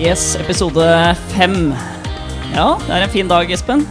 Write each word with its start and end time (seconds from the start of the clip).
Yes, 0.00 0.34
episode 0.40 0.84
fem. 1.34 1.54
Ja, 2.54 2.72
det 2.86 2.94
er 2.96 3.04
en 3.04 3.12
fin 3.12 3.28
dag, 3.30 3.50
Espen. 3.52 3.82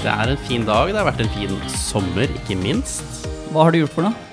Det 0.00 0.08
er 0.08 0.32
en 0.32 0.40
fin 0.48 0.64
dag. 0.66 0.88
Det 0.90 0.96
har 1.00 1.08
vært 1.10 1.22
en 1.26 1.32
fin 1.34 1.52
sommer, 1.74 2.30
ikke 2.40 2.56
minst. 2.58 3.26
Hva 3.52 3.66
har 3.66 3.74
du 3.74 3.82
gjort 3.82 3.94
for 3.98 4.06
noe? 4.08 4.26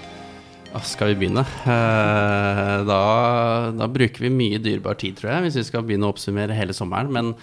Ah, 0.76 0.84
skal 0.86 1.12
vi 1.12 1.20
begynne? 1.24 1.44
Eh, 1.44 2.74
Da, 2.88 3.02
da 3.76 3.88
bruker 3.92 4.28
vi 4.28 4.32
mye 4.34 4.60
dyrebar 4.64 4.98
tid, 5.00 5.18
tror 5.20 5.34
jeg, 5.34 5.48
hvis 5.48 5.60
vi 5.60 5.66
skal 5.68 5.86
begynne 5.88 6.08
å 6.08 6.14
oppsummere 6.16 6.56
hele 6.56 6.76
sommeren. 6.78 7.12
Men 7.12 7.34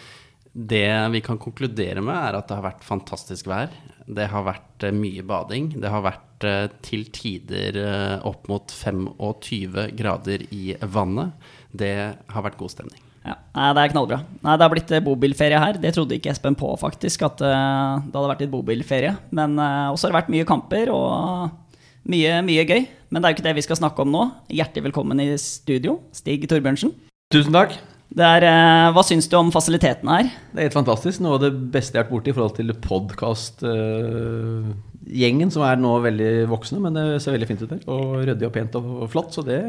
det 0.55 0.87
vi 1.13 1.21
kan 1.25 1.41
konkludere 1.43 2.01
med, 2.05 2.15
er 2.17 2.39
at 2.39 2.49
det 2.49 2.57
har 2.61 2.69
vært 2.71 2.87
fantastisk 2.87 3.49
vær. 3.51 3.73
Det 4.07 4.29
har 4.33 4.47
vært 4.49 4.89
eh, 4.89 4.95
mye 4.97 5.25
bading. 5.27 5.75
Det 5.83 5.93
har 5.93 6.05
vært 6.07 6.49
eh, 6.49 6.69
til 6.87 7.09
tider 7.13 7.81
opp 8.25 8.49
mot 8.49 8.73
25 8.73 9.91
grader 10.01 10.47
i 10.55 10.79
vannet. 10.81 11.37
Det 11.75 11.97
har 12.33 12.49
vært 12.49 12.61
god 12.63 12.73
stemning. 12.79 13.04
Ja, 13.25 13.39
nei, 13.57 13.69
Det 13.73 13.83
er 13.83 13.93
knallbra. 13.95 14.19
Nei, 14.45 14.57
Det 14.57 14.67
har 14.67 14.73
blitt 14.73 14.91
eh, 14.93 15.05
bobilferie 15.05 15.61
her. 15.61 15.79
Det 15.81 15.95
trodde 15.97 16.19
ikke 16.19 16.33
Espen 16.35 16.57
på, 16.59 16.69
faktisk, 16.81 17.25
at 17.25 17.41
eh, 17.41 18.05
det 18.05 18.13
hadde 18.13 18.33
vært 18.35 18.45
litt 18.45 18.53
bobilferie. 18.53 19.15
Men 19.33 19.57
uh, 19.57 19.95
også 19.95 20.09
har 20.09 20.13
det 20.13 20.21
vært 20.21 20.35
mye 20.35 20.49
kamper 20.49 20.93
og 20.93 21.49
mye, 22.13 22.33
mye 22.45 22.67
gøy. 22.69 22.83
Men 23.09 23.23
det 23.23 23.27
er 23.27 23.33
jo 23.33 23.37
ikke 23.39 23.49
det 23.49 23.59
vi 23.61 23.65
skal 23.65 23.81
snakke 23.81 24.05
om 24.05 24.13
nå. 24.13 24.23
Hjertelig 24.53 24.91
velkommen 24.91 25.25
i 25.25 25.31
studio, 25.41 25.91
Stig 26.13 26.45
Torbjørnsen. 26.51 26.93
Tusen 27.33 27.57
takk. 27.57 27.73
Det 28.15 28.23
er, 28.23 28.45
eh, 28.47 28.93
hva 28.95 29.03
syns 29.03 29.27
du 29.31 29.37
om 29.39 29.51
fasilitetene 29.51 30.13
her? 30.13 30.25
Det 30.53 30.59
er 30.61 30.65
helt 30.69 30.77
fantastisk. 30.77 31.21
Noe 31.25 31.35
av 31.39 31.43
det 31.47 31.53
beste 31.75 31.95
jeg 31.97 32.01
har 32.03 32.07
vært 32.07 32.15
borti 32.15 32.31
i 32.31 32.37
forhold 32.37 32.57
til 32.59 32.69
podkast-gjengen, 32.85 35.51
som 35.51 35.63
er 35.67 35.77
nå 35.81 35.93
veldig 36.05 36.33
voksne, 36.53 36.79
men 36.85 36.93
det 36.95 37.05
ser 37.25 37.35
veldig 37.35 37.49
fint 37.49 37.63
ut 37.65 37.73
der. 37.73 37.83
Og 37.91 38.05
ryddig 38.29 38.47
og 38.47 38.55
pent 38.55 38.73
og 38.79 39.11
flott, 39.11 39.31
så 39.35 39.41
det 39.47 39.63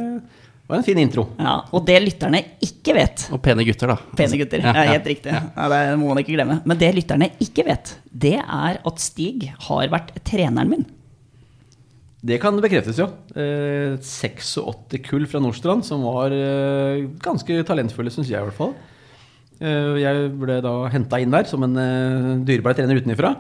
var 0.68 0.80
en 0.80 0.86
fin 0.88 0.98
intro. 0.98 1.28
Ja, 1.38 1.60
Og 1.76 1.84
det 1.86 2.00
lytterne 2.02 2.40
ikke 2.66 2.96
vet 2.98 3.28
Og 3.36 3.42
pene 3.46 3.66
gutter, 3.68 3.92
da. 3.94 3.98
Pene 4.18 4.40
gutter, 4.40 4.64
Ja, 4.64 4.72
ja, 4.74 4.84
ja. 4.88 4.92
helt 4.96 5.10
riktig. 5.12 5.34
Ja, 5.36 5.68
det 5.70 5.82
må 6.02 6.10
man 6.10 6.22
ikke 6.24 6.34
glemme. 6.38 6.60
Men 6.66 6.80
det 6.82 6.90
lytterne 6.98 7.30
ikke 7.44 7.66
vet, 7.68 7.96
det 8.12 8.38
er 8.42 8.80
at 8.82 9.00
Stig 9.04 9.50
har 9.68 9.88
vært 9.94 10.16
treneren 10.26 10.72
min. 10.74 10.86
Det 12.26 12.40
kan 12.42 12.58
bekreftes, 12.58 12.98
jo. 12.98 13.06
Eh, 13.38 14.00
86 14.02 14.98
kull 15.06 15.28
fra 15.30 15.42
Nordstrand, 15.44 15.86
som 15.86 16.02
var 16.08 16.34
eh, 16.34 17.04
ganske 17.22 17.60
talentfulle, 17.68 18.10
syns 18.14 18.32
jeg 18.32 18.42
i 18.42 18.48
hvert 18.48 18.58
fall. 18.58 18.74
Eh, 19.62 19.92
jeg 20.02 20.32
ble 20.42 20.58
da 20.66 20.74
henta 20.90 21.20
inn 21.22 21.30
der 21.36 21.46
som 21.46 21.62
en 21.68 21.78
eh, 21.78 22.32
dyrebar 22.48 22.74
trener 22.74 22.98
utenfra. 22.98 23.36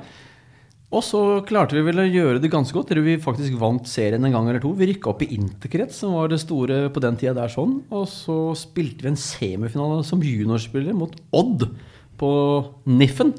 Og 0.95 1.03
så 1.03 1.19
klarte 1.47 1.75
vi 1.75 1.83
vel 1.83 1.99
å 1.99 2.07
gjøre 2.07 2.39
det 2.39 2.51
ganske 2.53 2.75
godt. 2.75 2.93
Vi 3.03 3.17
faktisk 3.19 3.57
vant 3.59 3.87
serien 3.89 4.23
en 4.23 4.31
gang 4.31 4.47
eller 4.47 4.61
to. 4.63 4.71
Vi 4.79 4.87
rykka 4.93 5.11
opp 5.11 5.25
i 5.25 5.31
interkrets, 5.35 5.99
som 5.99 6.15
var 6.15 6.31
det 6.31 6.39
store 6.39 6.85
på 6.93 7.03
den 7.03 7.17
tida 7.19 7.33
der 7.35 7.51
sånn. 7.51 7.81
Og 7.91 8.07
så 8.07 8.37
spilte 8.55 9.03
vi 9.03 9.11
en 9.11 9.19
semifinale 9.19 10.05
som 10.07 10.23
juniorspiller 10.23 10.95
mot 10.95 11.11
Odd 11.35 11.67
på 12.15 12.31
Niffen, 12.87 13.33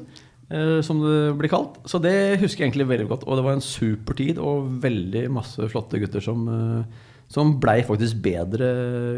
eh, 0.53 0.79
som 0.85 1.01
det 1.01 1.33
blir 1.39 1.49
kalt. 1.49 1.81
Så 1.89 1.97
det 2.03 2.37
husker 2.43 2.61
jeg 2.61 2.69
egentlig 2.69 2.91
veldig 2.93 3.09
godt. 3.09 3.25
Og 3.25 3.39
det 3.39 3.47
var 3.47 3.57
en 3.57 3.65
super 3.65 4.19
tid 4.21 4.37
og 4.37 4.69
veldig 4.83 5.25
masse 5.33 5.71
flotte 5.73 5.97
gutter 6.03 6.21
som, 6.21 6.45
eh, 6.45 7.06
som 7.27 7.51
blei 7.59 7.81
faktisk 7.83 8.21
bedre 8.23 8.67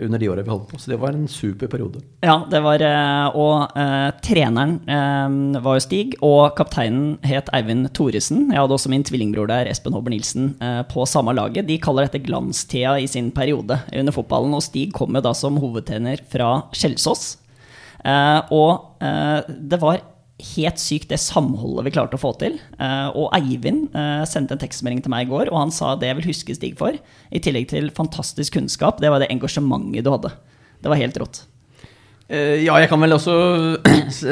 under 0.02 0.19
de 0.19 0.29
åra 0.31 0.41
vi 0.41 0.49
holdt 0.49 0.69
på. 0.71 0.79
Så 0.81 0.89
det 0.89 0.97
var 1.02 1.13
en 1.13 1.27
super 1.29 1.69
periode. 1.69 2.02
Ja, 2.25 2.39
det 2.49 2.61
var 2.66 2.81
eh, 2.81 3.38
Og 3.38 3.75
uh, 3.77 4.09
treneren 4.25 4.79
eh, 4.89 5.61
var 5.61 5.77
jo 5.77 5.83
Stig, 5.85 6.16
og 6.25 6.55
kapteinen 6.57 7.19
het 7.25 7.51
Eivind 7.53 7.91
Thoresen. 7.93 8.47
Jeg 8.49 8.59
hadde 8.59 8.75
også 8.75 8.91
min 8.91 9.05
tvillingbror 9.05 9.50
der, 9.51 9.69
Espen 9.69 9.94
Håber 9.94 10.13
Nilsen, 10.13 10.56
uh, 10.63 10.81
på 10.89 11.06
samme 11.09 11.35
laget. 11.38 11.69
De 11.69 11.78
kaller 11.81 12.09
dette 12.09 12.23
glanstida 12.25 12.97
i 12.97 13.07
sin 13.09 13.29
periode 13.35 13.78
under 13.94 14.16
fotballen, 14.16 14.57
og 14.57 14.66
Stig 14.66 14.94
kom 14.97 15.13
jo 15.13 15.23
da 15.23 15.35
som 15.38 15.61
hovedtrener 15.61 16.25
fra 16.34 16.55
Kjelsås. 16.73 17.35
Uh, 18.00 18.41
og 18.55 18.88
det 19.00 19.78
var 19.79 20.01
helt 20.39 20.79
sykt 20.79 21.11
det 21.11 21.19
samholdet 21.22 21.88
vi 21.88 21.94
klarte 21.95 22.16
å 22.16 22.22
få 22.22 22.31
til. 22.39 22.57
Eh, 22.79 23.07
og 23.11 23.31
Eivind 23.35 23.95
eh, 23.97 24.23
sendte 24.29 24.55
en 24.55 24.61
tekstmelding 24.61 25.03
til 25.03 25.13
meg 25.13 25.27
i 25.27 25.31
går, 25.31 25.51
og 25.51 25.59
han 25.59 25.73
sa 25.75 25.94
det 26.00 26.09
jeg 26.09 26.19
vil 26.22 26.29
huske 26.31 26.55
Stig 26.55 26.75
for, 26.79 26.95
i 26.95 27.41
tillegg 27.44 27.69
til 27.72 27.89
fantastisk 27.95 28.55
kunnskap, 28.55 29.01
det 29.03 29.11
var 29.11 29.23
det 29.23 29.31
engasjementet 29.33 30.05
du 30.05 30.13
hadde. 30.13 30.33
Det 30.79 30.91
var 30.91 31.01
helt 31.01 31.19
rått. 31.19 31.44
Eh, 32.29 32.61
ja, 32.63 32.78
jeg 32.79 32.91
kan 32.91 33.01
vel 33.03 33.17
også 33.17 33.35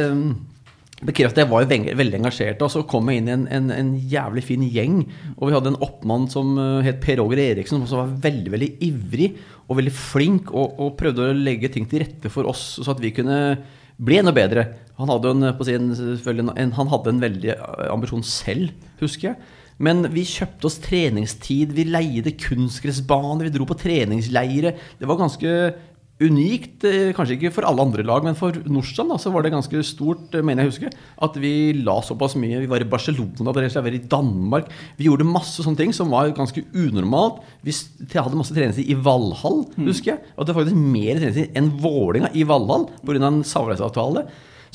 bekrefte 1.08 1.44
jeg 1.44 1.52
var 1.52 1.66
jo 1.66 1.70
veldig, 2.00 2.22
engasjert. 2.22 2.64
Og 2.64 2.72
så 2.72 2.86
kom 2.88 3.12
jeg 3.12 3.22
inn 3.22 3.30
i 3.30 3.36
en, 3.36 3.46
en, 3.60 3.70
en 3.76 3.94
jævlig 4.00 4.46
fin 4.48 4.64
gjeng. 4.64 5.02
Og 5.36 5.50
vi 5.50 5.58
hadde 5.58 5.74
en 5.74 5.82
oppmann 5.84 6.30
som 6.32 6.56
het 6.86 7.02
Per 7.04 7.20
Roger 7.20 7.44
Eriksen, 7.50 7.78
som 7.78 7.86
også 7.86 8.00
var 8.00 8.16
veldig 8.30 8.54
veldig 8.56 8.72
ivrig 8.88 9.34
og 9.68 9.82
veldig 9.82 9.94
flink. 9.98 10.54
Og, 10.56 10.80
og 10.80 10.96
prøvde 11.00 11.28
å 11.28 11.36
legge 11.36 11.74
ting 11.74 11.90
til 11.90 12.06
rette 12.06 12.32
for 12.32 12.48
oss, 12.48 12.78
så 12.80 12.96
at 12.96 13.04
vi 13.04 13.14
kunne 13.18 13.42
bli 13.98 14.22
enda 14.22 14.34
bedre. 14.34 14.70
Han 14.98 15.12
hadde, 15.14 15.34
en, 15.36 15.52
på 15.58 15.68
sin, 15.68 15.92
en, 15.94 16.52
en, 16.58 16.74
han 16.74 16.92
hadde 16.92 17.14
en 17.14 17.22
veldig 17.22 17.54
eh, 17.54 17.90
ambisjon 17.94 18.26
selv, 18.26 18.74
husker 19.02 19.32
jeg. 19.32 19.54
Men 19.78 20.08
vi 20.10 20.24
kjøpte 20.26 20.70
oss 20.70 20.80
treningstid, 20.82 21.76
vi 21.78 21.86
leide 21.86 22.34
kunstgressbaner, 22.42 23.46
vi 23.46 23.54
dro 23.54 23.68
på 23.70 23.78
treningsleire. 23.78 24.74
Det 24.98 25.10
var 25.10 25.20
ganske 25.20 25.52
unikt, 26.18 26.82
eh, 26.82 27.12
kanskje 27.14 27.36
ikke 27.36 27.52
for 27.54 27.68
alle 27.70 27.84
andre 27.84 28.02
lag, 28.02 28.24
men 28.26 28.34
for 28.34 28.56
Norsan 28.66 29.12
da, 29.12 29.20
så 29.22 29.30
var 29.30 29.46
det 29.46 29.54
ganske 29.54 29.84
stort, 29.86 30.34
eh, 30.34 30.42
mener 30.42 30.66
jeg 30.66 30.72
husker, 30.72 30.96
at 31.22 31.38
vi 31.38 31.74
la 31.78 32.02
såpass 32.02 32.34
mye. 32.36 32.58
Vi 32.60 32.66
var 32.66 32.82
i 32.82 32.90
Barcelona, 32.90 33.54
vi 33.54 33.70
var 33.70 33.94
i 33.94 34.08
Danmark. 34.10 34.72
Vi 34.98 35.06
gjorde 35.06 35.30
masse 35.30 35.62
sånne 35.62 35.78
ting 35.78 35.94
som 35.94 36.10
var 36.10 36.34
ganske 36.34 36.66
unormalt. 36.74 37.44
Vi 37.62 37.72
hadde 38.18 38.34
masse 38.34 38.54
treningstid 38.54 38.90
i 38.90 38.98
Valhall, 38.98 39.68
husker 39.78 40.18
jeg. 40.18 40.20
Og 40.38 40.46
det 40.46 40.56
var 40.56 40.64
faktisk 40.64 40.82
mer 40.82 41.20
treningstid 41.20 41.56
enn 41.56 41.70
Vålinga 41.78 42.34
i 42.34 42.44
Valhall 42.44 42.90
pga. 43.06 43.22
en 43.22 43.44
samarbeidsavtale. 43.44 44.26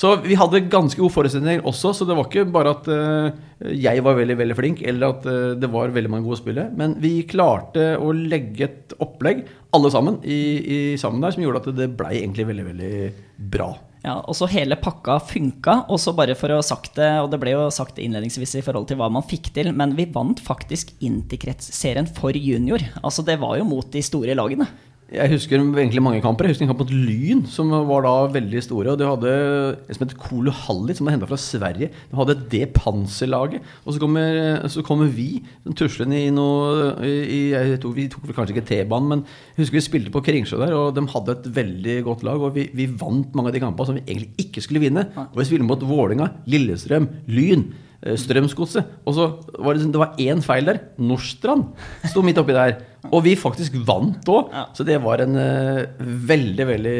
Så 0.03 0.17
vi 0.25 0.35
hadde 0.35 0.65
ganske 0.67 0.99
gode 0.99 1.15
forutsetninger 1.15 1.63
også, 1.69 1.93
så 1.95 2.07
det 2.09 2.17
var 2.19 2.27
ikke 2.27 2.49
bare 2.51 2.73
at 2.75 2.89
eh, 2.91 3.77
jeg 3.85 4.03
var 4.03 4.17
veldig 4.19 4.35
veldig 4.41 4.57
flink, 4.59 4.83
eller 4.91 5.15
at 5.15 5.29
eh, 5.31 5.53
det 5.63 5.71
var 5.71 5.95
veldig 5.95 6.11
mange 6.11 6.27
gode 6.27 6.41
spillere. 6.41 6.73
Men 6.75 6.97
vi 7.03 7.21
klarte 7.31 7.93
å 8.03 8.11
legge 8.17 8.67
et 8.67 8.97
opplegg, 8.99 9.45
alle 9.73 9.93
sammen, 9.95 10.19
i, 10.27 10.41
i 10.59 10.81
sammen 10.99 11.23
der, 11.23 11.37
som 11.37 11.47
gjorde 11.47 11.63
at 11.63 11.71
det 11.79 11.93
blei 11.95 12.17
egentlig 12.19 12.49
veldig, 12.51 12.67
veldig 12.73 12.93
bra. 13.55 13.71
Ja, 14.03 14.17
og 14.27 14.35
så 14.35 14.49
hele 14.51 14.75
pakka 14.83 15.21
funka, 15.23 15.77
og 15.87 16.03
så 16.03 16.11
bare 16.19 16.35
for 16.35 16.51
å 16.51 16.59
ha 16.59 16.67
sagt 16.67 16.97
det, 16.99 17.13
og 17.23 17.31
det 17.31 17.39
ble 17.39 17.55
jo 17.55 17.69
sagt 17.71 18.03
innledningsvis 18.03 18.57
i 18.59 18.67
forhold 18.67 18.91
til 18.91 18.99
hva 18.99 19.07
man 19.15 19.23
fikk 19.23 19.53
til, 19.55 19.71
men 19.71 19.95
vi 19.95 20.11
vant 20.11 20.43
faktisk 20.43 20.97
Interkretsserien 21.07 22.11
for 22.11 22.35
junior. 22.35 22.83
Altså 23.07 23.23
det 23.23 23.39
var 23.39 23.61
jo 23.61 23.71
mot 23.71 23.87
de 23.95 24.03
store 24.03 24.35
lagene. 24.35 24.67
Jeg 25.13 25.29
husker 25.29 25.61
egentlig 25.61 26.01
mange 26.01 26.23
kamper. 26.25 26.47
Jeg 26.47 26.55
husker 26.55 26.65
en 26.65 26.71
kamp 26.71 26.81
mot 26.87 26.93
Lyn, 26.93 27.43
som 27.51 27.69
var 27.89 28.05
da 28.07 28.13
veldig 28.33 28.63
store. 28.65 28.95
Og 28.95 29.01
de 29.01 29.09
hadde 29.09 29.33
en 29.77 29.97
som 29.99 30.07
het 30.07 30.15
Kolo 30.17 30.55
Hallit, 30.57 30.97
som 30.97 31.09
var 31.09 31.17
henta 31.17 31.29
fra 31.29 31.39
Sverige. 31.41 31.91
De 32.09 32.17
hadde 32.17 32.37
det 32.55 32.71
panserlaget. 32.79 33.67
Og 33.85 33.93
så 33.93 34.01
kommer, 34.01 34.63
så 34.73 34.85
kommer 34.87 35.13
vi, 35.13 35.43
tuslende 35.77 36.17
i 36.17 36.33
noe 36.33 36.95
i, 37.05 37.43
jeg 37.53 37.77
tror 37.83 37.93
Vi 37.99 38.09
tok 38.13 38.25
vel 38.25 38.39
kanskje 38.39 38.57
ikke 38.57 38.67
T-banen, 38.71 39.11
men 39.11 39.27
jeg 39.53 39.67
husker 39.67 39.81
vi 39.83 39.85
spilte 39.85 40.15
på 40.15 40.25
Kringsjø 40.25 40.63
der, 40.63 40.73
og 40.79 40.97
de 40.97 41.05
hadde 41.13 41.37
et 41.37 41.53
veldig 41.61 42.01
godt 42.09 42.25
lag. 42.29 42.49
Og 42.49 42.57
vi, 42.57 42.71
vi 42.73 42.89
vant 42.89 43.37
mange 43.37 43.53
av 43.53 43.59
de 43.59 43.65
kampene 43.67 43.91
som 43.91 44.01
vi 44.01 44.07
egentlig 44.07 44.47
ikke 44.47 44.65
skulle 44.65 44.87
vinne. 44.87 45.11
Og 45.29 45.43
vi 45.43 45.51
spilte 45.51 45.69
mot 45.69 45.89
Vålinga, 45.93 46.33
Lillestrøm, 46.49 47.11
Lyn. 47.29 47.69
Eh, 48.03 48.17
Strømsgodset. 48.19 48.85
Og 49.07 49.15
så 49.17 49.27
var 49.59 49.75
det, 49.79 49.89
det 49.95 50.01
var 50.03 50.15
én 50.21 50.43
feil 50.45 50.69
der. 50.69 50.81
Nordstrand 50.99 51.69
sto 52.11 52.23
midt 52.27 52.39
oppi 52.43 52.57
der. 52.57 52.77
Og 53.11 53.25
vi 53.27 53.35
faktisk 53.39 53.75
vant 53.89 54.29
òg. 54.31 54.53
Så 54.77 54.85
det 54.87 55.01
var 55.03 55.25
en 55.25 55.37
eh, 55.37 55.85
veldig, 56.01 56.67
veldig 56.75 56.97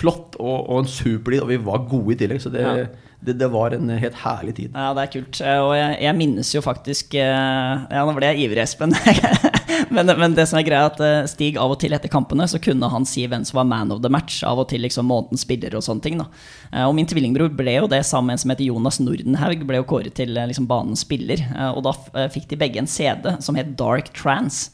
flott 0.00 0.38
og, 0.40 0.58
og 0.72 0.78
en 0.82 0.88
super 0.88 1.34
tid. 1.34 1.42
Og 1.44 1.50
vi 1.52 1.60
var 1.66 1.82
gode 1.90 2.14
i 2.14 2.20
tillegg, 2.22 2.40
så 2.40 2.52
det, 2.54 2.62
Ja. 2.64 2.86
det, 3.20 3.34
det 3.42 3.50
var 3.52 3.74
en 3.76 3.90
helt 4.00 4.16
herlig 4.22 4.54
tid. 4.56 4.70
Ja, 4.72 4.94
det 4.96 5.02
er 5.08 5.12
kult. 5.18 5.40
Eh, 5.44 5.58
Og 5.60 5.74
jeg, 5.76 5.98
jeg 6.06 6.16
minnes 6.16 6.54
jo 6.56 6.62
faktisk 6.64 7.14
eh, 7.20 7.84
Ja, 7.92 8.04
nå 8.08 8.14
ble 8.16 8.30
jeg 8.32 8.46
ivrig, 8.48 8.64
Espen. 8.64 8.96
men, 9.96 10.12
men 10.20 10.36
det 10.36 10.46
som 10.50 10.58
er 10.60 10.66
greia, 10.66 10.86
er 10.86 10.92
at 10.92 11.02
eh, 11.04 11.28
Stig 11.30 11.58
av 11.60 11.74
og 11.74 11.80
til 11.82 11.94
etter 11.96 12.12
kampene 12.12 12.46
så 12.50 12.60
kunne 12.62 12.90
han 12.92 13.06
si 13.08 13.26
hvem 13.26 13.44
som 13.46 13.60
var 13.60 13.68
man 13.70 13.94
of 13.94 14.02
the 14.04 14.12
match. 14.12 14.40
Av 14.46 14.60
og 14.62 14.68
til 14.70 14.84
liksom 14.86 15.08
månedens 15.10 15.46
spiller 15.46 15.76
og 15.78 15.84
sånne 15.86 16.06
ting. 16.06 16.20
da. 16.20 16.28
Eh, 16.72 16.86
Og 16.86 16.94
min 16.96 17.08
tvillingbror 17.10 17.52
ble 17.56 17.78
jo 17.80 17.90
det 17.90 18.04
sammen 18.08 18.30
med 18.30 18.38
en 18.38 18.44
som 18.44 18.54
heter 18.54 18.68
Jonas 18.70 19.00
Nordenhaug. 19.02 19.66
Ble 19.68 19.82
jo 19.82 19.88
kåret 19.90 20.16
til 20.18 20.36
eh, 20.36 20.48
liksom 20.50 20.68
banens 20.70 21.04
spiller. 21.06 21.42
Og 21.74 21.82
da 21.86 22.28
fikk 22.32 22.50
de 22.50 22.60
begge 22.60 22.82
en 22.82 22.90
CD 22.90 23.34
som 23.42 23.58
het 23.58 23.76
Dark 23.78 24.12
Trance. 24.16 24.70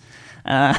Eh, 0.46 0.74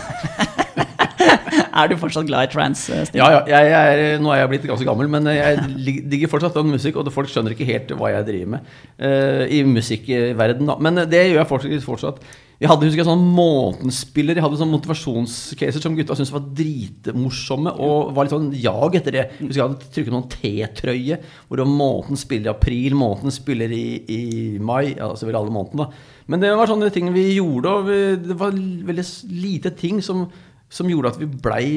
er 1.81 1.89
du 1.89 1.97
fortsatt 1.99 2.27
glad 2.29 2.47
i 2.47 2.51
trance, 2.53 2.87
eh, 2.93 3.03
Stig? 3.07 3.19
Ja, 3.19 3.27
ja, 3.35 3.41
jeg, 3.51 3.71
jeg 3.73 3.99
er, 4.15 4.21
nå 4.23 4.31
er 4.31 4.41
jeg 4.41 4.51
blitt 4.53 4.67
ganske 4.69 4.87
gammel, 4.87 5.09
men 5.11 5.27
jeg 5.33 6.01
digger 6.07 6.31
fortsatt 6.31 6.55
den 6.57 6.71
musikk, 6.71 6.99
og 6.99 7.11
folk 7.13 7.31
skjønner 7.31 7.55
ikke 7.55 7.67
helt 7.67 7.91
hva 7.99 8.13
jeg 8.15 8.27
driver 8.29 8.53
med 8.55 8.75
uh, 9.01 9.43
i 9.51 9.63
musikkverdenen. 9.67 10.75
Men 10.83 11.03
det 11.11 11.25
gjør 11.27 11.41
jeg 11.43 11.81
fortsatt. 11.85 12.21
Vi 12.57 12.65
hadde 12.65 12.88
husker 12.88 13.04
jeg, 13.04 13.06
sånn 13.06 13.27
månedsspiller, 13.38 14.39
jeg 14.39 14.42
hadde 14.42 14.57
sånn 14.57 14.71
motivasjonscaser 14.74 15.83
som 15.83 15.94
gutta 15.98 16.15
syntes 16.18 16.33
var 16.33 16.48
dritmorsomme, 16.57 17.75
og 17.86 18.15
var 18.18 18.25
litt 18.25 18.33
sånn 18.33 18.50
jag 18.57 18.98
etter 18.98 19.13
det. 19.13 19.25
Jeg 19.38 19.45
husker 19.45 19.62
jeg 19.62 19.68
hadde 19.68 19.92
trykket 19.94 20.15
noen 20.15 20.31
T-trøye, 20.33 21.19
hvor 21.45 21.59
det 21.59 21.68
var 21.68 21.77
måneden 21.83 22.21
spiller 22.24 22.50
i 22.50 22.54
april, 22.56 22.98
måneden 22.98 23.36
spiller 23.36 23.77
i, 23.77 23.86
i 24.09 24.21
mai, 24.57 24.95
ja, 24.95 25.12
altså 25.12 25.30
vel 25.30 25.38
alle 25.38 25.54
månedene 25.54 25.86
da. 25.86 26.04
Men 26.33 26.42
det 26.42 26.51
var 26.57 26.74
sånne 26.74 26.89
ting 26.95 27.13
vi 27.13 27.27
gjorde, 27.36 27.77
og 27.77 27.88
vi, 27.92 28.01
det 28.25 28.39
var 28.42 28.57
veldig 28.57 29.07
lite 29.38 29.75
ting 29.77 30.01
som 30.06 30.27
som 30.68 30.89
gjorde 30.92 31.13
at 31.13 31.18
vi 31.21 31.27
blei, 31.31 31.68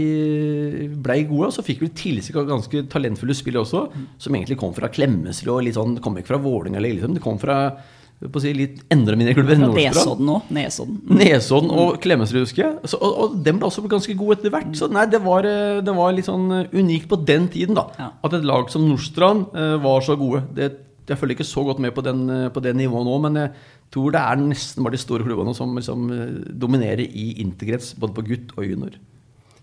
ble 0.98 1.16
gode. 1.28 1.52
Og 1.52 1.54
så 1.54 1.62
fikk 1.62 1.84
vi 1.84 1.92
tilsikk 1.94 2.40
av 2.40 2.48
ganske 2.48 2.80
talentfulle 2.90 3.36
spillere 3.38 3.62
også, 3.62 3.84
som 4.18 4.34
egentlig 4.34 4.58
kom 4.58 4.74
fra 4.74 4.90
Klemetsrud 4.90 5.52
og 5.54 5.62
litt 5.62 5.76
sånn, 5.78 6.00
kom 6.02 6.18
ikke 6.18 6.32
fra 6.32 6.40
Vålerenga 6.42 6.80
eller 6.80 6.90
Lillestrøm. 6.90 7.14
Det 7.14 7.22
kom 7.22 7.38
fra 7.38 7.60
på 8.28 8.36
å 8.36 8.42
si, 8.44 8.50
litt 8.52 8.82
enda 8.92 9.14
mindre 9.16 9.32
klubber 9.32 9.54
enn 9.54 9.62
Nordstrand. 9.64 9.96
Nesodden 9.96 10.30
òg. 10.34 10.48
Nesodden. 10.52 10.98
Nesodden 11.22 11.70
og 11.72 11.94
Klemetsrud, 12.04 12.42
husker 12.44 12.66
jeg. 12.66 12.90
Så, 12.92 12.98
og, 13.00 13.14
og 13.24 13.38
dem 13.46 13.60
ble 13.60 13.70
også 13.70 13.84
ganske 13.88 14.16
gode 14.18 14.36
etter 14.36 14.52
hvert. 14.52 14.74
Så 14.76 14.90
nei, 14.92 15.06
det 15.08 15.22
var, 15.24 15.48
eh, 15.48 15.80
det 15.84 15.94
var 15.96 16.12
litt 16.12 16.28
sånn 16.28 16.44
eh, 16.58 16.74
unikt 16.76 17.08
på 17.08 17.16
den 17.24 17.48
tiden, 17.52 17.78
da. 17.78 17.86
Ja. 17.96 18.10
At 18.28 18.36
et 18.36 18.44
lag 18.44 18.68
som 18.72 18.84
Nordstrand 18.84 19.56
eh, 19.56 19.78
var 19.80 20.04
så 20.04 20.18
gode. 20.20 20.42
Det, 20.56 20.68
jeg 21.08 21.16
følger 21.16 21.38
ikke 21.38 21.48
så 21.48 21.64
godt 21.70 21.80
med 21.80 21.96
på, 21.96 22.04
den, 22.04 22.26
på 22.52 22.62
det 22.62 22.74
nivået 22.76 23.08
nå, 23.08 23.16
men 23.24 23.40
jeg 23.40 23.54
tror 23.90 24.12
det 24.14 24.20
er 24.20 24.44
nesten 24.44 24.84
bare 24.84 24.94
de 24.94 25.02
store 25.02 25.24
klubbene 25.26 25.56
som 25.56 25.72
liksom, 25.74 26.04
dominerer 26.60 27.02
i 27.08 27.32
interkrets, 27.40 27.94
både 27.98 28.18
på 28.20 28.26
gutt 28.28 28.54
og 28.58 28.68
junior. 28.68 29.00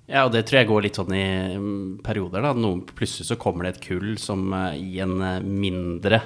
Ja, 0.10 0.26
og 0.26 0.34
det 0.34 0.48
tror 0.48 0.64
jeg 0.64 0.72
går 0.72 0.84
litt 0.88 0.98
sånn 0.98 1.14
i 1.14 1.24
mm, 1.62 1.80
perioder. 2.04 2.42
da. 2.42 2.58
Noen, 2.58 2.82
plutselig 2.90 3.30
så 3.30 3.38
kommer 3.40 3.68
det 3.68 3.76
et 3.76 3.86
kull 3.86 4.16
som 4.20 4.50
i 4.74 4.98
en 5.04 5.20
mindre 5.46 6.26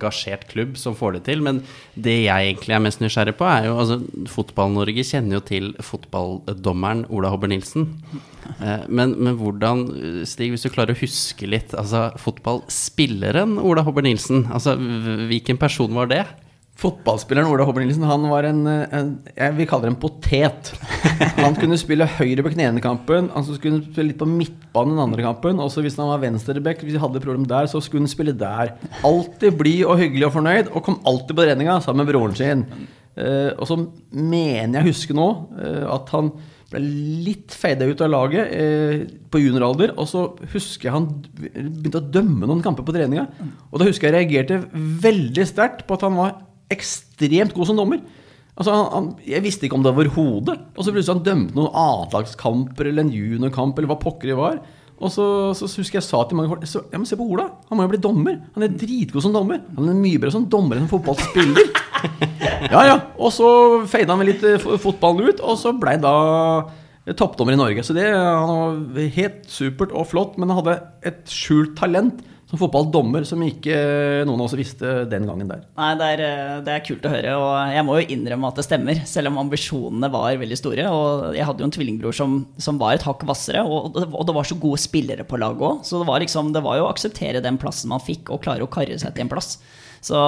gasjert 0.00 0.46
klubb 0.50 0.76
som 0.78 0.96
får 0.96 1.16
det 1.16 1.22
til. 1.30 1.42
Men 1.44 1.62
det 1.94 2.18
jeg 2.26 2.50
egentlig 2.52 2.76
er 2.76 2.84
mest 2.84 3.02
nysgjerrig 3.02 3.36
på, 3.38 3.46
er 3.48 3.68
jo 3.68 3.78
altså 3.80 3.98
Fotball-Norge 4.30 5.06
kjenner 5.06 5.38
jo 5.38 5.44
til 5.48 5.70
fotballdommeren 5.82 7.06
Ola 7.14 7.32
Hobber 7.32 7.50
Nilsen. 7.50 7.88
Eh, 8.60 8.84
men, 8.88 9.16
men 9.18 9.38
hvordan, 9.40 9.86
Stig, 10.28 10.52
hvis 10.52 10.66
du 10.66 10.72
klarer 10.72 10.94
å 10.94 11.00
huske 11.00 11.48
litt 11.48 11.72
altså 11.76 12.10
Fotballspilleren 12.20 13.56
Ola 13.62 13.84
Hobber 13.86 14.04
Nilsen, 14.04 14.46
altså 14.52 14.76
hvilken 14.76 15.60
person 15.60 15.94
var 15.96 16.12
det? 16.12 16.24
Fotballspilleren 16.74 17.46
Ola 17.48 17.64
Håber 17.64 17.84
Nilsen 17.84 18.02
han 18.08 18.24
var 18.26 18.48
en, 18.48 18.64
en 18.66 19.10
Jeg 19.30 19.54
vil 19.56 19.68
kalle 19.70 19.86
det 19.86 19.92
en 19.92 20.00
potet. 20.02 20.72
Han 21.38 21.54
kunne 21.54 21.78
spille 21.78 22.08
høyre 22.16 22.42
på 22.42 22.50
i 22.50 22.66
kampen, 22.82 23.28
han 23.30 23.44
skulle 23.46 23.82
spille 23.84 24.08
litt 24.10 24.18
på 24.18 24.26
midtbanen 24.26 24.96
den 24.96 25.04
andre 25.04 25.22
kampen. 25.22 25.60
Og 25.62 25.70
så 25.70 25.84
hvis 25.84 25.96
han 26.00 26.10
var 26.10 26.22
venstreback, 26.24 26.82
hvis 26.82 26.96
vi 26.96 27.02
hadde 27.02 27.22
problem 27.22 27.46
der, 27.46 27.68
så 27.70 27.80
skulle 27.80 28.02
han 28.02 28.10
spille 28.10 28.34
der. 28.34 28.74
Alltid 29.06 29.54
blid 29.60 29.84
og 29.86 30.00
hyggelig 30.02 30.26
og 30.26 30.34
fornøyd, 30.40 30.72
og 30.72 30.82
kom 30.86 30.98
alltid 31.06 31.38
på 31.38 31.46
treninga 31.46 31.78
sammen 31.84 32.02
med 32.02 32.12
broren 32.12 32.34
sin. 32.38 32.66
Eh, 33.14 33.52
og 33.54 33.68
så 33.70 33.78
mener 34.10 34.80
jeg 34.80 34.90
husker 34.90 35.14
nå 35.14 35.28
eh, 35.54 35.84
at 35.86 36.10
han 36.10 36.32
ble 36.72 36.80
litt 37.22 37.54
feida 37.54 37.86
ut 37.86 38.00
av 38.02 38.10
laget 38.10 38.50
eh, 38.50 39.04
på 39.30 39.42
junioralder. 39.44 39.94
Og 40.00 40.08
så 40.10 40.24
husker 40.54 40.88
jeg 40.88 40.96
han 40.96 41.06
begynte 41.38 42.02
å 42.02 42.08
dømme 42.18 42.50
noen 42.50 42.64
kamper 42.64 42.86
på 42.86 42.96
treninga. 42.96 43.28
Og 43.70 43.78
da 43.78 43.86
husker 43.88 44.10
jeg 44.10 44.18
reagerte 44.18 44.64
veldig 44.74 45.46
sterkt 45.46 45.86
på 45.86 45.98
at 45.98 46.08
han 46.08 46.18
var 46.18 46.34
ekstremt 46.72 47.54
god 47.56 47.70
som 47.70 47.80
dommer. 47.80 48.00
Altså, 48.54 48.70
han, 48.70 48.86
han, 48.92 49.10
jeg 49.26 49.42
visste 49.44 49.66
ikke 49.66 49.76
om 49.78 49.84
det 49.84 49.92
overhodet. 49.92 50.56
Og 50.76 50.86
så 50.86 50.94
plutselig 50.94 51.16
han 51.16 51.26
dømte 51.26 51.58
noen 51.58 51.74
annetlagskamper 51.74 52.90
eller 52.90 53.06
en 53.06 53.14
juniorkamp 53.14 53.78
eller 53.78 53.90
hva 53.90 54.00
pokker 54.00 54.30
det 54.30 54.38
var. 54.38 54.60
Og 55.02 55.10
så, 55.10 55.24
så 55.58 55.66
husker 55.80 55.98
jeg 55.98 56.06
sa 56.06 56.20
til 56.28 56.38
mange 56.38 56.52
folk 56.52 56.62
ja, 56.62 56.98
men 57.00 57.06
Se 57.08 57.16
på 57.18 57.26
Ola, 57.26 57.48
han 57.66 57.76
må 57.76 57.86
jo 57.86 57.92
bli 57.96 58.02
dommer. 58.02 58.38
Han 58.54 58.66
er 58.66 58.76
dritgod 58.78 59.24
som 59.24 59.34
dommer. 59.34 59.64
Han 59.74 59.90
er 59.90 59.98
mye 59.98 60.20
bedre 60.20 60.36
som 60.36 60.46
dommer 60.50 60.78
enn 60.78 60.90
fotballspiller. 60.90 61.72
ja, 62.74 62.84
ja. 62.92 62.96
Og 63.18 63.34
så 63.34 63.48
feida 63.90 64.14
han 64.14 64.22
vel 64.22 64.32
litt 64.32 64.46
eh, 64.46 64.70
fotballen 64.80 65.32
ut, 65.32 65.42
og 65.42 65.58
så 65.60 65.74
blei 65.76 65.96
han 65.96 66.06
da 66.06 66.14
eh, 67.08 67.16
toppdommer 67.18 67.56
i 67.56 67.60
Norge. 67.60 67.84
Så 67.86 67.96
det 67.96 68.06
han 68.14 68.86
var 68.94 69.10
helt 69.18 69.50
supert 69.50 69.92
og 69.92 70.06
flott, 70.12 70.38
men 70.38 70.52
han 70.52 70.62
hadde 70.62 70.78
et 71.10 71.26
skjult 71.32 71.74
talent 71.80 72.22
som 72.54 72.60
fotballdommer 72.60 73.26
som 73.26 73.42
ikke 73.42 73.74
eh, 73.74 74.22
noen 74.26 74.38
av 74.40 74.46
oss 74.46 74.56
visste 74.58 75.02
den 75.10 75.26
gangen 75.28 75.50
der. 75.50 75.64
Nei, 75.78 75.90
det 75.98 76.08
er, 76.14 76.22
eh, 76.24 76.56
det 76.66 76.74
er 76.74 76.84
kult 76.86 77.06
å 77.06 77.12
høre, 77.12 77.34
og 77.40 77.74
jeg 77.74 77.86
må 77.86 77.98
jo 77.98 78.08
innrømme 78.14 78.50
at 78.50 78.60
det 78.60 78.66
stemmer. 78.68 79.02
Selv 79.10 79.32
om 79.32 79.40
ambisjonene 79.42 80.10
var 80.12 80.40
veldig 80.40 80.58
store. 80.60 80.88
Og 80.90 81.38
jeg 81.38 81.48
hadde 81.48 81.64
jo 81.64 81.68
en 81.70 81.76
tvillingbror 81.78 82.16
som, 82.16 82.40
som 82.62 82.78
var 82.80 82.96
et 82.96 83.06
hakk 83.06 83.24
hvassere, 83.26 83.64
og, 83.66 83.98
og 84.06 84.26
det 84.28 84.36
var 84.36 84.48
så 84.48 84.58
gode 84.60 84.82
spillere 84.82 85.26
på 85.26 85.40
laget 85.40 85.64
òg. 85.66 85.80
Så 85.86 86.00
det 86.00 86.10
var, 86.10 86.22
liksom, 86.22 86.52
det 86.54 86.62
var 86.64 86.78
jo 86.78 86.86
å 86.86 86.92
akseptere 86.92 87.42
den 87.44 87.58
plassen 87.60 87.90
man 87.92 88.04
fikk, 88.04 88.30
og 88.30 88.44
klare 88.44 88.66
å 88.66 88.70
karre 88.70 89.00
seg 89.00 89.16
til 89.16 89.26
en 89.26 89.32
plass. 89.34 89.56
Så, 90.04 90.18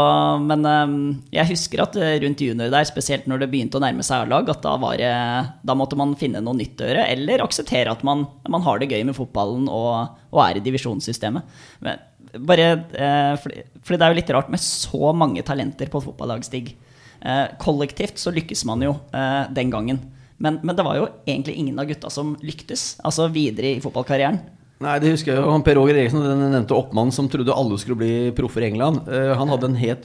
men 0.40 0.64
eh, 0.64 0.92
jeg 1.36 1.50
husker 1.52 1.84
at 1.84 1.96
rundt 2.24 2.42
junior 2.42 2.72
der, 2.72 2.88
spesielt 2.88 3.28
når 3.28 3.44
det 3.44 3.50
begynte 3.52 3.78
å 3.78 3.84
nærme 3.84 4.04
seg 4.06 4.24
A-lag, 4.24 4.48
at 4.50 4.64
da, 4.64 4.74
var 4.80 4.98
da 4.98 5.78
måtte 5.78 5.98
man 6.00 6.16
finne 6.18 6.42
noe 6.42 6.56
nytt 6.56 6.80
å 6.80 6.90
gjøre, 6.90 7.06
eller 7.12 7.44
akseptere 7.44 7.92
at 7.92 8.04
man, 8.06 8.24
man 8.48 8.64
har 8.64 8.80
det 8.80 8.90
gøy 8.90 9.04
med 9.04 9.18
fotballen 9.18 9.68
og, 9.68 10.16
og 10.32 10.44
er 10.46 10.58
i 10.58 10.64
divisjonssystemet. 10.64 11.58
Men 11.84 12.00
bare, 12.34 12.66
eh, 12.94 13.36
fordi, 13.40 13.62
fordi 13.82 13.98
det 13.98 14.06
er 14.06 14.12
jo 14.12 14.18
litt 14.20 14.34
rart 14.34 14.50
med 14.52 14.62
så 14.62 15.12
mange 15.16 15.44
talenter 15.46 15.90
på 15.92 16.00
et 16.00 16.08
fotballag, 16.08 16.44
Stig. 16.46 16.74
Eh, 17.20 17.46
kollektivt 17.62 18.20
så 18.20 18.32
lykkes 18.34 18.66
man 18.68 18.84
jo 18.84 18.96
eh, 19.16 19.46
den 19.56 19.72
gangen. 19.72 20.02
Men, 20.38 20.60
men 20.62 20.76
det 20.76 20.84
var 20.84 20.98
jo 20.98 21.08
egentlig 21.24 21.56
ingen 21.56 21.80
av 21.80 21.88
gutta 21.88 22.10
som 22.12 22.34
lyktes, 22.44 22.98
altså 23.06 23.30
videre 23.32 23.76
i 23.76 23.80
fotballkarrieren. 23.80 24.42
Nei, 24.84 24.98
det 25.00 25.14
husker 25.14 25.32
jeg 25.32 25.40
jo. 25.40 25.54
Per 25.64 25.78
Roger 25.78 25.96
Eriksen, 25.96 26.20
den 26.20 26.50
nevnte 26.52 26.76
oppmannen 26.76 27.14
som 27.16 27.30
trodde 27.32 27.54
alle 27.54 27.78
skulle 27.80 27.96
bli 27.96 28.34
proffer 28.36 28.66
i 28.66 28.66
England. 28.68 29.06
han 29.08 29.48
hadde 29.48 29.70
en 29.70 29.78
helt, 29.80 30.04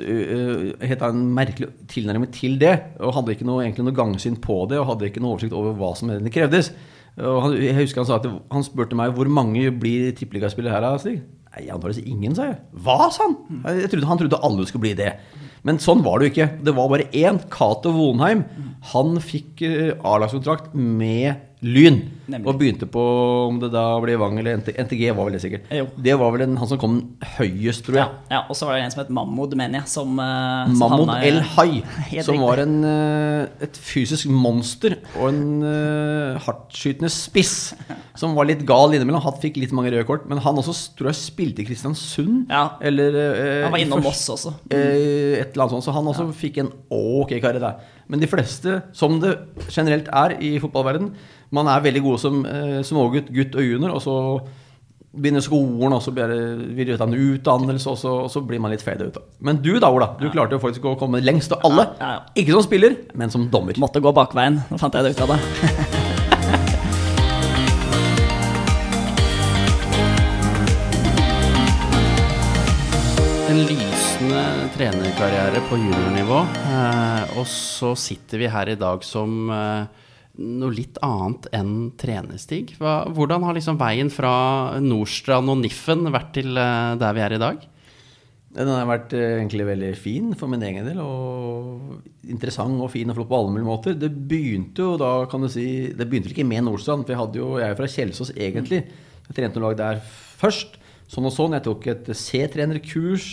helt 0.80 1.04
en 1.04 1.26
merkelig 1.36 1.68
tilnærming 1.92 2.32
til 2.32 2.56
det. 2.62 2.78
Og 3.04 3.12
hadde 3.18 3.36
ikke 3.36 3.50
noe, 3.50 3.66
egentlig 3.66 3.90
noe 3.90 3.98
gangsyn 3.98 4.40
på 4.40 4.62
det, 4.72 4.80
og 4.80 4.88
hadde 4.94 5.10
ikke 5.10 5.20
noe 5.20 5.36
oversikt 5.36 5.58
over 5.60 5.76
hva 5.76 5.92
som 6.00 6.14
krevdes. 6.32 6.72
Og 7.20 7.42
han, 7.44 7.58
jeg 7.60 7.76
husker 7.82 8.06
han 8.06 8.08
sa 8.08 8.22
at 8.22 8.30
han 8.32 8.64
spurte 8.64 8.96
meg 8.96 9.12
hvor 9.18 9.28
mange 9.28 9.68
blir 9.76 10.14
tippeligaspillere 10.16 10.80
her, 10.80 11.04
Stig? 11.04 11.20
Nei, 11.52 11.66
antakeligvis 11.68 12.08
ingen, 12.08 12.36
sa 12.38 12.48
jeg. 12.48 12.60
Hva, 12.86 13.10
sa 13.12 13.28
han? 13.28 13.38
Jeg 13.82 13.92
trodde, 13.92 14.08
han 14.08 14.20
trodde 14.22 14.40
alle 14.48 14.68
skulle 14.70 14.86
bli 14.86 14.94
det. 14.96 15.12
Men 15.68 15.82
sånn 15.84 16.02
var 16.06 16.20
det 16.20 16.30
jo 16.30 16.34
ikke. 16.34 16.50
Det 16.64 16.74
var 16.78 16.92
bare 16.94 17.10
én, 17.12 17.42
Cato 17.52 17.92
Vonheim. 17.94 18.46
Han 18.94 19.20
fikk 19.22 19.62
eh, 19.68 19.92
A-lagskontrakt 20.08 20.72
med 20.74 21.44
Lyn. 21.62 22.00
Nemlig. 22.32 22.48
Og 22.48 22.58
begynte 22.58 22.88
på 22.90 23.02
om 23.48 23.58
det 23.62 23.70
da 23.74 23.84
ble 24.02 24.16
Vang 24.18 24.38
eller 24.40 24.58
NT 24.58 24.72
NTG, 24.82 25.04
var 25.14 25.28
vel 25.28 25.36
det 25.36 25.42
sikkert. 25.44 25.68
Jo. 25.76 25.86
Det 25.94 26.16
var 26.18 26.32
vel 26.34 26.44
den, 26.46 26.56
han 26.58 26.70
som 26.70 26.80
kom 26.82 26.96
høyest, 27.36 27.84
tror 27.86 28.00
jeg. 28.00 28.16
ja, 28.32 28.40
Og 28.50 28.58
så 28.58 28.66
var 28.66 28.78
det 28.78 28.86
en 28.88 28.94
som 28.94 29.02
het 29.04 29.12
Mahmoud, 29.14 29.54
mener 29.60 29.82
jeg. 29.82 29.92
Som, 29.92 30.18
eh, 30.24 30.72
som 30.72 30.82
Mahmoud 30.82 31.12
El 31.20 31.42
Hai, 31.54 31.84
som 32.26 32.40
var 32.42 32.64
en, 32.64 32.78
uh, 32.82 33.46
et 33.62 33.78
fysisk 33.78 34.32
monster 34.32 34.98
og 35.20 35.28
en 35.30 35.44
uh, 35.62 36.40
hardtskytende 36.48 37.12
spiss. 37.14 37.56
Som 38.18 38.34
var 38.38 38.50
litt 38.50 38.66
gal 38.68 38.96
innimellom. 38.96 39.22
Han 39.28 39.38
fikk 39.44 39.62
litt 39.62 39.76
mange 39.76 39.94
røde 39.94 40.08
kort. 40.10 40.26
Men 40.32 40.42
han 40.42 40.58
også 40.58 40.76
tror 40.98 41.12
jeg 41.12 41.20
spilte 41.20 41.62
i 41.62 41.68
Kristiansund. 41.70 42.48
Ja. 42.50 42.78
Eller 42.82 43.18
uh, 43.22 43.64
Han 43.68 43.76
var 43.76 43.86
innom 43.86 44.02
Moss 44.06 44.26
også. 44.34 44.56
Eh, 44.74 45.38
et 45.42 45.54
eller 45.54 45.68
annet 45.68 45.78
sånt, 45.78 45.86
Så 45.86 45.94
han 45.96 46.10
også 46.10 46.32
fikk 46.38 46.62
en 46.64 46.74
ok 46.90 47.38
karriere 47.38 47.62
der. 47.62 47.98
Men 48.12 48.20
de 48.20 48.28
fleste, 48.28 48.82
som 48.92 49.22
det 49.22 49.38
generelt 49.72 50.10
er 50.12 50.36
i 50.44 50.58
fotballverden, 50.60 51.14
man 51.56 51.70
er 51.72 51.84
veldig 51.84 52.02
gode 52.04 52.20
som 52.20 52.42
eh, 52.44 52.82
smågutt, 52.84 53.32
gutt 53.32 53.56
og 53.56 53.64
junior, 53.64 53.94
og 53.96 54.04
så 54.04 54.16
begynner 55.12 55.44
skolen, 55.44 55.96
og 55.96 56.04
så 56.04 56.12
blir 56.16 56.28
det, 56.32 56.98
en 57.04 57.16
utdannelse, 57.16 57.88
og 57.90 57.98
så, 58.00 58.12
og 58.26 58.30
så 58.32 58.44
blir 58.48 58.60
man 58.64 58.72
litt 58.72 58.84
fade 58.84 59.08
ut. 59.08 59.20
Men 59.40 59.60
du 59.64 59.74
da, 59.80 59.92
Ola, 59.92 60.14
du 60.20 60.28
klarte 60.32 60.56
jo 60.56 60.64
faktisk 60.64 60.88
å 60.92 60.98
komme 61.00 61.24
lengst 61.24 61.56
av 61.56 61.64
alle. 61.68 61.88
Ja, 62.00 62.14
ja. 62.18 62.22
Ikke 62.36 62.56
som 62.56 62.68
spiller, 62.68 63.00
men 63.16 63.32
som 63.32 63.48
dommer. 63.52 63.80
Måtte 63.80 64.04
gå 64.04 64.12
bakveien. 64.16 64.60
Nå 64.72 64.80
fant 64.80 64.96
jeg 64.96 65.08
det 65.08 65.16
ut 65.16 65.26
av 65.28 65.36
det. 65.36 65.42
En 73.52 73.91
lysende 74.22 74.70
trenerkarriere 74.76 75.62
på 75.66 75.78
juniornivå. 75.80 76.40
Eh, 76.70 77.38
og 77.40 77.48
så 77.50 77.96
sitter 77.98 78.38
vi 78.38 78.50
her 78.52 78.70
i 78.70 78.78
dag 78.78 79.02
som 79.02 79.50
eh, 79.50 80.02
noe 80.38 80.74
litt 80.76 81.00
annet 81.02 81.48
enn 81.58 81.72
trenerstig. 81.98 82.76
Hvordan 82.78 83.48
har 83.48 83.56
liksom 83.58 83.80
veien 83.80 84.12
fra 84.14 84.78
Nordstrand 84.84 85.50
og 85.50 85.58
Niffen 85.64 86.06
vært 86.14 86.36
til 86.38 86.54
eh, 86.54 86.94
der 87.02 87.16
vi 87.18 87.24
er 87.26 87.34
i 87.34 87.40
dag? 87.42 87.64
Den 88.54 88.70
har 88.70 88.86
vært 88.92 89.16
eh, 89.18 89.40
egentlig 89.40 89.66
veldig 89.72 89.90
fin 89.98 90.28
for 90.38 90.52
min 90.52 90.68
egen 90.68 90.86
del, 90.86 91.00
og 91.02 92.28
interessant 92.30 92.78
og 92.78 92.92
fin 92.94 93.10
og 93.10 93.18
flott 93.18 93.32
på 93.32 93.40
alle 93.40 93.56
mulige 93.56 93.70
måter. 93.72 93.96
Det 93.98 94.12
begynte 94.12 94.86
jo 94.86 95.00
da, 95.02 95.16
kan 95.32 95.42
du 95.42 95.50
si 95.50 95.96
Det 95.96 96.06
begynte 96.06 96.30
vel 96.30 96.36
ikke 96.36 96.52
med 96.52 96.68
Nordstrand, 96.68 97.08
for 97.08 97.16
jeg, 97.16 97.22
hadde 97.24 97.42
jo, 97.42 97.56
jeg 97.64 97.74
er 97.74 97.80
fra 97.80 97.90
Kjelsås 97.96 98.36
egentlig. 98.36 98.84
Jeg 99.32 99.40
trente 99.40 99.58
noe 99.58 99.72
lag 99.72 99.82
der 99.82 100.06
først. 100.44 100.78
Sånn 101.10 101.26
og 101.26 101.34
sånn. 101.34 101.58
Jeg 101.58 101.66
tok 101.66 101.90
et 101.96 102.14
C-trenerkurs. 102.22 103.32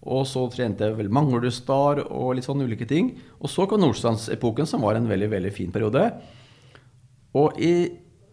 Og 0.00 0.24
så 0.28 0.46
trente 0.52 0.86
jeg 0.86 0.96
vel 0.96 1.10
Manglerudstar 1.12 2.04
og 2.06 2.36
litt 2.36 2.46
sånne 2.46 2.64
ulike 2.68 2.88
ting. 2.88 3.12
Og 3.40 3.52
så 3.52 3.66
kom 3.68 3.82
Nordstrands-epoken, 3.82 4.68
som 4.68 4.86
var 4.86 4.96
en 4.96 5.08
veldig 5.10 5.28
veldig 5.34 5.52
fin 5.52 5.72
periode. 5.74 6.06
Og 7.36 7.60
i, 7.60 7.74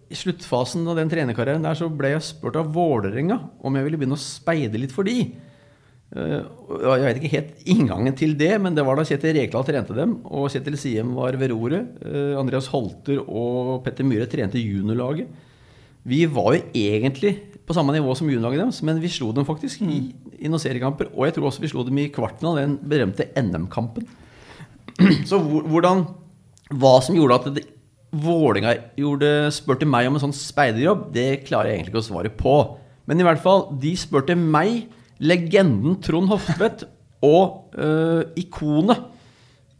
i 0.07 0.17
sluttfasen 0.17 0.87
av 0.87 0.99
den 0.99 1.11
trenerkarrieren 1.11 1.67
der 1.67 1.77
så 1.77 1.89
ble 1.91 2.13
jeg 2.15 2.23
spurt 2.29 2.57
av 2.59 2.71
Vålerenga 2.75 3.41
om 3.59 3.75
jeg 3.75 3.87
ville 3.87 3.99
begynne 3.99 4.17
å 4.17 4.23
speide 4.23 4.79
litt 4.79 4.95
for 4.95 5.07
de. 5.07 5.19
Eh, 6.15 6.39
jeg 6.39 7.03
vet 7.03 7.19
ikke 7.19 7.33
helt 7.33 7.67
inngangen 7.67 8.15
til 8.15 8.37
det, 8.39 8.53
men 8.63 8.77
det 8.77 8.85
var 8.87 8.95
da 8.95 9.03
Kjetil 9.07 9.35
Rekdal 9.35 9.67
trente 9.67 9.97
dem. 9.97 10.17
Og 10.31 10.47
Kjetil 10.53 10.79
Siem 10.79 11.11
var 11.19 11.35
ved 11.39 11.51
roret. 11.51 11.99
Eh, 12.07 12.33
Andreas 12.39 12.71
Holter 12.71 13.19
og 13.27 13.81
Petter 13.85 14.07
Myhre 14.07 14.29
trente 14.31 14.61
juniorlaget. 14.61 15.27
Vi 16.07 16.23
var 16.31 16.55
jo 16.55 16.63
egentlig 16.79 17.35
på 17.67 17.75
samme 17.75 17.91
nivå 17.95 18.13
som 18.15 18.29
juniorlaget 18.29 18.63
deres, 18.63 18.79
men 18.87 19.01
vi 19.03 19.11
slo 19.11 19.33
dem 19.35 19.45
faktisk 19.47 19.81
i, 19.83 19.99
i 20.39 20.47
noen 20.47 20.61
seriekamper. 20.63 21.09
Og 21.13 21.27
jeg 21.27 21.35
tror 21.35 21.49
også 21.49 21.63
vi 21.63 21.71
slo 21.71 21.83
dem 21.83 21.99
i 21.99 22.07
kvarten 22.13 22.47
av 22.47 22.59
den 22.61 22.77
berømte 22.79 23.27
NM-kampen. 23.35 24.07
Så 25.29 25.39
hvordan 25.41 26.07
Hva 26.73 26.97
som 27.03 27.15
gjorde 27.15 27.35
at 27.37 27.59
gjorde, 28.97 29.29
spurte 29.55 29.87
meg 29.87 30.07
om 30.07 30.17
en 30.17 30.23
sånn 30.25 30.35
speiderjobb, 30.35 31.09
det 31.15 31.45
klarer 31.47 31.71
jeg 31.71 31.79
egentlig 31.79 31.93
ikke 31.93 32.01
å 32.01 32.07
svare 32.07 32.31
på. 32.33 32.55
Men 33.07 33.21
i 33.21 33.27
hvert 33.27 33.43
fall, 33.43 33.67
de 33.79 33.93
spurte 33.99 34.35
meg, 34.35 34.87
legenden 35.19 35.99
Trond 36.03 36.27
Hoftvedt 36.31 36.83
og 37.25 37.75
øh, 37.79 38.27
ikonet 38.37 39.07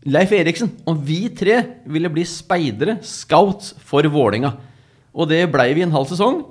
Leif 0.07 0.31
Eriksen 0.33 0.71
om 0.87 0.97
vi 1.03 1.27
tre 1.35 1.59
ville 1.91 2.09
bli 2.13 2.23
speidere, 2.27 2.97
scouts, 3.03 3.73
for 3.83 4.07
Vålinga. 4.07 4.53
Og 5.17 5.27
det 5.29 5.43
blei 5.51 5.73
vi 5.75 5.83
en 5.83 5.93
halv 5.93 6.07
sesong. 6.07 6.45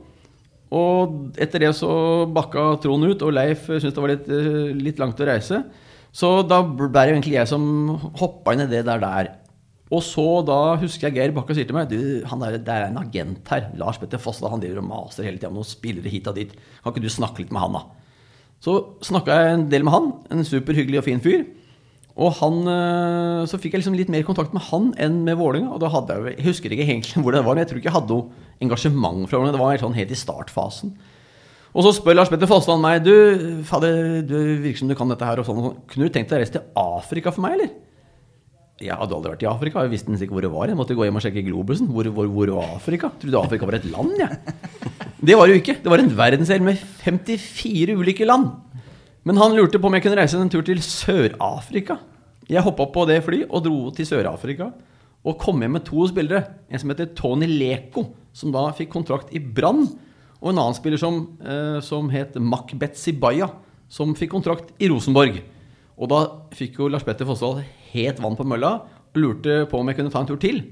Og 0.75 1.37
etter 1.39 1.63
det 1.63 1.73
så 1.79 1.91
bakka 2.35 2.73
Trond 2.83 3.07
ut, 3.07 3.23
og 3.23 3.35
Leif 3.35 3.69
syntes 3.69 3.95
det 3.95 4.03
var 4.03 4.13
litt, 4.13 4.29
øh, 4.29 4.71
litt 4.75 4.99
langt 4.99 5.21
å 5.23 5.29
reise. 5.29 5.63
Så 6.17 6.41
da 6.49 6.63
ble 6.65 6.89
det 6.91 7.11
egentlig 7.13 7.37
jeg 7.37 7.51
som 7.51 7.67
hoppa 8.19 8.55
inn 8.55 8.65
i 8.65 8.71
det 8.71 8.83
der 8.89 9.03
der. 9.03 9.35
Og 9.95 10.03
så 10.03 10.25
da 10.43 10.75
husker 10.81 11.07
jeg 11.07 11.15
Geir 11.15 11.35
Bakke 11.35 11.55
sier 11.55 11.69
til 11.69 11.77
meg 11.77 11.91
du, 11.93 12.25
han 12.27 12.41
der, 12.43 12.57
Det 12.59 12.73
er 12.73 12.89
en 12.89 12.99
agent 12.99 13.47
her. 13.53 13.69
Lars 13.79 14.01
Petter 14.03 14.19
Fossdal 14.19 14.51
han 14.51 14.63
driver 14.63 14.83
og 14.83 14.89
maser 14.89 15.29
hele 15.29 15.39
tida 15.39 15.53
om 15.53 15.61
noen 15.61 15.69
spillere 15.69 16.11
hit 16.11 16.27
og 16.27 16.35
dit. 16.41 16.51
Kan 16.83 16.95
ikke 16.95 17.05
du 17.05 17.13
snakke 17.13 17.45
litt 17.45 17.53
med 17.55 17.63
han, 17.63 17.79
da? 17.79 17.85
Så 18.65 18.75
snakka 19.05 19.37
jeg 19.37 19.53
en 19.55 19.69
del 19.71 19.87
med 19.87 19.95
han. 19.95 20.11
En 20.33 20.49
superhyggelig 20.49 20.99
og 21.03 21.07
fin 21.07 21.23
fyr. 21.23 21.45
Og 22.17 22.33
han, 22.39 22.63
øh, 22.73 23.43
så 23.45 23.59
fikk 23.61 23.75
jeg 23.75 23.83
liksom 23.83 23.97
litt 23.99 24.13
mer 24.13 24.25
kontakt 24.25 24.55
med 24.57 24.65
han 24.71 24.89
enn 24.97 25.19
med 25.27 25.37
Vålerenga. 25.37 25.75
Og 25.77 25.83
da 25.83 25.91
hadde 25.93 26.17
jeg, 26.17 26.39
jeg 26.39 26.47
husker 26.47 26.73
ikke 26.73 26.87
egentlig 26.87 27.25
hvor 27.25 27.37
det 27.37 27.43
var, 27.45 27.57
men 27.57 27.65
jeg 27.65 27.73
tror 27.73 27.83
ikke 27.83 27.91
jeg 27.91 27.99
hadde 27.99 28.17
noe 28.17 28.47
engasjement 28.65 29.27
fra 29.29 29.37
Vålerenga. 29.37 29.57
Det 29.59 29.63
var 29.63 29.75
helt, 29.75 29.85
sånn 29.85 29.99
helt 29.99 30.15
i 30.15 30.21
startfasen. 30.23 30.95
Og 31.77 31.85
så 31.85 31.93
spør 31.99 32.17
Lars 32.17 32.31
Petter 32.33 32.49
Fossland 32.49 32.81
meg 32.81 33.03
Du, 33.05 33.13
fader, 33.69 34.23
du 34.25 34.39
virker 34.65 34.81
som 34.81 34.89
du 34.89 34.97
kan 34.97 35.13
dette 35.13 35.29
her. 35.29 35.43
og 35.43 35.49
sånn, 35.49 35.61
og 35.61 35.69
sånn. 35.69 35.83
Kunne 35.93 36.09
du 36.09 36.15
tenkt 36.15 36.33
deg 36.33 36.39
å 36.39 36.45
reise 36.45 36.57
til 36.57 36.65
Afrika 36.81 37.35
for 37.35 37.45
meg, 37.45 37.59
eller? 37.59 37.75
Jeg 38.81 38.97
hadde 38.97 39.17
aldri 39.17 39.33
vært 39.33 39.45
i 39.45 39.49
Afrika. 39.49 39.85
Jeg 39.85 39.93
visste 39.93 40.17
ikke 40.17 40.37
hvor 40.37 40.45
det 40.45 40.53
var. 40.53 40.69
Jeg 40.73 40.77
måtte 40.77 40.97
gå 40.97 41.05
hjem 41.05 41.21
og 41.21 41.25
sjekke 41.25 41.45
Globusen. 41.45 41.93
Hvor, 41.93 42.09
hvor, 42.17 42.33
hvor 42.33 42.53
var 42.59 42.75
Afrika? 42.77 43.13
Trodde 43.21 43.41
Afrika 43.41 43.69
var 43.69 43.77
et 43.77 43.89
land, 43.93 44.17
jeg. 44.21 44.57
Det 45.27 45.37
var 45.37 45.49
det 45.49 45.57
jo 45.57 45.61
ikke. 45.63 45.77
Det 45.85 45.93
var 45.93 46.01
en 46.01 46.13
verdensdel 46.17 46.65
med 46.65 46.81
54 47.05 47.97
ulike 47.97 48.29
land. 48.29 48.51
Men 49.27 49.41
han 49.43 49.57
lurte 49.59 49.81
på 49.83 49.89
om 49.89 49.97
jeg 49.97 50.05
kunne 50.05 50.21
reise 50.21 50.39
en 50.39 50.51
tur 50.53 50.63
til 50.63 50.79
Sør-Afrika. 50.79 51.97
Jeg 52.47 52.63
hoppa 52.63 52.85
på 52.95 53.03
det 53.11 53.19
fly 53.27 53.41
og 53.49 53.65
dro 53.65 53.79
til 53.95 54.07
Sør-Afrika. 54.07 54.69
Og 55.27 55.41
kom 55.43 55.59
hjem 55.65 55.75
med 55.75 55.87
to 55.89 56.05
spillere. 56.07 56.45
En 56.71 56.79
som 56.79 56.93
heter 56.93 57.11
Tony 57.19 57.49
Leko, 57.51 58.05
som 58.31 58.53
da 58.55 58.69
fikk 58.79 58.93
kontrakt 58.93 59.33
i 59.35 59.43
Brann. 59.43 59.89
Og 60.39 60.53
en 60.53 60.61
annen 60.63 60.79
spiller 60.79 61.03
som, 61.03 61.37
eh, 61.43 61.81
som 61.83 62.09
het 62.09 62.39
Makbet 62.39 62.95
Sibaya, 62.95 63.51
som 63.89 64.15
fikk 64.15 64.31
kontrakt 64.31 64.71
i 64.79 64.87
Rosenborg. 64.89 65.43
Og 65.99 66.09
da 66.09 66.21
fikk 66.55 66.79
jo 66.79 66.89
Lars 66.89 67.03
Petter 67.03 67.27
Fossdal 67.27 67.65
helt 67.91 68.23
vann 68.23 68.37
på 68.37 68.47
mølla 68.47 68.83
og 68.87 69.19
lurte 69.19 69.67
på 69.67 69.81
om 69.81 69.89
jeg 69.89 69.97
kunne 69.97 70.13
ta 70.13 70.21
en 70.21 70.27
tur 70.27 70.39
til. 70.39 70.63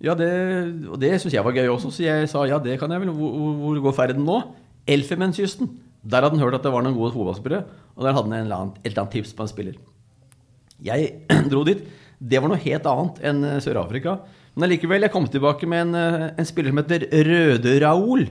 Ja, 0.00 0.14
det, 0.14 0.86
Og 0.88 1.00
det 1.00 1.20
syns 1.20 1.34
jeg 1.34 1.44
var 1.44 1.52
gøy 1.52 1.66
også, 1.66 1.90
så 1.90 2.04
jeg 2.04 2.28
sa 2.28 2.44
ja, 2.46 2.58
det 2.58 2.78
kan 2.78 2.90
jeg 2.90 3.00
vel. 3.00 3.10
Hvor, 3.10 3.54
hvor 3.58 3.82
går 3.82 3.92
ferden 3.96 4.24
nå? 4.24 4.44
Elfenbenskysten. 4.86 5.89
Der 6.02 6.24
hadde 6.24 6.36
han 6.36 6.44
hørt 6.44 6.56
at 6.56 6.64
det 6.64 6.72
var 6.72 6.84
noen 6.84 6.96
gode 6.96 7.12
fotballspillere, 7.12 7.64
og 7.96 8.04
der 8.06 8.14
hadde 8.16 8.30
han 8.32 8.36
en 8.36 8.46
et 8.46 8.86
eller 8.88 9.02
annet 9.02 9.16
tips 9.16 9.34
på 9.36 9.44
en 9.44 9.50
spiller. 9.50 9.80
Jeg 10.80 11.10
dro 11.52 11.64
dit. 11.68 11.82
Det 12.20 12.40
var 12.40 12.52
noe 12.52 12.60
helt 12.60 12.86
annet 12.88 13.20
enn 13.24 13.44
eh, 13.48 13.58
Sør-Afrika. 13.64 14.18
Men 14.56 14.66
allikevel, 14.66 15.04
jeg 15.06 15.12
kom 15.14 15.26
tilbake 15.30 15.68
med 15.68 15.86
en, 15.86 15.94
eh, 15.96 16.24
en 16.40 16.48
spiller 16.48 16.72
som 16.72 16.80
heter 16.82 17.06
Røde-Raoul. 17.28 18.26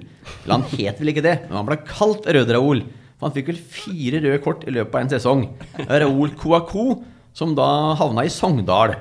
Han 0.49 0.65
het 0.73 1.01
vel 1.01 1.13
ikke 1.13 1.25
det, 1.25 1.35
men 1.47 1.57
han 1.57 1.69
ble 1.69 1.79
kalt 1.87 2.27
Røde-Raoul. 2.29 2.83
For 3.19 3.27
han 3.27 3.35
fikk 3.35 3.49
vel 3.51 3.59
fire 3.59 4.21
røde 4.23 4.41
kort 4.43 4.61
i 4.63 4.71
løpet 4.71 4.95
av 4.95 5.01
en 5.01 5.11
sesong. 5.11 5.41
Raoul 5.89 6.31
Kouakou, 6.39 7.01
som 7.35 7.51
da 7.57 7.95
havna 7.99 8.23
i 8.23 8.31
Sogndal. 8.31 8.95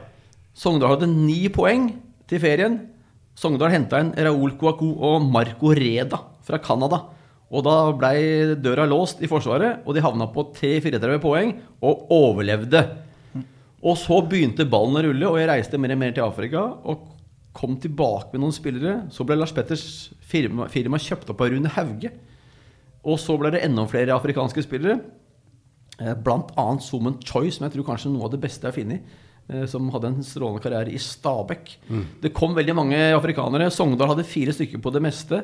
Sogndal 0.58 0.96
hadde 0.96 1.10
ni 1.12 1.44
poeng 1.54 1.92
til 2.28 2.42
ferien. 2.42 2.80
Sogndal 3.38 3.70
henta 3.70 4.00
inn 4.02 4.10
Raoul 4.18 4.56
Kouakou 4.58 4.96
og 5.06 5.22
Marco 5.30 5.70
Reda 5.76 6.18
fra 6.42 6.58
Canada. 6.58 7.04
Og 7.48 7.62
da 7.64 7.74
blei 7.96 8.54
døra 8.60 8.84
låst 8.88 9.22
i 9.24 9.28
Forsvaret, 9.30 9.80
og 9.88 9.94
de 9.96 10.02
havna 10.04 10.26
på 10.28 10.42
3-34 10.52 11.18
poeng 11.22 11.54
og 11.80 12.10
overlevde. 12.12 12.82
Og 13.80 13.94
så 13.96 14.18
begynte 14.26 14.66
ballen 14.68 14.98
å 14.98 15.04
rulle, 15.06 15.28
og 15.30 15.38
jeg 15.38 15.48
reiste 15.48 15.78
mer 15.80 15.94
og 15.94 16.00
mer 16.02 16.12
til 16.16 16.26
Afrika. 16.26 16.64
Og 16.84 17.06
kom 17.56 17.76
tilbake 17.80 18.34
med 18.34 18.42
noen 18.42 18.52
spillere. 18.54 18.96
Så 19.14 19.24
ble 19.26 19.36
Lars 19.38 19.54
Petters 19.56 19.84
firma, 20.28 20.66
firma 20.70 20.98
kjøpt 21.00 21.30
opp 21.32 21.40
av 21.40 21.52
Rune 21.54 21.70
Hauge. 21.76 22.10
Og 23.08 23.16
så 23.22 23.36
ble 23.40 23.52
det 23.54 23.62
enda 23.64 23.86
flere 23.88 24.12
afrikanske 24.18 24.62
spillere. 24.66 24.98
Eh, 25.98 26.12
Blant 26.20 26.52
annet 26.58 26.84
Sumen 26.84 27.16
Choi, 27.24 27.48
som 27.54 27.64
jeg 27.66 27.76
tror 27.78 27.86
kanskje 27.88 28.12
noe 28.12 28.26
av 28.28 28.34
det 28.34 28.42
beste 28.44 28.66
jeg 28.68 28.74
har 28.74 28.76
funnet. 28.76 29.16
eh, 29.48 29.64
Som 29.66 29.88
hadde 29.94 30.10
en 30.12 30.20
strålende 30.26 30.60
karriere 30.62 30.92
i 30.92 30.98
Stabekk. 31.00 31.72
Det 32.20 32.34
kom 32.34 32.54
veldig 32.54 32.74
mange 32.76 32.98
afrikanere. 33.16 33.70
Sogndal 33.72 34.12
hadde 34.12 34.26
fire 34.28 34.52
stykker 34.52 34.82
på 34.84 34.92
det 34.92 35.02
meste. 35.02 35.40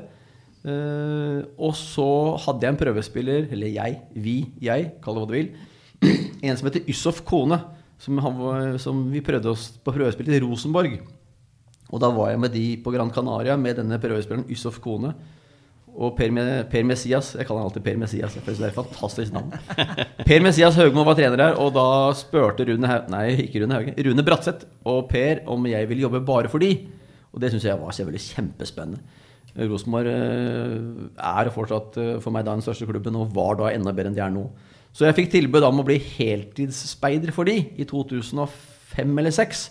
Eh, 0.65 1.41
og 1.61 1.75
så 1.77 2.09
hadde 2.47 2.65
jeg 2.65 2.73
en 2.73 2.81
prøvespiller, 2.81 3.49
eller 3.53 3.73
jeg, 3.75 3.99
vi, 4.17 4.39
jeg, 4.65 4.95
kall 5.05 5.19
det 5.19 5.25
hva 5.25 5.29
du 5.29 5.37
vil. 5.37 5.55
En 6.45 6.57
som 6.57 6.69
heter 6.69 6.89
Yusuf 6.91 7.23
Kone, 7.25 7.59
som, 8.01 8.19
han 8.21 8.35
var, 8.41 8.65
som 8.83 9.05
vi 9.13 9.23
prøvde 9.25 9.53
oss 9.53 9.71
på 9.81 9.95
prøvespill 9.95 10.29
til 10.29 10.45
Rosenborg. 10.45 10.99
Og 11.93 12.01
da 12.03 12.11
var 12.13 12.33
jeg 12.33 12.41
med 12.43 12.53
de 12.53 12.65
på 12.83 12.93
Gran 12.93 13.13
Canaria 13.15 13.57
med 13.61 13.79
denne 13.81 14.01
prøvespilleren 14.03 14.49
Yusuf 14.51 14.81
Kone. 14.85 15.13
Og 15.95 16.17
Per, 16.19 16.33
per 16.67 16.83
Messias 16.83 17.29
Jeg 17.37 17.47
kaller 17.47 17.63
han 17.63 17.69
alltid 17.69 17.85
Per 17.87 17.99
Messias. 18.01 18.35
Det 18.35 18.55
er 18.57 18.67
et 18.67 18.75
fantastisk 18.75 19.35
navn. 19.37 19.53
Per 20.29 20.43
Messias 20.43 20.75
Høgmo 20.81 21.05
var 21.07 21.15
trener 21.15 21.43
her, 21.45 21.59
og 21.61 21.71
da 21.77 21.87
spurte 22.19 22.67
Rune 22.67 22.91
Haug, 22.91 23.07
Nei, 23.15 23.29
ikke 23.47 23.63
Rune 23.63 23.79
Hauge. 23.79 23.95
Rune 24.09 24.25
Bratseth 24.27 24.67
og 24.91 25.07
Per 25.13 25.45
om 25.55 25.69
jeg 25.71 25.87
ville 25.91 26.03
jobbe 26.09 26.25
bare 26.27 26.51
for 26.51 26.65
de. 26.65 26.73
Og 27.31 27.43
det 27.43 27.53
syns 27.53 27.69
jeg 27.69 27.79
var 27.79 27.95
selvfølgelig 27.95 28.27
kjempespennende. 28.33 29.23
Rosenborg 29.55 30.11
eh, 30.11 30.79
er 31.15 31.51
fortsatt 31.55 31.99
eh, 32.03 32.15
for 32.23 32.35
meg 32.35 32.47
da 32.47 32.57
den 32.57 32.65
største 32.65 32.89
klubben, 32.89 33.19
og 33.19 33.35
var 33.37 33.59
da 33.61 33.71
enda 33.71 33.93
bedre 33.95 34.11
enn 34.11 34.17
de 34.17 34.23
er 34.25 34.33
nå. 34.35 34.49
Så 34.95 35.07
jeg 35.07 35.17
fikk 35.19 35.31
tilbud 35.33 35.67
om 35.67 35.83
å 35.83 35.87
bli 35.87 35.99
heltidsspeider 35.99 37.35
for 37.35 37.47
de 37.47 37.61
i 37.79 37.87
2005 37.87 39.21
eller 39.21 39.35
2006. 39.35 39.65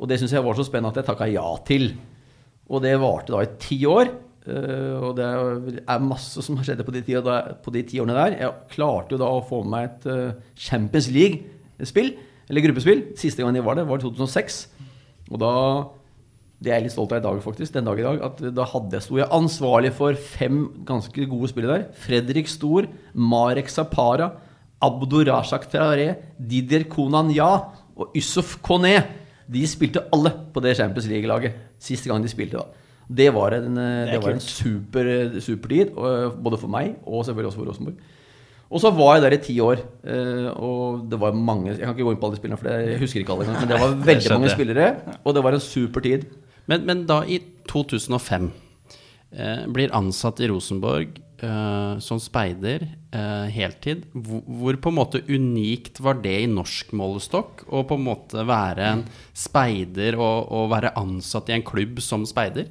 Og 0.00 0.08
det 0.08 0.18
syns 0.20 0.34
jeg 0.34 0.44
var 0.44 0.56
så 0.56 0.66
spennende 0.66 0.92
at 0.92 1.00
jeg 1.00 1.08
takka 1.08 1.28
ja 1.30 1.44
til. 1.68 1.90
Og 2.72 2.80
det 2.84 2.94
varte 3.00 3.34
da 3.34 3.42
i 3.44 3.50
ti 3.60 3.78
år. 3.88 4.12
eh, 4.48 4.94
og 5.00 5.16
det 5.16 5.28
er 5.28 6.04
masse 6.04 6.44
som 6.44 6.56
har 6.58 6.68
skjedd 6.68 6.84
på 6.84 6.94
de, 6.96 7.04
ti, 7.04 8.00
årene 8.00 8.16
der. 8.16 8.38
Jeg 8.40 8.68
klarte 8.72 9.16
jo 9.16 9.22
da 9.22 9.32
å 9.32 9.44
få 9.48 9.62
med 9.64 9.72
meg 9.72 9.88
et 9.88 10.44
Champions 10.56 11.08
League-spill, 11.12 12.14
eller 12.48 12.64
gruppespill. 12.64 13.04
Siste 13.16 13.44
gang 13.44 13.56
de 13.56 13.64
var 13.64 13.80
det, 13.80 13.88
var 13.88 14.00
i 14.00 14.04
2006. 14.04 14.62
Og 15.32 15.40
da 15.40 15.52
det 16.62 16.70
er 16.70 16.76
jeg 16.78 16.84
litt 16.86 16.94
stolt 16.94 17.12
av 17.12 17.18
i 17.18 17.24
dag, 17.24 17.40
faktisk. 17.42 17.72
Den 17.74 17.84
dag 17.88 17.98
i 17.98 18.04
dag, 18.06 18.20
at 18.28 18.42
Da 18.54 18.64
hadde 18.70 18.94
jeg, 18.96 19.02
sto 19.02 19.16
jeg 19.18 19.28
ansvarlig 19.34 19.90
for 19.96 20.14
fem 20.14 20.60
ganske 20.88 21.26
gode 21.30 21.48
spillere 21.50 21.78
der. 21.80 21.88
Fredrik 22.04 22.48
Stor, 22.48 22.86
Marek 23.14 23.68
Zapara, 23.72 24.30
Abdurashak 24.82 25.68
Traoré, 25.72 26.08
Didier 26.38 26.84
Konanya 26.90 27.48
og 27.96 28.14
Yusuf 28.16 28.56
Kone. 28.64 28.94
De 29.52 29.64
spilte 29.68 30.04
alle 30.14 30.32
på 30.54 30.62
det 30.64 30.76
Champions 30.78 31.06
League-laget 31.10 31.58
siste 31.82 32.08
gang 32.10 32.22
de 32.24 32.30
spilte. 32.30 32.58
da. 32.62 32.66
Det 33.12 33.28
var 33.34 33.52
en, 33.58 33.74
det 33.76 34.08
det 34.08 34.16
er 34.16 34.22
var 34.22 34.32
en 34.36 34.40
super, 34.40 35.08
super 35.42 35.68
tid, 35.68 35.90
både 35.92 36.58
for 36.62 36.70
meg 36.72 36.94
og 37.04 37.24
selvfølgelig 37.26 37.50
også 37.52 37.60
for 37.60 37.70
Rosenborg. 37.72 37.96
Og 38.72 38.80
så 38.80 38.88
var 38.96 39.18
jeg 39.18 39.22
der 39.26 39.34
i 39.36 39.40
ti 39.44 39.54
år, 39.60 39.82
eh, 40.08 40.46
og 40.56 41.02
det 41.10 41.18
var 41.20 41.34
mange 41.36 41.74
Jeg 41.74 41.82
kan 41.82 41.92
ikke 41.92 42.06
gå 42.06 42.12
inn 42.14 42.20
på 42.22 42.24
alle 42.30 42.36
de 42.38 42.40
spillerne, 42.40 42.58
for 42.62 42.68
det- 42.70 42.88
jeg 42.94 43.00
husker 43.02 43.20
ikke 43.20 43.32
alle 43.34 43.44
engang. 43.44 43.60
Men 43.60 43.68
det 43.68 43.80
var 43.82 43.98
veldig 44.12 44.30
mange 44.32 44.48
spillere, 44.54 44.86
og 45.24 45.34
det 45.34 45.42
var 45.44 45.52
en 45.52 45.60
super 45.60 46.00
tid. 46.00 46.24
Men, 46.70 46.86
men 46.86 47.06
da 47.08 47.22
i 47.26 47.40
2005 47.70 48.50
eh, 49.32 49.66
blir 49.72 49.94
ansatt 49.96 50.40
i 50.40 50.48
Rosenborg 50.50 51.18
eh, 51.42 51.98
som 51.98 52.20
speider 52.22 52.84
eh, 52.86 53.48
heltid. 53.54 54.06
Hvor, 54.12 54.44
hvor 54.46 54.78
på 54.82 54.92
en 54.92 54.98
måte 54.98 55.22
unikt 55.28 56.00
var 56.04 56.20
det 56.22 56.36
i 56.44 56.50
norsk 56.50 56.94
målestokk 56.98 57.66
å 57.68 57.84
på 57.88 57.98
en 57.98 58.06
måte 58.06 58.46
være 58.48 58.92
en 58.94 59.04
speider 59.34 60.18
og, 60.20 60.52
og 60.52 60.70
være 60.74 60.94
ansatt 61.00 61.50
i 61.50 61.58
en 61.58 61.66
klubb 61.66 62.02
som 62.04 62.26
speider? 62.28 62.70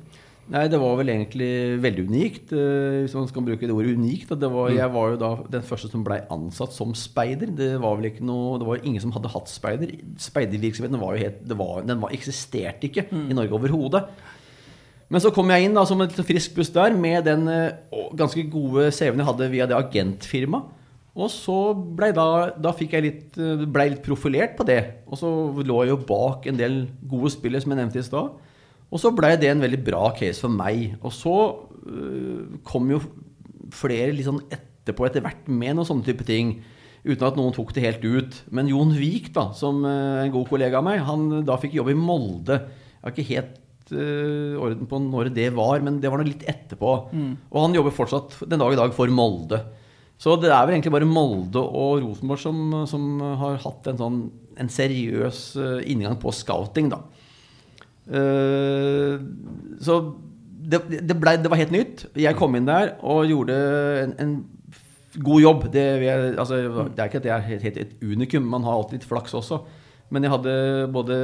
Nei, 0.52 0.66
det 0.68 0.82
var 0.82 0.98
vel 1.00 1.08
egentlig 1.14 1.80
veldig 1.80 2.04
unikt, 2.10 2.50
eh, 2.52 3.06
hvis 3.06 3.14
man 3.16 3.28
skal 3.30 3.46
bruke 3.48 3.64
det 3.64 3.72
ordet 3.72 3.96
unikt. 3.96 4.34
Det 4.36 4.50
var, 4.52 4.74
Jeg 4.76 4.92
var 4.92 5.14
jo 5.14 5.20
da 5.22 5.30
den 5.48 5.64
første 5.64 5.88
som 5.88 6.04
blei 6.04 6.20
ansatt 6.30 6.76
som 6.76 6.92
speider. 6.92 7.54
Det 7.56 7.80
var 7.80 7.96
vel 7.96 8.10
ikke 8.10 8.26
noe, 8.28 8.60
det 8.60 8.68
var 8.68 8.84
ingen 8.84 9.00
som 9.00 9.14
hadde 9.16 9.32
hatt 9.32 9.48
speider. 9.48 9.96
Speidervirksomheten 10.20 11.00
var 11.00 11.16
jo 11.16 11.24
helt, 11.24 11.40
det 11.48 11.58
var, 11.58 11.88
den 11.88 12.04
var, 12.04 12.12
eksisterte 12.12 12.90
ikke 12.90 13.08
i 13.14 13.38
Norge 13.38 13.56
overhodet. 13.56 14.04
Men 15.08 15.24
så 15.24 15.32
kom 15.32 15.48
jeg 15.52 15.70
inn 15.70 15.76
da 15.76 15.86
som 15.88 16.04
et 16.04 16.20
frisk 16.20 16.60
buss 16.60 16.72
der 16.76 17.00
med 17.00 17.24
den 17.32 17.48
eh, 17.48 17.72
ganske 18.20 18.44
gode 18.52 18.92
CV-en 18.92 19.24
jeg 19.24 19.32
hadde 19.32 19.52
via 19.56 19.72
det 19.72 19.80
agentfirmaet. 19.80 20.78
Og 21.16 21.28
så 21.32 21.74
blei 21.76 22.12
da, 22.16 22.52
da 22.60 22.72
fikk 22.76 22.94
jeg 22.96 23.04
litt, 23.04 23.34
ble 23.36 23.68
blei 23.68 23.90
litt 23.92 24.04
profilert 24.04 24.60
på 24.60 24.68
det. 24.68 24.82
Og 25.08 25.20
så 25.20 25.32
lå 25.64 25.84
jeg 25.84 25.96
jo 25.96 26.04
bak 26.08 26.48
en 26.48 26.60
del 26.60 26.82
gode 27.08 27.32
spillere, 27.32 27.64
som 27.64 27.72
jeg 27.72 27.86
nevnte 27.86 28.04
i 28.04 28.08
stad. 28.08 28.51
Og 28.92 29.00
så 29.00 29.14
blei 29.16 29.36
det 29.40 29.52
en 29.52 29.64
veldig 29.64 29.80
bra 29.86 30.10
case 30.18 30.44
for 30.44 30.52
meg. 30.52 30.98
Og 31.02 31.14
så 31.16 31.36
øh, 31.88 32.60
kom 32.68 32.92
jo 32.92 33.00
flere 33.72 34.12
litt 34.12 34.28
sånn 34.28 34.44
etterpå 34.52 35.08
etter 35.08 35.24
hvert 35.24 35.48
med 35.48 35.78
noen 35.78 35.88
sånne 35.88 36.08
type 36.08 36.28
ting. 36.28 36.58
Uten 37.06 37.26
at 37.26 37.40
noen 37.40 37.56
tok 37.56 37.72
det 37.74 37.86
helt 37.86 38.04
ut. 38.04 38.42
Men 38.54 38.70
Jon 38.70 38.92
Vik, 38.98 39.32
da, 39.38 39.50
som 39.58 39.80
øh, 39.88 40.22
en 40.26 40.34
god 40.36 40.50
kollega 40.52 40.82
av 40.82 40.88
meg, 40.90 41.04
han 41.08 41.42
da 41.48 41.58
fikk 41.62 41.80
jobbe 41.80 41.96
i 41.96 42.00
Molde. 42.00 42.60
Jeg 43.00 43.06
har 43.08 43.16
ikke 43.16 43.30
helt 43.32 43.94
eh, 43.96 44.60
orden 44.60 44.90
på 44.92 45.00
når 45.08 45.32
det 45.36 45.48
var, 45.56 45.80
men 45.86 46.02
det 46.04 46.12
var 46.12 46.22
nå 46.22 46.28
litt 46.28 46.44
etterpå. 46.52 46.96
Og 47.50 47.62
han 47.64 47.80
jobber 47.80 47.96
fortsatt 47.96 48.42
den 48.44 48.62
dag 48.62 48.76
i 48.76 48.82
dag 48.84 48.94
for 48.98 49.14
Molde. 49.14 49.64
Så 50.22 50.36
det 50.38 50.52
er 50.52 50.68
vel 50.68 50.76
egentlig 50.76 50.94
bare 50.94 51.10
Molde 51.10 51.64
og 51.64 52.04
Rosenborg 52.04 52.44
som, 52.44 52.58
som 52.86 53.08
har 53.40 53.56
hatt 53.64 53.88
en 53.90 53.98
sånn 54.04 54.20
en 54.62 54.70
seriøs 54.70 55.40
eh, 55.58 55.80
inngang 55.92 56.20
på 56.22 56.34
scouting, 56.36 56.92
da. 56.92 57.00
Eh, 58.08 59.20
så 59.84 60.00
det, 60.72 60.82
det, 61.02 61.18
ble, 61.18 61.36
det 61.42 61.52
var 61.52 61.60
helt 61.62 61.76
nytt. 61.76 62.06
Jeg 62.18 62.38
kom 62.40 62.56
inn 62.58 62.70
der 62.70 62.96
og 63.02 63.28
gjorde 63.30 63.58
en, 64.06 64.16
en 64.22 64.34
god 65.20 65.42
jobb. 65.44 65.68
Det, 65.74 65.86
altså, 66.40 66.62
det 66.88 67.00
er 67.02 67.12
ikke 67.12 67.22
at 67.22 67.30
jeg 67.30 67.36
er 67.36 67.48
helt, 67.50 67.68
helt 67.68 67.80
et 67.82 67.96
unikum, 68.02 68.48
man 68.48 68.66
har 68.68 68.78
alltid 68.78 69.02
litt 69.02 69.10
flaks 69.10 69.36
også. 69.38 69.62
Men 70.12 70.26
jeg 70.26 70.34
hadde 70.34 70.54
både 70.92 71.18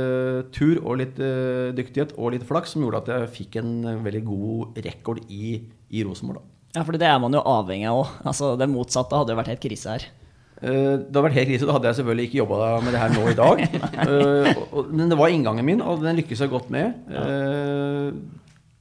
tur 0.55 0.77
og 0.79 1.01
litt 1.01 1.17
uh, 1.19 1.73
dyktighet 1.75 2.13
og 2.15 2.31
litt 2.31 2.45
flaks 2.47 2.71
som 2.73 2.85
gjorde 2.85 3.01
at 3.03 3.09
jeg 3.11 3.33
fikk 3.35 3.57
en 3.59 3.73
veldig 4.05 4.21
god 4.27 4.79
rekord 4.85 5.19
i, 5.27 5.57
i 5.91 6.05
Rosenborg. 6.07 6.45
Ja, 6.75 6.85
for 6.85 6.95
det 6.95 7.07
er 7.09 7.19
man 7.19 7.35
jo 7.35 7.43
avhengig 7.43 7.89
av 7.89 8.03
òg. 8.03 8.15
Altså, 8.31 8.53
det 8.59 8.69
motsatte 8.71 9.19
hadde 9.19 9.33
jo 9.33 9.39
vært 9.39 9.51
helt 9.51 9.63
krise 9.63 9.95
her. 9.95 10.07
Eh, 10.61 10.97
Det 10.97 11.11
hadde 11.13 11.23
vært 11.27 11.37
helt 11.37 11.49
krise, 11.51 11.67
da 11.69 11.75
hadde 11.77 11.89
jeg 11.91 11.99
selvfølgelig 11.99 12.27
ikke 12.29 12.39
jobba 12.41 12.81
med 12.81 12.95
det 12.95 13.01
her 13.03 13.13
nå 13.13 13.25
i 13.29 13.37
dag. 13.37 13.65
Eh, 14.07 14.63
Men 14.91 15.09
det 15.11 15.17
var 15.19 15.29
inngangen 15.33 15.65
min, 15.67 15.81
og 15.81 16.01
den 16.03 16.17
lykkes 16.21 16.39
jeg 16.45 16.49
godt 16.53 16.69
med. 16.73 16.93
Eh, 17.11 18.11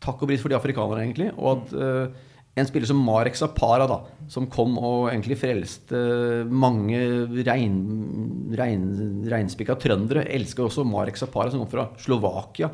Takk 0.06 0.22
og 0.22 0.28
pris 0.30 0.40
for 0.40 0.52
de 0.52 0.56
afrikanerne, 0.58 1.02
egentlig. 1.02 1.32
Og 1.36 1.64
at 1.66 2.12
en 2.56 2.64
spiller 2.68 2.86
som 2.88 3.00
Marek 3.04 3.34
Zapara, 3.36 3.84
da, 3.90 3.96
som 4.32 4.46
kom 4.48 4.76
og 4.78 5.08
egentlig 5.10 5.36
frelste 5.40 5.98
mange 6.48 7.00
rein, 7.44 7.74
rein, 8.56 8.84
reinspikka 9.28 9.74
trøndere, 9.82 10.22
elsker 10.32 10.64
også 10.68 10.84
Marek 10.88 11.18
Zapara, 11.20 11.50
som 11.52 11.60
kom 11.64 11.72
fra 11.72 11.88
Slovakia. 12.00 12.70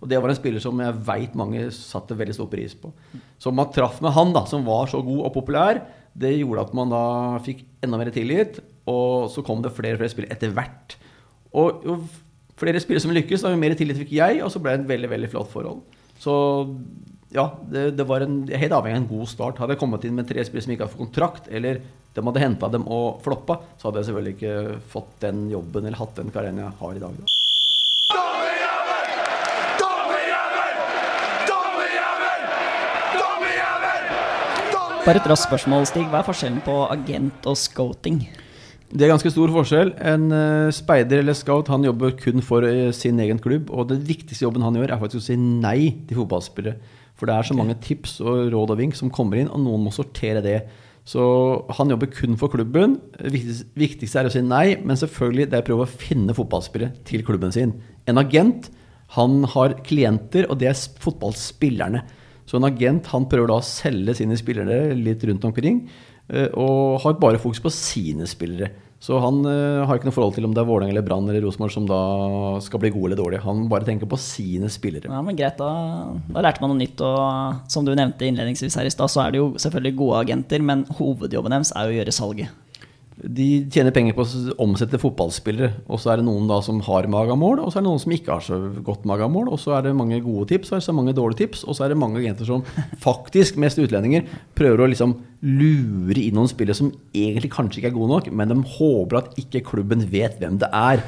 Og 0.00 0.08
det 0.08 0.20
var 0.22 0.30
en 0.32 0.38
spiller 0.38 0.62
som 0.62 0.78
jeg 0.80 0.94
veit 1.08 1.34
mange 1.36 1.66
satte 1.74 2.14
veldig 2.16 2.36
stor 2.38 2.48
pris 2.52 2.76
på. 2.78 2.92
Så 3.40 3.52
man 3.52 3.68
traff 3.74 3.98
med 4.04 4.14
han, 4.16 4.32
da, 4.36 4.44
som 4.48 4.64
var 4.64 4.86
så 4.92 5.02
god 5.04 5.26
og 5.26 5.34
populær, 5.34 5.82
det 6.16 6.36
gjorde 6.38 6.66
at 6.66 6.76
man 6.76 6.92
da 6.92 7.02
fikk 7.44 7.64
enda 7.84 8.00
mer 8.00 8.12
tillit. 8.14 8.60
Og 8.86 9.28
så 9.32 9.42
kom 9.46 9.64
det 9.64 9.74
flere 9.74 9.96
og 9.96 10.02
flere 10.02 10.12
spillere 10.12 10.36
etter 10.36 10.54
hvert. 10.54 10.96
Og 11.56 11.84
jo 11.86 11.98
flere 12.56 12.80
spillere 12.80 13.04
som 13.04 13.12
lykkes, 13.14 13.42
da 13.44 13.52
jo 13.52 13.60
mer 13.60 13.74
tillit 13.76 13.98
fikk 14.00 14.14
jeg, 14.16 14.40
og 14.44 14.52
så 14.52 14.62
ble 14.62 14.76
det 14.76 14.84
et 14.84 14.90
veldig 14.94 15.12
veldig 15.12 15.30
flott 15.32 15.50
forhold. 15.52 15.82
Så 16.22 16.34
ja, 17.34 17.50
det, 17.68 17.90
det 17.98 18.06
var 18.08 18.24
en, 18.24 18.44
helt 18.48 18.72
avhengig 18.72 18.96
av 18.96 19.02
en 19.02 19.10
god 19.10 19.30
start. 19.30 19.60
Hadde 19.60 19.76
jeg 19.76 19.82
kommet 19.82 20.06
inn 20.08 20.16
med 20.16 20.28
tre 20.30 20.44
spillere 20.46 20.66
som 20.66 20.74
ikke 20.76 20.86
hadde 20.86 20.94
fått 20.94 21.04
kontrakt, 21.04 21.50
eller 21.52 21.82
de 22.16 22.24
hadde 22.24 22.44
henta 22.44 22.70
dem 22.72 22.86
og 22.88 23.20
floppa, 23.24 23.58
så 23.76 23.88
hadde 23.88 24.00
jeg 24.00 24.10
selvfølgelig 24.10 24.36
ikke 24.38 24.82
fått 24.94 25.18
den 25.26 25.48
jobben 25.52 25.84
eller 25.84 26.00
hatt 26.00 26.16
den 26.16 26.32
karrieren 26.32 26.62
jeg 26.62 26.78
har 26.80 26.96
i 26.96 27.02
dag. 27.02 27.18
Da. 27.18 27.35
Bare 35.06 35.20
et 35.20 35.26
raskt 35.30 35.46
spørsmål, 35.46 35.84
Stig. 35.86 36.08
Hva 36.10 36.18
er 36.18 36.26
forskjellen 36.26 36.62
på 36.66 36.72
agent 36.90 37.44
og 37.46 37.54
scouting? 37.54 38.16
Det 38.90 39.04
er 39.06 39.12
ganske 39.12 39.30
stor 39.30 39.52
forskjell. 39.54 39.92
En 40.02 40.24
eh, 40.34 40.70
speider 40.74 41.20
eller 41.22 41.36
scout 41.38 41.70
han 41.70 41.86
jobber 41.86 42.16
kun 42.18 42.42
for 42.42 42.66
eh, 42.66 42.88
sin 42.90 43.22
egen 43.22 43.38
klubb. 43.38 43.70
Og 43.70 43.86
den 43.92 44.00
viktigste 44.08 44.42
jobben 44.48 44.66
han 44.66 44.74
gjør, 44.74 44.90
er 44.90 44.98
faktisk 44.98 45.22
å 45.22 45.26
si 45.28 45.36
nei 45.38 45.92
til 46.08 46.18
fotballspillere. 46.24 46.90
For 47.14 47.30
det 47.30 47.36
er 47.36 47.46
så 47.46 47.54
mange 47.54 47.78
tips 47.86 48.16
og 48.24 48.50
råd 48.50 48.74
og 48.74 48.82
vink 48.82 48.98
som 48.98 49.14
kommer 49.14 49.38
inn, 49.38 49.46
og 49.46 49.62
noen 49.62 49.86
må 49.86 49.94
sortere 49.94 50.42
det. 50.42 50.58
Så 51.06 51.22
han 51.78 51.94
jobber 51.94 52.10
kun 52.10 52.34
for 52.42 52.50
klubben. 52.50 52.98
Viktigst, 53.22 53.70
viktigste 53.78 54.24
er 54.24 54.26
å 54.26 54.34
si 54.34 54.42
nei, 54.42 54.72
men 54.82 54.98
selvfølgelig 54.98 55.52
det 55.52 55.60
er 55.60 55.68
å 55.68 55.70
prøve 55.70 55.86
å 55.86 55.96
finne 56.02 56.34
fotballspillere 56.34 57.06
til 57.06 57.22
klubben 57.30 57.54
sin. 57.54 57.78
En 58.10 58.18
agent 58.18 58.72
han 59.14 59.44
har 59.54 59.78
klienter, 59.86 60.50
og 60.50 60.58
det 60.58 60.74
er 60.74 60.86
fotballspillerne. 61.06 62.02
En 62.58 62.68
agent 62.68 63.12
han 63.12 63.28
prøver 63.30 63.52
da 63.52 63.60
å 63.60 63.66
selge 63.66 64.16
sine 64.18 64.38
spillere 64.38 64.94
litt 64.96 65.22
rundt 65.28 65.46
omkring, 65.48 65.84
eh, 66.32 66.50
og 66.52 67.00
har 67.04 67.16
bare 67.22 67.40
fokus 67.42 67.62
på 67.62 67.72
sine 67.74 68.28
spillere. 68.30 68.72
Så 69.06 69.18
han 69.20 69.42
eh, 69.44 69.84
har 69.84 69.98
ikke 69.98 70.08
noe 70.08 70.16
forhold 70.16 70.34
til 70.38 70.46
om 70.48 70.54
det 70.56 70.62
er 70.62 70.68
Vålerenga 70.68 70.94
eller 70.94 71.04
Brann 71.04 71.28
eller 71.28 71.44
Rosenborg 71.44 71.74
som 71.74 71.84
da 71.88 72.00
skal 72.64 72.80
bli 72.80 72.90
gode 72.94 73.10
eller 73.10 73.20
dårlige. 73.20 73.44
Han 73.44 73.66
bare 73.70 73.86
tenker 73.86 74.08
på 74.08 74.18
sine 74.20 74.70
spillere. 74.72 75.12
Ja, 75.12 75.20
men 75.22 75.36
Greit, 75.38 75.60
da, 75.60 76.16
da 76.32 76.44
lærte 76.44 76.64
man 76.64 76.72
noe 76.72 76.80
nytt. 76.80 77.02
Og 77.04 77.70
som 77.72 77.86
du 77.86 77.92
nevnte 77.92 78.26
innledningsvis 78.26 78.78
her 78.80 78.88
i 78.88 78.94
stad, 78.94 79.12
så 79.12 79.22
er 79.26 79.34
det 79.34 79.42
jo 79.42 79.50
selvfølgelig 79.60 79.98
gode 80.00 80.22
agenter, 80.24 80.64
men 80.64 80.86
hovedjobben 80.96 81.54
deres 81.54 81.74
er 81.76 81.86
jo 81.86 81.94
å 81.94 81.98
gjøre 82.00 82.16
salget. 82.16 82.62
De 83.26 83.46
tjener 83.72 83.90
penger 83.94 84.14
på 84.14 84.22
å 84.22 84.56
omsette 84.62 85.00
fotballspillere. 85.02 85.82
Og 85.90 85.98
så 85.98 86.12
er 86.12 86.20
det 86.20 86.26
noen 86.28 86.46
da 86.50 86.60
som 86.62 86.78
har 86.86 87.08
magamål, 87.10 87.58
og 87.64 87.72
så 87.72 87.80
er 87.80 87.84
det 87.84 87.90
noen 87.90 88.02
som 88.02 88.14
ikke 88.14 88.34
har 88.36 88.44
så 88.46 88.58
godt 88.86 89.06
magamål. 89.08 89.50
Og 89.50 89.58
så 89.58 89.74
er 89.74 89.88
det 89.88 89.96
mange 89.98 90.20
gode 90.22 90.46
tips, 90.52 90.70
og 90.70 90.78
så 90.78 90.86
er 90.86 90.94
det 90.94 91.00
mange 91.00 91.16
dårlige 91.16 91.42
tips. 91.42 91.64
Og 91.66 91.76
så 91.76 91.86
er 91.86 91.92
det 91.92 91.98
mange 91.98 92.20
agenter 92.22 92.46
som 92.48 92.62
faktisk, 93.02 93.58
mest 93.62 93.80
utlendinger, 93.82 94.28
prøver 94.58 94.84
å 94.84 94.90
liksom 94.92 95.16
lure 95.46 96.16
inn 96.22 96.36
noen 96.38 96.48
spillere 96.50 96.78
som 96.78 96.88
egentlig 97.14 97.50
kanskje 97.52 97.80
ikke 97.80 97.90
er 97.90 97.96
gode 97.96 98.12
nok, 98.14 98.30
men 98.34 98.50
de 98.50 98.56
håper 98.76 99.18
at 99.20 99.36
ikke 99.40 99.64
klubben 99.68 100.02
vet 100.10 100.38
hvem 100.40 100.56
det 100.62 100.70
er. 100.72 101.02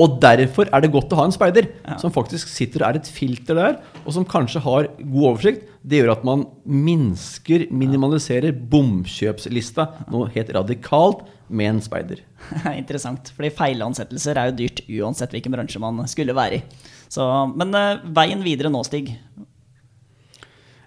Og 0.00 0.18
derfor 0.22 0.70
er 0.70 0.84
det 0.84 0.92
godt 0.94 1.12
å 1.12 1.20
ha 1.20 1.28
en 1.28 1.34
speider 1.34 1.68
som 2.00 2.14
faktisk 2.14 2.50
sitter 2.50 2.82
og 2.82 2.88
er 2.88 3.00
et 3.02 3.10
filter 3.10 3.58
der, 3.60 3.78
og 4.04 4.16
som 4.16 4.26
kanskje 4.26 4.64
har 4.64 4.88
god 5.02 5.28
oversikt. 5.34 5.68
Det 5.84 6.00
gjør 6.00 6.14
at 6.14 6.24
man 6.26 6.46
minsker, 6.64 7.66
minimaliserer 7.68 8.56
bomkjøpslista 8.56 9.90
noe 10.12 10.30
helt 10.32 10.54
radikalt 10.56 11.26
med 11.48 11.74
en 11.74 11.82
speider. 11.84 12.22
Interessant. 12.80 13.32
Fordi 13.36 13.52
feilansettelser 13.54 14.40
er 14.40 14.50
jo 14.50 14.58
dyrt 14.62 14.84
uansett 15.00 15.34
hvilken 15.34 15.54
bransje 15.54 15.82
man 15.82 16.04
skulle 16.10 16.36
være 16.36 16.60
i. 16.60 16.84
Så, 17.12 17.24
men 17.54 17.74
uh, 17.76 18.00
veien 18.16 18.42
videre 18.44 18.72
nå, 18.72 18.82
Stig. 18.86 19.12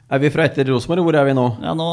Er 0.08 0.22
vi 0.24 0.30
fra 0.32 0.46
etter 0.48 0.64
Rosenborg, 0.72 1.04
hvor 1.04 1.16
er 1.20 1.26
vi 1.28 1.34
nå? 1.36 1.44
Ja, 1.60 1.74
nå 1.76 1.86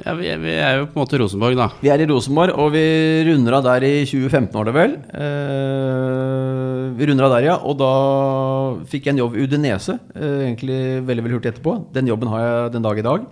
Ja, 0.00 0.14
vi, 0.16 0.30
vi 0.40 0.52
er 0.56 0.78
jo 0.78 0.86
på 0.88 0.96
en 0.96 1.02
måte 1.02 1.18
Rosenborg, 1.20 1.58
da. 1.58 1.66
Vi 1.82 1.90
er 1.92 2.00
i 2.00 2.06
Rosenborg, 2.08 2.54
og 2.56 2.70
vi 2.72 2.84
runder 3.28 3.58
av 3.58 3.66
der 3.66 3.84
i 3.84 3.90
2015, 4.08 4.54
var 4.54 4.68
det 4.68 4.74
vel. 4.76 4.94
Uh, 5.12 6.88
vi 6.96 7.10
runder 7.10 7.28
av 7.28 7.34
der, 7.36 7.50
ja. 7.50 7.58
Og 7.68 7.76
da 7.82 7.92
fikk 8.88 9.10
jeg 9.10 9.16
en 9.16 9.20
jobb 9.26 9.36
i 9.36 9.44
Udinese, 9.44 9.98
uh, 10.16 10.38
egentlig 10.46 10.80
veldig 11.04 11.26
veldig 11.26 11.36
hurtig 11.36 11.52
etterpå. 11.52 11.76
Den 11.92 12.08
jobben 12.08 12.32
har 12.32 12.46
jeg 12.46 12.72
den 12.78 12.88
dag 12.88 13.02
i 13.02 13.06
dag. 13.10 13.28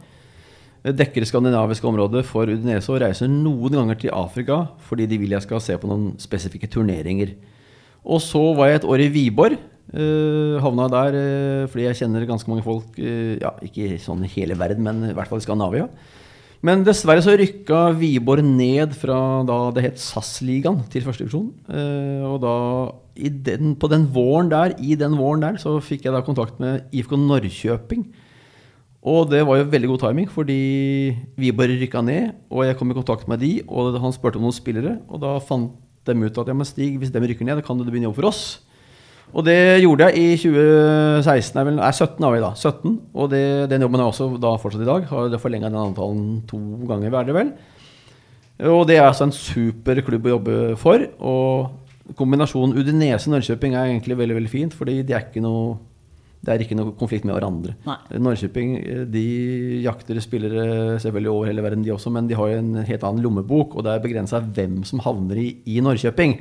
Dekker 0.86 1.24
det 1.24 1.26
skandinaviske 1.26 1.88
området 1.88 2.20
for 2.28 2.46
Udinese 2.46 2.92
og 2.94 3.00
reiser 3.02 3.30
noen 3.30 3.74
ganger 3.74 3.98
til 3.98 4.12
Afrika 4.14 4.60
fordi 4.86 5.08
de 5.10 5.18
vil 5.18 5.32
jeg 5.34 5.42
skal 5.42 5.62
se 5.62 5.74
på 5.82 5.88
noen 5.90 6.12
spesifikke 6.22 6.68
turneringer. 6.70 7.32
Og 8.06 8.20
så 8.22 8.42
var 8.54 8.70
jeg 8.70 8.80
et 8.80 8.86
år 8.86 9.02
i 9.02 9.08
Wiborg. 9.10 9.56
Uh, 9.86 10.58
havna 10.62 10.88
der 10.90 11.14
eh, 11.14 11.64
fordi 11.70 11.84
jeg 11.86 11.98
kjenner 12.00 12.26
ganske 12.26 12.50
mange 12.50 12.64
folk. 12.66 12.98
eh, 12.98 13.38
ja, 13.38 13.52
ikke 13.62 13.98
sånn 14.02 14.24
i 14.26 14.30
hele 14.30 14.56
verden, 14.58 14.82
men 14.82 15.10
i 15.10 15.14
hvert 15.14 15.30
fall 15.30 15.42
i 15.42 15.44
Skandinavia. 15.46 15.88
Men 16.66 16.82
dessverre 16.86 17.22
så 17.22 17.34
rykka 17.38 17.92
Wiborg 17.98 18.42
ned 18.46 18.94
fra 18.98 19.42
da 19.46 19.58
det 19.76 19.84
het 19.84 20.00
SAS-ligaen 20.02 20.84
til 20.90 21.04
førstedivisjon. 21.06 21.50
Uh, 21.70 22.22
og 22.30 22.38
da, 22.42 22.54
den, 23.50 23.74
på 23.78 23.90
den 23.90 24.06
våren 24.14 24.50
der, 24.54 24.74
i 24.78 24.98
den 24.98 25.18
våren 25.18 25.42
der, 25.42 25.58
så 25.62 25.76
fikk 25.82 26.06
jeg 26.06 26.14
da 26.14 26.22
kontakt 26.26 26.62
med 26.62 26.86
IFK 26.94 27.18
Norrköping. 27.18 28.06
Og 29.06 29.28
det 29.30 29.44
var 29.46 29.60
jo 29.60 29.68
veldig 29.70 29.88
god 29.92 30.02
timing, 30.02 30.26
fordi 30.34 30.60
vi 31.38 31.54
bare 31.54 31.76
rykka 31.78 32.02
ned, 32.02 32.32
og 32.50 32.64
jeg 32.66 32.76
kom 32.78 32.90
i 32.90 32.96
kontakt 32.96 33.28
med 33.30 33.38
de, 33.38 33.52
og 33.68 33.94
han 34.02 34.14
spurte 34.14 34.40
om 34.40 34.46
noen 34.48 34.56
spillere, 34.56 34.96
og 35.06 35.22
da 35.22 35.36
fant 35.38 35.76
de 36.06 36.14
ut 36.22 36.40
at 36.42 36.50
ja, 36.50 36.54
men 36.54 36.66
Stig, 36.66 36.96
hvis 36.98 37.12
de 37.14 37.22
rykker 37.22 37.46
ned, 37.46 37.60
da 37.60 37.66
kan 37.66 37.78
du 37.78 37.86
begynne 37.86 38.08
å 38.08 38.10
jobbe 38.10 38.20
for 38.20 38.30
oss. 38.32 38.42
Og 39.34 39.46
det 39.46 39.82
gjorde 39.82 40.10
jeg 40.10 40.18
i 40.18 40.36
2016, 40.38 41.58
er 41.58 41.68
vel, 41.68 41.78
nei 41.78 41.92
17 41.92 42.26
har 42.26 42.34
vi 42.34 42.42
da, 42.42 42.52
17, 42.54 42.98
og 43.14 43.30
det, 43.30 43.44
den 43.70 43.86
jobben 43.86 44.02
er 44.02 44.10
også 44.10 44.28
da 44.42 44.52
fortsatt 44.62 44.84
i 44.84 44.90
dag, 44.90 45.08
har 45.10 45.40
forlenga 45.42 45.70
den 45.70 45.80
avtalen 45.82 46.28
to 46.50 46.60
ganger, 46.90 47.14
er 47.14 47.30
det 47.30 47.38
vel. 47.38 47.56
Og 48.66 48.86
det 48.88 48.98
er 48.98 49.06
altså 49.06 49.26
en 49.26 49.34
super 49.36 49.98
klubb 50.06 50.26
å 50.26 50.36
jobbe 50.36 50.60
for, 50.80 51.02
og 51.22 52.14
kombinasjonen 52.18 52.74
Udinese-Norrköping 52.78 53.74
er 53.74 53.90
egentlig 53.90 54.18
veldig, 54.18 54.38
veldig 54.38 54.52
fint, 54.52 54.74
fordi 54.74 55.02
det 55.06 55.14
er 55.14 55.26
ikke 55.26 55.42
noe 55.44 55.76
det 56.46 56.52
er 56.54 56.62
ikke 56.62 56.76
noe 56.78 56.94
konflikt 56.98 57.26
med 57.26 57.34
hverandre. 57.34 57.74
Nei. 57.88 57.96
Norrköping 58.22 58.76
eh, 58.78 59.16
jakter 59.82 60.20
spillere 60.22 61.00
selvfølgelig 61.02 61.32
over 61.32 61.50
hele 61.50 61.64
verden, 61.64 61.82
de 61.82 61.94
også, 61.94 62.12
men 62.14 62.30
de 62.30 62.38
har 62.38 62.52
jo 62.52 62.60
en 62.60 62.84
helt 62.86 63.06
annen 63.08 63.24
lommebok, 63.24 63.74
og 63.74 63.86
det 63.86 63.96
er 63.96 64.04
begrensa 64.04 64.40
hvem 64.44 64.84
som 64.86 65.02
havner 65.02 65.42
i, 65.42 65.48
i 65.74 65.82
Norrköping. 65.82 66.38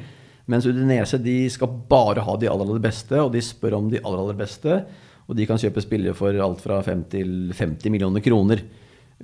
Mens 0.51 0.67
Udinese 0.69 1.17
de 1.25 1.39
skal 1.49 1.73
bare 1.89 2.21
ha 2.21 2.37
de 2.37 2.49
aller, 2.51 2.69
aller 2.69 2.83
beste, 2.83 3.17
og 3.17 3.33
de 3.33 3.41
spør 3.41 3.79
om 3.79 3.89
de 3.89 4.01
aller, 4.03 4.21
aller 4.21 4.37
beste. 4.37 4.79
Og 5.25 5.37
de 5.37 5.47
kan 5.49 5.57
kjøpe 5.57 5.81
spillere 5.81 6.13
for 6.17 6.37
alt 6.37 6.61
fra 6.61 6.83
5 6.85 7.05
til 7.15 7.31
50 7.57 7.89
millioner 7.89 8.21
kroner. 8.21 8.61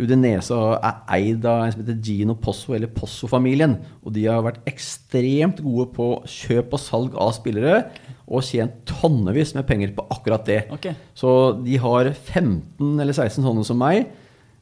Udinese 0.02 0.56
er 0.56 1.02
eid 1.14 1.46
av 1.46 1.66
en 1.66 1.74
som 1.74 1.84
heter 1.84 2.00
Gino 2.02 2.38
Posso, 2.42 2.74
eller 2.74 2.90
Posso-familien. 2.96 3.76
Og 4.02 4.16
de 4.16 4.26
har 4.26 4.42
vært 4.46 4.64
ekstremt 4.70 5.62
gode 5.62 5.92
på 5.94 6.08
kjøp 6.26 6.74
og 6.74 6.82
salg 6.82 7.18
av 7.20 7.36
spillere, 7.38 7.84
og 8.32 8.46
tjent 8.48 8.78
tonnevis 8.88 9.52
med 9.58 9.68
penger 9.68 9.92
på 9.98 10.06
akkurat 10.16 10.46
det. 10.48 10.62
Okay. 10.72 10.96
Så 11.18 11.30
de 11.66 11.76
har 11.84 12.08
15 12.14 13.00
eller 13.04 13.12
16 13.14 13.44
sånne 13.44 13.66
som 13.68 13.80
meg. 13.82 14.06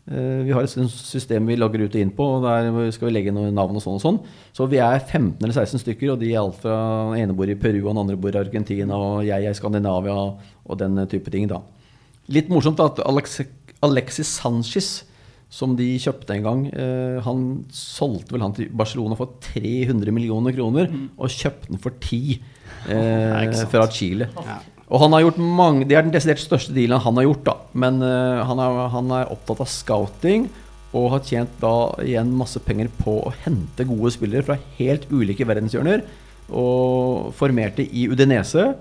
Eh, 0.10 0.42
Vi 0.48 0.52
har 0.56 0.66
et 0.66 0.74
system 0.90 1.46
vi 1.46 1.58
logger 1.60 1.84
ut 1.86 1.94
og 1.94 2.02
inn 2.02 2.10
på, 2.16 2.26
og 2.40 2.48
der 2.48 2.92
skal 2.96 3.10
vi 3.10 3.14
legge 3.14 3.34
noen 3.36 3.54
navn 3.54 3.78
og 3.78 3.84
sånn 3.84 4.00
og 4.00 4.02
sånn. 4.02 4.20
Så 4.58 4.66
vi 4.72 4.80
er 4.82 4.98
15 4.98 5.38
eller 5.44 5.54
16 5.54 5.84
stykker, 5.84 6.14
og 6.16 6.20
de 6.24 6.32
er 6.34 6.42
alt 6.42 6.58
fra 6.64 6.78
den 7.14 7.22
ene 7.22 7.36
bor 7.38 7.50
i 7.52 7.58
Peru, 7.60 7.84
og 7.84 7.92
den 7.94 8.02
andre 8.02 8.18
bor 8.18 8.34
i 8.34 8.42
Argentina, 8.42 8.98
og 8.98 9.22
jeg 9.28 9.46
er 9.46 9.54
i 9.54 9.60
Skandinavia, 9.60 10.16
og 10.66 10.82
den 10.82 10.98
type 11.08 11.30
ting, 11.30 11.46
da. 11.52 11.62
Litt 12.30 12.50
morsomt 12.50 12.82
at 12.82 13.00
Alexis 13.06 14.28
Sanchez, 14.34 15.04
som 15.50 15.74
de 15.78 15.88
kjøpte 15.98 16.36
en 16.36 16.46
gang, 16.46 16.66
eh, 16.70 17.20
han 17.26 17.46
solgte 17.74 18.36
vel 18.36 18.44
han 18.46 18.54
til 18.54 18.70
Barcelona 18.70 19.18
for 19.18 19.40
300 19.50 20.14
millioner 20.14 20.54
kroner, 20.54 20.92
og 21.18 21.34
kjøpte 21.34 21.72
den 21.72 21.82
for 21.82 21.98
10 21.98 22.38
eh, 22.94 23.64
fra 23.72 23.88
Chile. 23.90 24.30
Og 24.90 25.04
han 25.04 25.14
har 25.14 25.22
gjort 25.22 25.38
mange 25.38 25.86
Det 25.86 25.98
er 25.98 26.02
den 26.02 26.14
desidert 26.14 26.42
største 26.42 26.74
dealen 26.74 27.02
han 27.02 27.18
har 27.20 27.28
gjort, 27.28 27.44
da. 27.46 27.56
Men 27.74 28.02
eh, 28.02 28.42
han, 28.46 28.62
er, 28.62 28.80
han 28.94 29.12
er 29.20 29.34
opptatt 29.34 29.62
av 29.66 29.70
scouting. 29.70 30.50
Og 30.98 31.12
har 31.14 31.22
tjent 31.22 31.60
da 31.62 31.74
igjen 32.02 32.32
masse 32.34 32.58
penger 32.66 32.90
på 32.98 33.20
å 33.22 33.34
hente 33.44 33.86
gode 33.86 34.10
spillere 34.16 34.46
fra 34.48 34.58
helt 34.80 35.06
ulike 35.14 35.46
verdenshjørner. 35.46 36.02
Og 36.50 37.30
formerte 37.38 37.86
i 37.86 38.08
Udinese. 38.10 38.72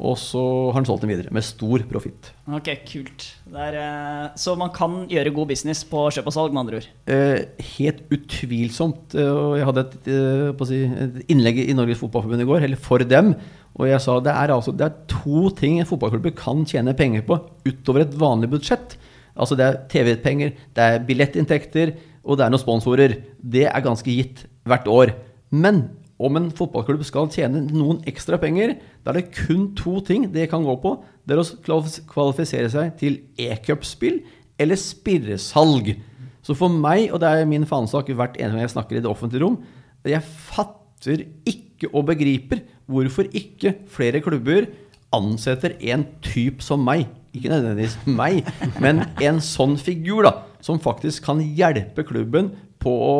Og 0.00 0.16
så 0.16 0.40
har 0.70 0.78
han 0.78 0.86
solgt 0.88 1.02
dem 1.04 1.10
videre, 1.12 1.28
med 1.36 1.44
stor 1.44 1.82
profitt. 1.90 2.30
Ok, 2.48 2.70
kult. 2.88 3.26
Er, 3.52 3.74
eh, 3.76 4.28
så 4.40 4.54
man 4.56 4.70
kan 4.72 5.02
gjøre 5.10 5.34
god 5.36 5.50
business 5.50 5.82
på 5.84 6.06
kjøp 6.14 6.30
og 6.30 6.32
salg, 6.32 6.54
med 6.54 6.62
andre 6.62 6.78
ord. 6.80 6.86
Eh, 7.06 7.44
helt 7.76 8.00
utvilsomt. 8.10 9.14
eh, 9.14 9.28
Og 9.28 9.58
jeg 9.58 9.66
hadde 9.68 9.84
et, 9.84 10.08
eh, 10.08 10.64
si, 10.64 10.80
et 10.84 11.28
innlegg 11.28 11.60
i 11.68 11.74
Norges 11.76 11.98
Fotballforbund 12.00 12.40
i 12.40 12.48
går, 12.48 12.62
eller 12.64 12.76
for 12.76 12.98
dem. 12.98 13.34
Og 13.78 13.86
jeg 13.86 14.00
sa 14.00 14.18
det 14.20 14.32
er, 14.32 14.48
altså, 14.48 14.72
det 14.76 14.86
er 14.86 14.96
to 15.08 15.50
ting 15.50 15.78
en 15.80 15.86
fotballklubb 15.86 16.34
kan 16.36 16.64
tjene 16.64 16.96
penger 16.96 17.22
på 17.22 17.38
utover 17.66 18.00
et 18.00 18.16
vanlig 18.16 18.50
budsjett. 18.50 18.96
Altså 19.36 19.56
det 19.56 19.64
er 19.64 19.78
TV-penger, 19.88 20.52
det 20.74 20.78
er 20.78 21.04
billettinntekter, 21.08 21.94
og 22.24 22.36
det 22.38 22.44
er 22.44 22.50
noen 22.50 22.60
sponsorer. 22.60 23.14
Det 23.42 23.64
er 23.66 23.80
ganske 23.84 24.04
gitt 24.12 24.46
hvert 24.64 24.88
år. 24.88 25.14
Men 25.50 25.90
om 26.22 26.38
en 26.38 26.50
fotballklubb 26.54 27.02
skal 27.06 27.30
tjene 27.32 27.64
noen 27.70 28.00
ekstra 28.08 28.38
penger, 28.42 28.76
da 29.02 29.12
er 29.12 29.20
det 29.20 29.34
kun 29.34 29.70
to 29.78 29.98
ting 30.06 30.28
det 30.34 30.48
kan 30.52 30.64
gå 30.66 30.76
på. 30.82 30.94
Det 31.26 31.36
er 31.36 31.42
å 31.42 31.82
kvalifisere 32.10 32.70
seg 32.72 32.94
til 33.00 33.20
e-cupspill 33.40 34.20
eller 34.62 34.78
spirresalg. 34.78 35.94
Så 36.42 36.56
for 36.58 36.72
meg, 36.74 37.10
og 37.12 37.22
det 37.22 37.30
er 37.30 37.48
min 37.48 37.66
fanesak 37.68 38.10
hvert 38.10 38.38
eneste 38.38 38.56
gang 38.56 38.66
jeg 38.66 38.74
snakker 38.74 38.98
i 38.98 39.02
det 39.02 39.10
offentlige 39.10 39.44
rom, 39.44 39.60
jeg 40.02 40.22
fatter 40.26 41.26
ikke 41.46 41.90
og 41.92 42.08
begriper 42.10 42.62
hvorfor 42.90 43.28
ikke 43.30 43.76
flere 43.90 44.22
klubber 44.22 44.66
ansetter 45.14 45.76
en 45.92 46.06
type 46.24 46.64
som 46.64 46.82
meg. 46.86 47.06
Ikke 47.32 47.52
nødvendigvis 47.52 47.96
meg, 48.06 48.42
men 48.82 49.04
en 49.22 49.38
sånn 49.44 49.78
figur 49.80 50.26
da, 50.26 50.34
som 50.62 50.80
faktisk 50.82 51.24
kan 51.26 51.40
hjelpe 51.40 52.04
klubben 52.06 52.50
på 52.82 52.92
å 52.92 53.14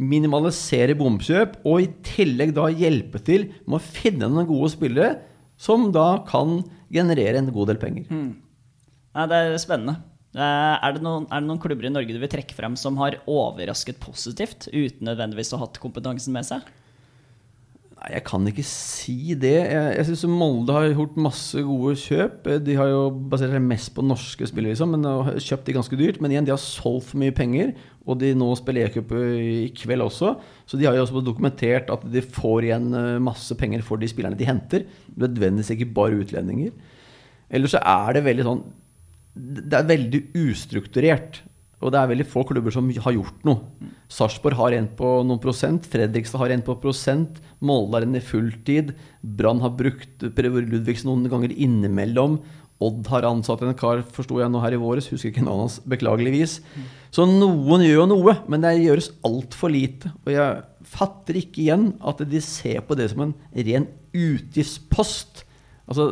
minimalisere 0.00 0.96
bomkjøp, 0.98 1.60
og 1.68 1.82
i 1.84 1.90
tillegg 2.06 2.54
da 2.56 2.66
hjelpe 2.72 3.20
til 3.24 3.48
med 3.64 3.78
å 3.78 3.84
finne 3.84 4.26
noen 4.30 4.48
gode 4.48 4.72
spillere 4.74 5.12
som 5.60 5.90
da 5.94 6.24
kan 6.26 6.62
generere 6.92 7.38
en 7.38 7.52
god 7.54 7.70
del 7.70 7.78
penger. 7.82 8.08
Nei, 8.10 9.26
det 9.30 9.38
er 9.38 9.58
spennende. 9.62 10.00
Eh, 10.34 10.40
Er 10.82 10.96
det, 10.96 11.02
noen, 11.06 11.28
er 11.30 11.38
det 11.44 11.46
noen 11.46 11.60
klubber 11.62 11.86
i 11.86 11.92
Norge 11.94 12.10
du 12.10 12.18
vil 12.18 12.30
trekke 12.32 12.56
frem 12.56 12.74
som 12.80 12.96
har 12.98 13.20
overrasket 13.30 14.00
positivt, 14.02 14.66
uten 14.74 15.06
nødvendigvis 15.06 15.52
å 15.54 15.60
ha 15.60 15.68
hatt 15.68 15.78
kompetansen 15.78 16.34
med 16.34 16.48
seg? 16.48 16.66
Nei, 17.94 18.08
jeg 18.16 18.24
kan 18.26 18.50
ikke 18.50 18.64
si 18.66 19.36
det. 19.38 19.54
Jeg, 19.70 19.92
jeg 20.00 20.08
syns 20.10 20.24
Molde 20.26 20.74
har 20.74 20.88
gjort 20.90 21.14
masse 21.22 21.62
gode 21.62 21.94
kjøp. 22.02 22.50
Eh, 22.50 22.58
De 22.66 22.74
har 22.80 22.90
jo 22.90 23.04
basert 23.30 23.54
seg 23.54 23.62
mest 23.62 23.94
på 23.94 24.02
norske 24.02 24.50
spillere, 24.50 24.74
liksom, 24.74 24.90
men 24.98 25.06
har 25.06 25.38
kjøpt 25.38 25.70
de 25.70 25.76
ganske 25.78 26.00
dyrt. 26.02 26.18
Men 26.20 26.34
igjen, 26.34 26.50
de 26.50 26.56
har 26.56 26.60
solgt 26.66 27.12
for 27.12 27.22
mye 27.22 27.32
penger, 27.38 27.70
og 28.04 28.18
de 28.20 28.34
nå 28.36 28.50
spiller 28.58 28.88
e-cup 28.88 29.14
i 29.16 29.70
kveld 29.76 30.04
også. 30.04 30.34
Så 30.68 30.76
de 30.76 30.84
har 30.84 30.96
jo 30.96 31.06
også 31.06 31.22
dokumentert 31.24 31.88
at 31.92 32.04
de 32.12 32.20
får 32.20 32.68
igjen 32.68 32.90
eh, 32.98 33.22
masse 33.22 33.56
penger 33.60 33.84
for 33.86 34.00
de 34.00 34.10
spillerne 34.10 34.38
de 34.38 34.48
henter. 34.48 34.84
Nødvendigvis 35.16 35.72
ikke 35.72 35.92
bare 35.96 36.20
utlendinger. 36.20 36.74
Ellers 37.54 37.72
så 37.76 37.80
er 37.80 38.16
det 38.16 38.24
veldig 38.26 38.44
sånn 38.46 38.62
Det 39.34 39.76
er 39.78 39.88
veldig 39.88 40.20
ustrukturert. 40.44 41.42
Og 41.84 41.92
det 41.92 42.00
er 42.00 42.08
veldig 42.08 42.26
få 42.28 42.44
klubber 42.48 42.72
som 42.72 42.86
har 42.88 43.12
gjort 43.12 43.42
noe. 43.44 43.90
Sarpsborg 44.08 44.56
har 44.56 44.76
en 44.76 44.86
på 44.96 45.08
noen 45.26 45.40
prosent. 45.42 45.84
Fredrikstad 45.90 46.40
har 46.40 46.54
en 46.54 46.64
på 46.64 46.76
prosent. 46.80 47.40
Molde 47.60 47.98
har 47.98 48.06
en 48.06 48.16
i 48.16 48.22
fulltid. 48.24 48.94
Brann 49.20 49.60
har 49.60 49.74
brukt 49.76 50.24
Per 50.36 50.48
Ludvigsen 50.54 51.10
noen 51.10 51.28
ganger 51.32 51.52
innimellom. 51.52 52.38
Odd 52.84 53.08
har 53.12 53.26
ansatt 53.28 53.62
en 53.64 53.74
kar, 53.78 54.02
forsto 54.14 54.40
jeg 54.40 54.52
nå 54.52 54.60
her 54.62 54.76
i 54.76 54.80
våres. 54.80 55.08
Husker 55.12 55.30
ikke 55.30 55.44
navnet 55.44 55.68
hans, 55.68 55.80
beklageligvis. 55.94 56.58
Så 57.14 57.26
noen 57.30 57.84
gjør 57.84 58.02
jo 58.02 58.06
noe, 58.10 58.36
men 58.50 58.64
det 58.64 58.74
gjøres 58.82 59.12
altfor 59.26 59.72
lite. 59.72 60.12
Og 60.24 60.32
jeg 60.34 60.62
fatter 60.94 61.40
ikke 61.40 61.62
igjen 61.64 61.88
at 62.04 62.22
de 62.28 62.42
ser 62.44 62.82
på 62.86 62.98
det 62.98 63.08
som 63.12 63.24
en 63.26 63.34
ren 63.54 63.88
utgiftspost. 64.14 65.44
Altså, 65.88 66.10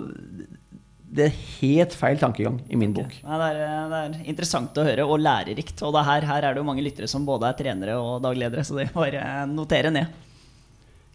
det 1.12 1.26
er 1.26 1.40
helt 1.60 1.94
feil 1.96 2.20
tankegang 2.20 2.58
i 2.72 2.78
min 2.80 2.94
bok. 2.96 3.18
Nei, 3.26 3.38
det, 3.42 3.48
er, 3.66 3.88
det 3.90 3.98
er 4.00 4.30
interessant 4.32 4.78
å 4.80 4.86
høre, 4.86 5.04
og 5.04 5.20
lærerikt. 5.20 5.82
Og 5.84 5.92
det 5.96 6.04
her, 6.08 6.28
her 6.30 6.46
er 6.48 6.54
det 6.54 6.62
jo 6.62 6.68
mange 6.70 6.84
lyttere 6.84 7.10
som 7.10 7.26
både 7.28 7.50
er 7.50 7.58
trenere 7.58 7.98
og 8.00 8.22
dagledere, 8.24 8.64
så 8.64 8.78
det 8.78 8.86
er 8.86 8.94
bare 8.96 9.24
notere 9.50 9.92
ned. 9.92 10.20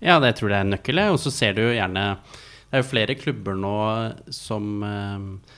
Ja, 0.04 0.20
det 0.22 0.36
tror 0.38 0.54
jeg 0.54 0.62
er 0.62 0.70
nøkkelen. 0.76 1.16
Og 1.16 1.22
så 1.22 1.34
ser 1.34 1.58
du 1.58 1.64
jo 1.64 1.74
gjerne 1.74 2.12
Det 2.68 2.76
er 2.76 2.84
jo 2.84 2.90
flere 2.90 3.16
klubber 3.16 3.56
nå 3.56 3.78
som 4.34 4.84
eh, 4.84 5.56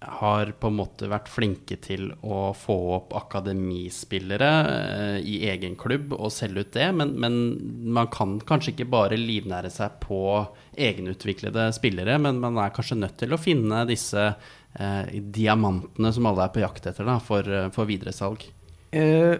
har 0.00 0.52
på 0.56 0.70
en 0.70 0.78
måte 0.78 1.08
vært 1.10 1.28
flinke 1.28 1.76
til 1.84 2.08
å 2.24 2.50
få 2.56 2.76
opp 2.96 3.12
akademispillere 3.18 4.48
eh, 4.70 5.16
i 5.20 5.36
egen 5.52 5.76
klubb 5.80 6.14
og 6.16 6.32
selge 6.32 6.64
ut 6.64 6.72
det, 6.74 6.88
men, 6.96 7.12
men 7.20 7.36
man 7.92 8.08
kan 8.12 8.38
kanskje 8.48 8.72
ikke 8.72 8.88
bare 8.94 9.20
livnære 9.20 9.70
seg 9.72 9.98
på 10.02 10.22
egenutviklede 10.80 11.68
spillere, 11.76 12.16
men 12.22 12.40
man 12.40 12.56
er 12.62 12.72
kanskje 12.74 12.98
nødt 13.02 13.18
til 13.20 13.36
å 13.36 13.40
finne 13.40 13.84
disse 13.90 14.24
eh, 14.30 15.20
diamantene 15.20 16.14
som 16.16 16.30
alle 16.30 16.48
er 16.48 16.54
på 16.54 16.64
jakt 16.64 16.88
etter 16.88 17.08
da, 17.08 17.18
for, 17.20 17.44
eh, 17.44 17.68
for 17.74 17.90
videresalg. 17.90 18.48
Eh, 18.96 19.36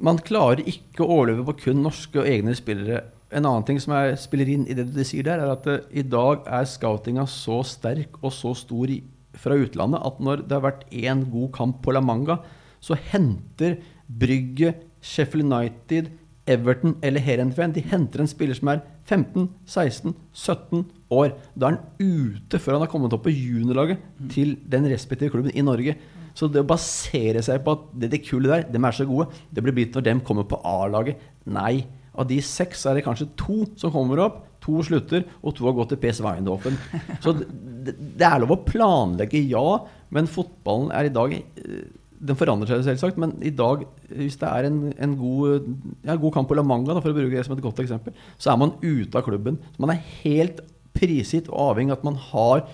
man 0.00 0.20
klarer 0.20 0.60
ikke 0.68 1.04
å 1.04 1.16
overleve 1.16 1.46
på 1.48 1.56
kun 1.64 1.82
norske 1.86 2.20
og 2.20 2.28
egne 2.28 2.52
spillere. 2.56 3.06
En 3.30 3.46
annen 3.46 3.66
ting 3.66 3.78
som 3.82 3.94
jeg 3.94 4.18
spiller 4.18 4.48
inn 4.50 4.66
i 4.66 4.74
det 4.74 4.88
du 4.90 5.02
sier 5.06 5.26
der, 5.26 5.42
er 5.42 5.52
at 5.54 5.66
uh, 5.70 5.82
i 5.94 6.02
dag 6.02 6.42
er 6.50 6.66
scoutinga 6.66 7.26
så 7.30 7.60
sterk 7.66 8.18
og 8.24 8.32
så 8.34 8.54
stor 8.58 8.90
i, 8.90 9.00
fra 9.38 9.54
utlandet 9.54 10.02
at 10.06 10.18
når 10.18 10.42
det 10.42 10.56
har 10.56 10.64
vært 10.66 10.88
én 10.90 11.22
god 11.30 11.52
kamp 11.54 11.78
på 11.84 11.94
La 11.94 12.02
Manga, 12.02 12.40
så 12.82 12.96
henter 13.12 13.78
Brygge, 14.10 14.74
Sheffield 15.00 15.46
United, 15.46 16.10
Everton 16.50 16.96
eller 17.04 17.22
Herenfen 17.22 17.74
De 17.76 17.82
henter 17.84 18.22
en 18.22 18.30
spiller 18.30 18.56
som 18.58 18.72
er 18.72 18.80
15, 19.06 19.46
16, 19.66 20.14
17 20.32 20.84
år. 21.14 21.34
Da 21.54 21.68
er 21.68 21.76
han 21.76 21.84
ute 22.00 22.58
før 22.58 22.76
han 22.76 22.84
har 22.84 22.90
kommet 22.90 23.14
opp 23.14 23.24
på 23.26 23.34
juniorlaget 23.34 24.02
til 24.32 24.56
den 24.70 24.88
respektive 24.90 25.30
klubben 25.34 25.54
i 25.54 25.64
Norge. 25.66 25.96
Så 26.34 26.48
det 26.50 26.62
å 26.62 26.68
basere 26.68 27.42
seg 27.44 27.62
på 27.66 27.74
at 27.76 27.86
det, 28.02 28.12
det 28.14 28.22
kule 28.26 28.50
der, 28.50 28.66
dem 28.70 28.86
er 28.86 28.94
så 28.96 29.06
gode, 29.06 29.28
det 29.50 29.64
blir 29.66 29.76
blitt 29.76 29.96
når 29.96 30.06
dem 30.06 30.22
kommer 30.26 30.46
på 30.48 30.60
A-laget. 30.66 31.22
Nei. 31.50 31.84
Av 32.20 32.28
de 32.28 32.40
seks 32.44 32.84
er 32.86 32.98
det 32.98 33.06
kanskje 33.06 33.30
to 33.40 33.62
som 33.80 33.92
kommer 33.94 34.20
opp, 34.26 34.42
to 34.60 34.82
slutter, 34.84 35.24
og 35.40 35.54
to 35.56 35.64
har 35.64 35.76
gått 35.78 35.94
til 35.94 36.00
PS 36.02 36.20
Weindhofen. 36.24 36.76
Så 37.24 37.32
det, 37.38 37.94
det 37.96 38.26
er 38.26 38.42
lov 38.42 38.52
å 38.58 38.60
planlegge, 38.66 39.40
ja, 39.48 39.80
men 40.12 40.28
fotballen 40.28 40.92
er 40.96 41.08
i 41.08 41.14
dag 41.14 41.32
eh, 41.38 41.86
Den 42.20 42.36
forandrer 42.36 42.68
seg 42.68 42.82
selvsagt, 42.84 43.16
men 43.22 43.32
i 43.40 43.52
dag, 43.56 43.86
hvis 44.12 44.36
det 44.42 44.48
er 44.50 44.66
en, 44.68 44.80
en 45.00 45.14
god, 45.16 45.70
ja, 46.04 46.18
god 46.20 46.34
kamp 46.34 46.50
på 46.50 46.58
La 46.58 46.64
Manga, 46.66 46.92
da, 46.92 47.00
for 47.00 47.14
å 47.14 47.16
bruke 47.16 47.32
det 47.32 47.46
som 47.46 47.56
et 47.56 47.64
godt 47.64 47.80
eksempel, 47.80 48.12
så 48.36 48.52
er 48.52 48.58
man 48.60 48.74
ute 48.82 49.16
av 49.16 49.24
klubben. 49.24 49.56
Så 49.72 49.80
man 49.80 49.94
er 49.94 50.04
helt 50.20 50.60
prisgitt 50.92 51.48
og 51.48 51.70
avhengig 51.70 51.94
av 51.94 52.02
at 52.02 52.10
man 52.10 52.20
har 52.26 52.66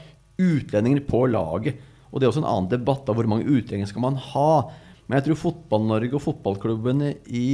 utlendinger 0.42 1.04
på 1.06 1.22
laget. 1.30 1.78
Og 2.10 2.18
det 2.18 2.26
er 2.26 2.32
også 2.32 2.42
en 2.42 2.50
annen 2.50 2.72
debatt 2.72 3.06
av 3.06 3.18
hvor 3.18 3.28
mange 3.30 3.46
utlendinger 3.46 3.86
skal 3.92 4.02
man 4.02 4.18
ha. 4.32 4.50
Men 5.06 5.20
jeg 5.20 5.28
tror 5.28 5.42
Fotball-Norge 5.44 6.18
og 6.18 6.24
fotballklubbene 6.24 7.12
i 7.30 7.46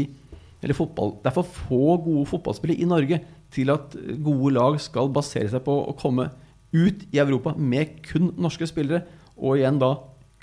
eller 0.63 0.79
fotball, 0.79 1.17
Det 1.23 1.31
er 1.31 1.35
for 1.35 1.43
få 1.43 1.97
gode 2.05 2.27
fotballspillere 2.31 2.81
i 2.81 2.87
Norge 2.87 3.21
til 3.51 3.71
at 3.71 3.97
gode 4.23 4.55
lag 4.55 4.79
skal 4.81 5.11
basere 5.13 5.51
seg 5.51 5.65
på 5.67 5.75
å 5.91 5.97
komme 5.99 6.31
ut 6.73 7.03
i 7.13 7.19
Europa 7.19 7.55
med 7.59 7.99
kun 8.07 8.31
norske 8.39 8.67
spillere, 8.71 9.03
og 9.37 9.59
igjen 9.59 9.81
da 9.83 9.97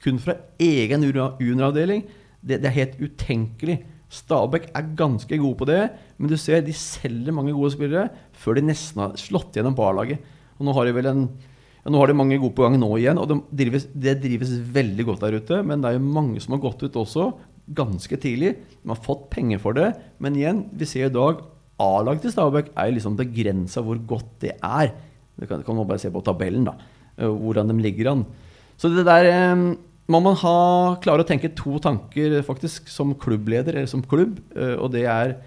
kun 0.04 0.20
fra 0.22 0.36
egen 0.60 1.06
junioravdeling. 1.08 2.04
Det, 2.42 2.60
det 2.62 2.68
er 2.70 2.78
helt 2.78 3.00
utenkelig. 3.00 3.80
Stabæk 4.10 4.72
er 4.74 4.94
ganske 4.98 5.38
gode 5.38 5.58
på 5.60 5.68
det, 5.70 5.82
men 6.18 6.32
du 6.32 6.38
ser 6.40 6.64
de 6.66 6.74
selger 6.74 7.36
mange 7.36 7.54
gode 7.54 7.74
spillere 7.76 8.10
før 8.34 8.58
de 8.58 8.66
nesten 8.70 9.04
har 9.04 9.18
slått 9.22 9.58
gjennom 9.58 9.78
barlaget. 9.78 10.24
Og 10.58 10.68
nå 10.68 10.76
har 10.76 10.88
de 10.88 10.96
vel 10.98 11.10
en 11.12 11.24
ja, 11.80 11.92
nå 11.94 12.00
har 12.02 12.10
de 12.10 12.18
mange 12.18 12.40
gode 12.42 12.56
på 12.58 12.66
gang 12.66 12.76
nå 12.80 12.90
igjen, 12.98 13.20
og 13.22 13.30
det 13.30 13.38
drives, 13.56 13.86
det 13.94 14.18
drives 14.24 14.52
veldig 14.74 15.06
godt 15.08 15.24
der 15.24 15.38
ute. 15.40 15.62
Men 15.64 15.84
det 15.84 15.92
er 15.92 16.00
jo 16.00 16.16
mange 16.18 16.42
som 16.44 16.58
har 16.58 16.64
gått 16.66 16.84
ut 16.84 16.98
også, 17.00 17.30
ganske 17.76 18.18
tidlig. 18.22 18.56
De 18.84 18.90
har 18.92 19.00
fått 19.06 19.28
penger 19.34 19.60
for 19.62 19.74
det. 19.78 19.92
Men 20.20 20.36
igjen, 20.38 20.64
vi 20.74 20.88
ser 20.90 21.08
i 21.10 21.14
dag 21.14 21.44
A-laget 21.80 22.26
til 22.26 22.34
Stabæk 22.34 22.72
er 22.76 22.92
liksom 22.92 23.16
begrensa 23.20 23.80
hvor 23.86 24.00
godt 24.10 24.32
det 24.44 24.56
er. 24.60 24.90
Det 25.40 25.48
kan, 25.48 25.62
kan 25.64 25.78
man 25.78 25.88
bare 25.88 26.02
se 26.02 26.10
på 26.12 26.24
tabellen, 26.26 26.66
da. 26.68 26.74
eh, 27.18 27.30
Hvordan 27.30 27.70
de 27.72 27.78
ligger 27.80 28.12
an. 28.12 28.26
Så 28.80 28.90
det 28.92 29.06
der 29.08 29.30
eh, 29.30 29.62
må 30.10 30.20
man 30.26 30.36
ha, 30.42 30.56
klare 31.04 31.24
å 31.24 31.28
tenke 31.30 31.54
to 31.56 31.78
tanker 31.80 32.42
faktisk 32.44 32.90
som 32.92 33.14
klubbleder 33.16 33.78
eller 33.78 33.88
som 33.92 34.02
klubb. 34.04 34.42
eh, 34.56 34.76
Og 34.76 34.92
det 34.92 35.06
er 35.08 35.38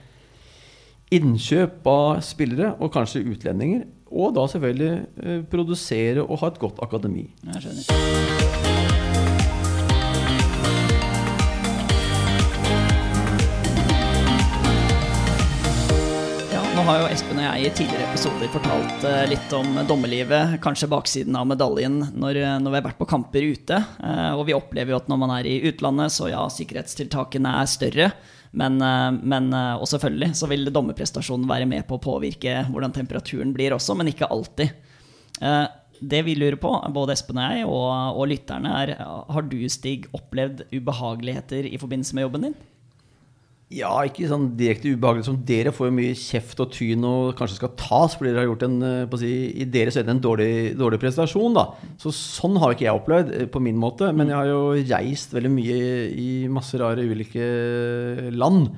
innkjøp 1.13 1.85
av 1.93 2.23
spillere, 2.25 2.73
og 2.81 2.93
kanskje 2.95 3.25
utlendinger. 3.29 3.85
Og 4.13 4.33
da 4.37 4.47
selvfølgelig 4.49 4.93
eh, 5.25 5.41
produsere 5.53 6.25
og 6.25 6.41
ha 6.41 6.53
et 6.53 6.61
godt 6.61 6.81
akademi. 6.85 7.29
Jeg 7.53 7.67
skjønner. 7.67 8.62
Nå 16.73 16.83
har 16.87 17.03
jo 17.03 17.09
Espen 17.13 17.37
og 17.37 17.45
jeg 17.45 17.65
i 17.67 17.71
tidligere 17.77 18.07
episoder 18.09 18.49
fortalt 18.53 19.05
eh, 19.05 19.25
litt 19.29 19.53
om 19.57 19.75
dommerlivet, 19.89 20.55
kanskje 20.65 20.89
baksiden 20.89 21.37
av 21.37 21.45
medaljen, 21.51 21.99
når, 22.17 22.39
eh, 22.41 22.55
når 22.63 22.73
vi 22.73 22.79
har 22.79 22.87
vært 22.87 23.01
på 23.01 23.09
kamper 23.11 23.45
ute. 23.45 23.81
Eh, 24.01 24.31
og 24.39 24.47
vi 24.49 24.55
opplever 24.57 24.95
jo 24.95 25.01
at 25.01 25.11
når 25.11 25.21
man 25.21 25.35
er 25.35 25.49
i 25.51 25.59
utlandet, 25.69 26.15
så 26.15 26.31
ja, 26.33 26.47
sikkerhetstiltakene 26.53 27.53
er 27.61 27.69
større. 27.69 28.09
Men, 28.57 28.77
men 29.25 29.47
og 29.81 29.87
selvfølgelig 29.89 30.35
så 30.37 30.45
vil 30.51 30.69
dommerprestasjonen 30.69 31.47
være 31.49 31.65
med 31.71 31.87
på 31.89 31.97
å 31.97 32.03
påvirke 32.05 32.59
hvordan 32.69 32.93
temperaturen 32.93 33.55
blir 33.57 33.73
også, 33.73 33.97
men 33.97 34.11
ikke 34.11 34.29
alltid. 34.29 34.75
Det 35.97 36.21
vi 36.27 36.35
lurer 36.37 36.59
på, 36.61 36.75
både 36.93 37.17
Espen 37.17 37.41
og 37.41 37.47
jeg 37.47 37.65
og, 37.65 38.19
og 38.21 38.29
lytterne, 38.29 38.75
er 38.83 38.93
har 39.01 39.49
du, 39.49 39.57
Stig, 39.73 40.05
opplevd 40.13 40.67
ubehageligheter 40.69 41.71
i 41.71 41.81
forbindelse 41.81 42.19
med 42.19 42.29
jobben 42.29 42.47
din? 42.51 42.61
Ja, 43.73 43.93
ikke 44.05 44.29
sånn 44.29 44.51
direkte 44.59 44.91
ubehagelig 44.93 45.25
som 45.29 45.39
dere 45.49 45.73
får 45.73 45.89
jo 45.89 45.95
mye 45.97 46.17
kjeft 46.19 46.61
og 46.61 46.73
tyn 46.75 47.07
og 47.09 47.33
kanskje 47.39 47.57
skal 47.57 47.73
tas 47.81 48.17
fordi 48.19 48.33
dere 48.33 48.43
har 48.43 48.51
gjort 48.51 48.67
en 48.67 48.77
eh, 48.85 49.05
på 49.09 49.17
å 49.17 49.23
si, 49.23 49.33
i 49.65 49.67
deres 49.73 49.97
øyne 49.97 50.13
en 50.17 50.23
dårlig, 50.25 50.53
dårlig 50.77 51.01
prestasjon. 51.01 51.57
da. 51.57 51.67
Så 52.03 52.13
Sånn 52.13 52.59
har 52.61 52.75
ikke 52.75 52.87
jeg 52.89 53.01
opplevd 53.01 53.33
eh, 53.39 53.49
på 53.53 53.63
min 53.65 53.79
måte, 53.81 54.11
men 54.17 54.29
jeg 54.29 54.39
har 54.39 54.51
jo 54.51 54.63
reist 54.77 55.33
veldig 55.33 55.53
mye 55.55 55.79
i 56.13 56.31
masse 56.53 56.81
rare 56.81 57.07
ulike 57.07 57.47
land. 58.37 58.69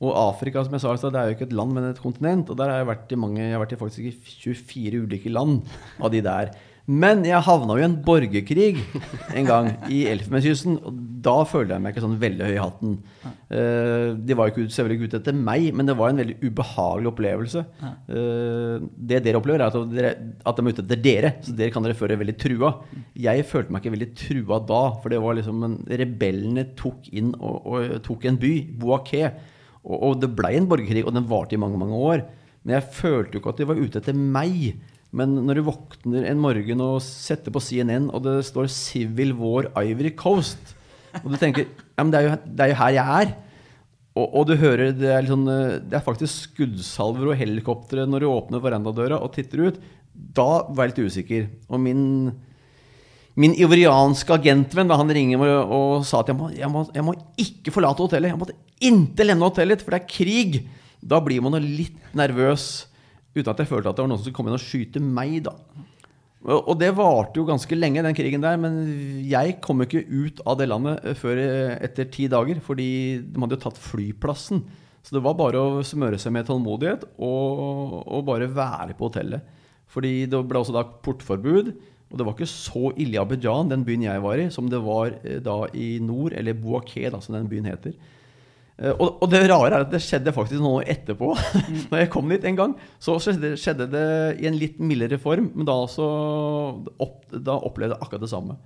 Og 0.00 0.16
Afrika 0.16 0.62
som 0.64 0.72
jeg 0.72 0.80
sa, 0.80 0.96
det 1.12 1.20
er 1.20 1.28
jo 1.28 1.36
ikke 1.36 1.48
et 1.50 1.56
land, 1.58 1.76
men 1.76 1.90
et 1.90 2.00
kontinent. 2.00 2.48
Og 2.48 2.56
der 2.56 2.72
har 2.72 2.80
jeg 2.80 2.88
vært 2.94 3.12
i 3.12 3.20
mange, 3.20 3.42
jeg 3.44 3.52
har 3.52 3.60
vært 3.60 3.76
i 3.76 3.80
faktisk 3.82 4.08
i 4.08 4.14
24 4.16 5.04
ulike 5.04 5.32
land 5.32 5.60
av 6.00 6.14
de 6.14 6.22
der. 6.24 6.54
Men 6.88 7.20
jeg 7.28 7.44
havna 7.46 7.76
jo 7.76 7.82
i 7.82 7.86
en 7.86 7.98
borgerkrig 8.06 8.80
en 9.36 9.46
gang 9.46 9.68
i 9.92 10.04
Elfenbenskysten. 10.10 10.78
Og 10.86 10.96
da 11.20 11.34
følte 11.44 11.74
jeg 11.76 11.84
meg 11.84 11.92
ikke 11.92 12.02
sånn 12.06 12.16
veldig 12.22 12.46
høy 12.48 12.54
i 12.54 12.62
hatten. 12.62 12.94
Uh, 13.50 14.16
de 14.16 14.36
var 14.38 14.48
ikke 14.50 14.64
ut- 14.64 14.72
selvfølgelig 14.72 14.96
ikke 14.98 15.10
ute 15.10 15.18
etter 15.20 15.36
meg, 15.36 15.66
men 15.76 15.86
det 15.90 15.96
var 15.98 16.10
en 16.14 16.22
veldig 16.22 16.38
ubehagelig 16.40 17.10
opplevelse. 17.12 17.62
Uh, 18.08 18.88
det 18.96 19.20
dere 19.26 19.38
opplever, 19.38 19.60
er 19.60 19.68
at, 19.68 19.78
dere, 19.92 20.12
at 20.48 20.56
de 20.56 20.64
er 20.64 20.72
ute 20.72 20.84
etter 20.86 21.02
dere, 21.04 21.32
så 21.44 21.54
dere 21.60 21.74
kan 21.74 21.84
dere 21.86 21.98
føle 21.98 22.18
veldig 22.24 22.36
trua. 22.40 22.72
Jeg 23.20 23.46
følte 23.50 23.74
meg 23.76 23.84
ikke 23.84 23.94
veldig 23.98 24.10
trua 24.24 24.60
da, 24.72 24.82
for 25.02 25.12
det 25.12 25.20
var 25.22 25.36
liksom 25.38 25.62
en, 25.68 25.78
rebellene 26.02 26.66
tok 26.80 27.10
inn 27.12 27.34
og, 27.38 27.60
og 27.68 27.96
tok 28.08 28.26
en 28.30 28.40
by, 28.40 28.54
Boaké. 28.80 29.24
Og, 29.84 29.96
og 29.98 30.20
det 30.24 30.32
blei 30.36 30.56
en 30.58 30.66
borgerkrig, 30.70 31.04
og 31.06 31.14
den 31.16 31.28
varte 31.30 31.54
i 31.56 31.60
mange, 31.60 31.78
mange 31.80 32.00
år. 32.00 32.24
Men 32.64 32.76
jeg 32.78 32.90
følte 32.96 33.36
jo 33.36 33.40
ikke 33.44 33.52
at 33.54 33.60
de 33.62 33.68
var 33.70 33.78
ute 33.80 34.00
etter 34.02 34.16
meg. 34.16 34.72
Men 35.10 35.34
når 35.42 35.58
du 35.58 35.66
våkner 35.66 36.26
en 36.30 36.40
morgen 36.42 36.82
og 36.84 37.00
setter 37.02 37.50
på 37.50 37.62
CNN, 37.62 38.10
og 38.14 38.22
det 38.22 38.36
står 38.46 38.70
'Civil 38.70 39.34
War 39.34 39.70
Ivory 39.74 40.12
Coast', 40.14 40.76
og 41.24 41.32
du 41.32 41.36
tenker 41.36 41.66
ja, 41.66 42.04
men 42.04 42.12
det 42.12 42.18
er 42.20 42.26
jo, 42.28 42.36
det 42.46 42.64
er 42.64 42.70
jo 42.70 42.80
her 42.80 42.92
jeg 42.94 43.22
er. 43.22 43.32
Og, 44.18 44.26
og 44.26 44.46
du 44.46 44.54
hører 44.58 44.92
det 44.94 45.10
er, 45.10 45.26
sånn, 45.26 45.46
eh, 45.50 45.78
det 45.82 45.98
er 45.98 46.04
faktisk 46.06 46.50
skuddsalver 46.50 47.30
og 47.30 47.38
helikoptre 47.38 48.06
når 48.06 48.22
du 48.22 48.30
åpner 48.30 48.62
verandadøra 48.62 49.18
og 49.22 49.32
titter 49.34 49.66
ut. 49.66 49.80
Da 50.14 50.66
var 50.70 50.86
jeg 50.86 50.94
litt 50.94 51.10
usikker. 51.10 51.50
Og 51.70 51.82
min 51.82 52.06
Min 53.38 53.54
ivorianske 53.54 54.34
agentvenn 54.34 54.88
da 54.90 54.96
han 54.98 55.08
ringer 55.08 55.38
og, 55.38 55.70
og 55.72 55.92
sa 56.04 56.18
at 56.20 56.28
jeg 56.28 56.36
må, 56.36 56.48
jeg, 56.50 56.68
må, 56.68 56.82
jeg 56.92 57.04
må 57.06 57.14
ikke 57.38 57.72
forlate 57.72 58.02
hotellet. 58.02 58.32
Jeg 58.32 58.40
måtte 58.40 58.56
inntil 58.84 59.30
lende 59.30 59.46
hotellet, 59.46 59.80
for 59.80 59.94
det 59.94 60.00
er 60.00 60.10
krig. 60.10 60.58
Da 61.00 61.20
blir 61.24 61.40
man 61.40 61.54
litt 61.62 61.96
nervøs, 62.12 62.89
uten 63.36 63.52
at 63.52 63.62
jeg 63.62 63.70
følte 63.70 63.92
at 63.92 63.98
det 63.98 64.04
var 64.04 64.10
noen 64.10 64.20
som 64.20 64.26
skulle 64.26 64.38
komme 64.38 64.52
inn 64.52 64.58
og 64.58 64.64
skyte 64.64 65.02
meg. 65.02 65.40
da. 65.46 65.54
Og, 66.40 66.72
det 66.80 66.94
varte 66.96 67.36
jo 67.36 67.44
ganske 67.44 67.76
lenge, 67.76 68.02
den 68.04 68.16
krigen 68.16 68.44
der. 68.44 68.56
Men 68.60 68.80
jeg 69.28 69.58
kom 69.64 69.82
ikke 69.84 70.06
ut 70.08 70.40
av 70.48 70.56
det 70.60 70.70
landet 70.70 71.04
eh, 71.04 71.16
før 71.18 71.40
eh, 71.42 71.76
etter 71.84 72.08
ti 72.12 72.28
dager, 72.32 72.62
fordi 72.64 72.90
de 73.20 73.42
hadde 73.44 73.58
jo 73.58 73.64
tatt 73.66 73.80
flyplassen. 73.80 74.64
Så 75.04 75.16
det 75.16 75.24
var 75.24 75.36
bare 75.36 75.60
å 75.60 75.84
smøre 75.86 76.18
seg 76.20 76.34
med 76.36 76.48
tålmodighet 76.48 77.06
og, 77.24 77.94
og 78.04 78.26
bare 78.28 78.50
være 78.52 78.96
på 78.96 79.08
hotellet. 79.08 79.56
Fordi 79.90 80.26
det 80.30 80.42
ble 80.48 80.60
også 80.60 80.76
da 80.76 80.84
portforbud. 81.04 81.72
Og 82.10 82.18
det 82.18 82.26
var 82.26 82.34
ikke 82.34 82.50
så 82.50 82.90
ille 82.98 83.16
i 83.16 83.20
Abidjan, 83.20 83.70
den 83.70 83.84
byen 83.86 84.08
jeg 84.08 84.22
var 84.24 84.40
i, 84.40 84.48
som 84.50 84.68
det 84.70 84.80
var 84.82 85.12
eh, 85.20 85.42
da 85.44 85.62
i 85.76 85.92
nord, 86.02 86.34
eller 86.36 86.56
Bouaké, 86.58 87.04
som 87.20 87.36
den 87.36 87.50
byen 87.52 87.68
heter. 87.70 87.94
Eh, 88.80 88.94
Og, 88.96 89.20
og 89.20 89.28
det 89.32 89.42
rare 89.50 89.70
er 89.74 89.84
at 89.84 89.92
det 89.92 90.00
skjedde 90.04 90.32
faktisk 90.34 90.62
noe 90.64 90.82
etterpå. 90.88 91.34
Når 91.90 92.02
jeg 92.02 92.10
kom 92.12 92.30
dit 92.32 92.46
en 92.48 92.58
gang, 92.58 92.74
så 93.02 93.18
skjedde, 93.20 93.54
skjedde 93.60 93.88
det 93.92 94.04
i 94.40 94.48
en 94.48 94.58
litt 94.60 94.80
mildere 94.80 95.20
form, 95.20 95.50
men 95.54 95.68
da, 95.68 95.76
så, 95.90 96.06
opp, 96.96 97.24
da 97.30 97.58
opplevde 97.60 97.96
jeg 97.96 98.06
akkurat 98.06 98.24
det 98.24 98.32
samme. 98.32 98.56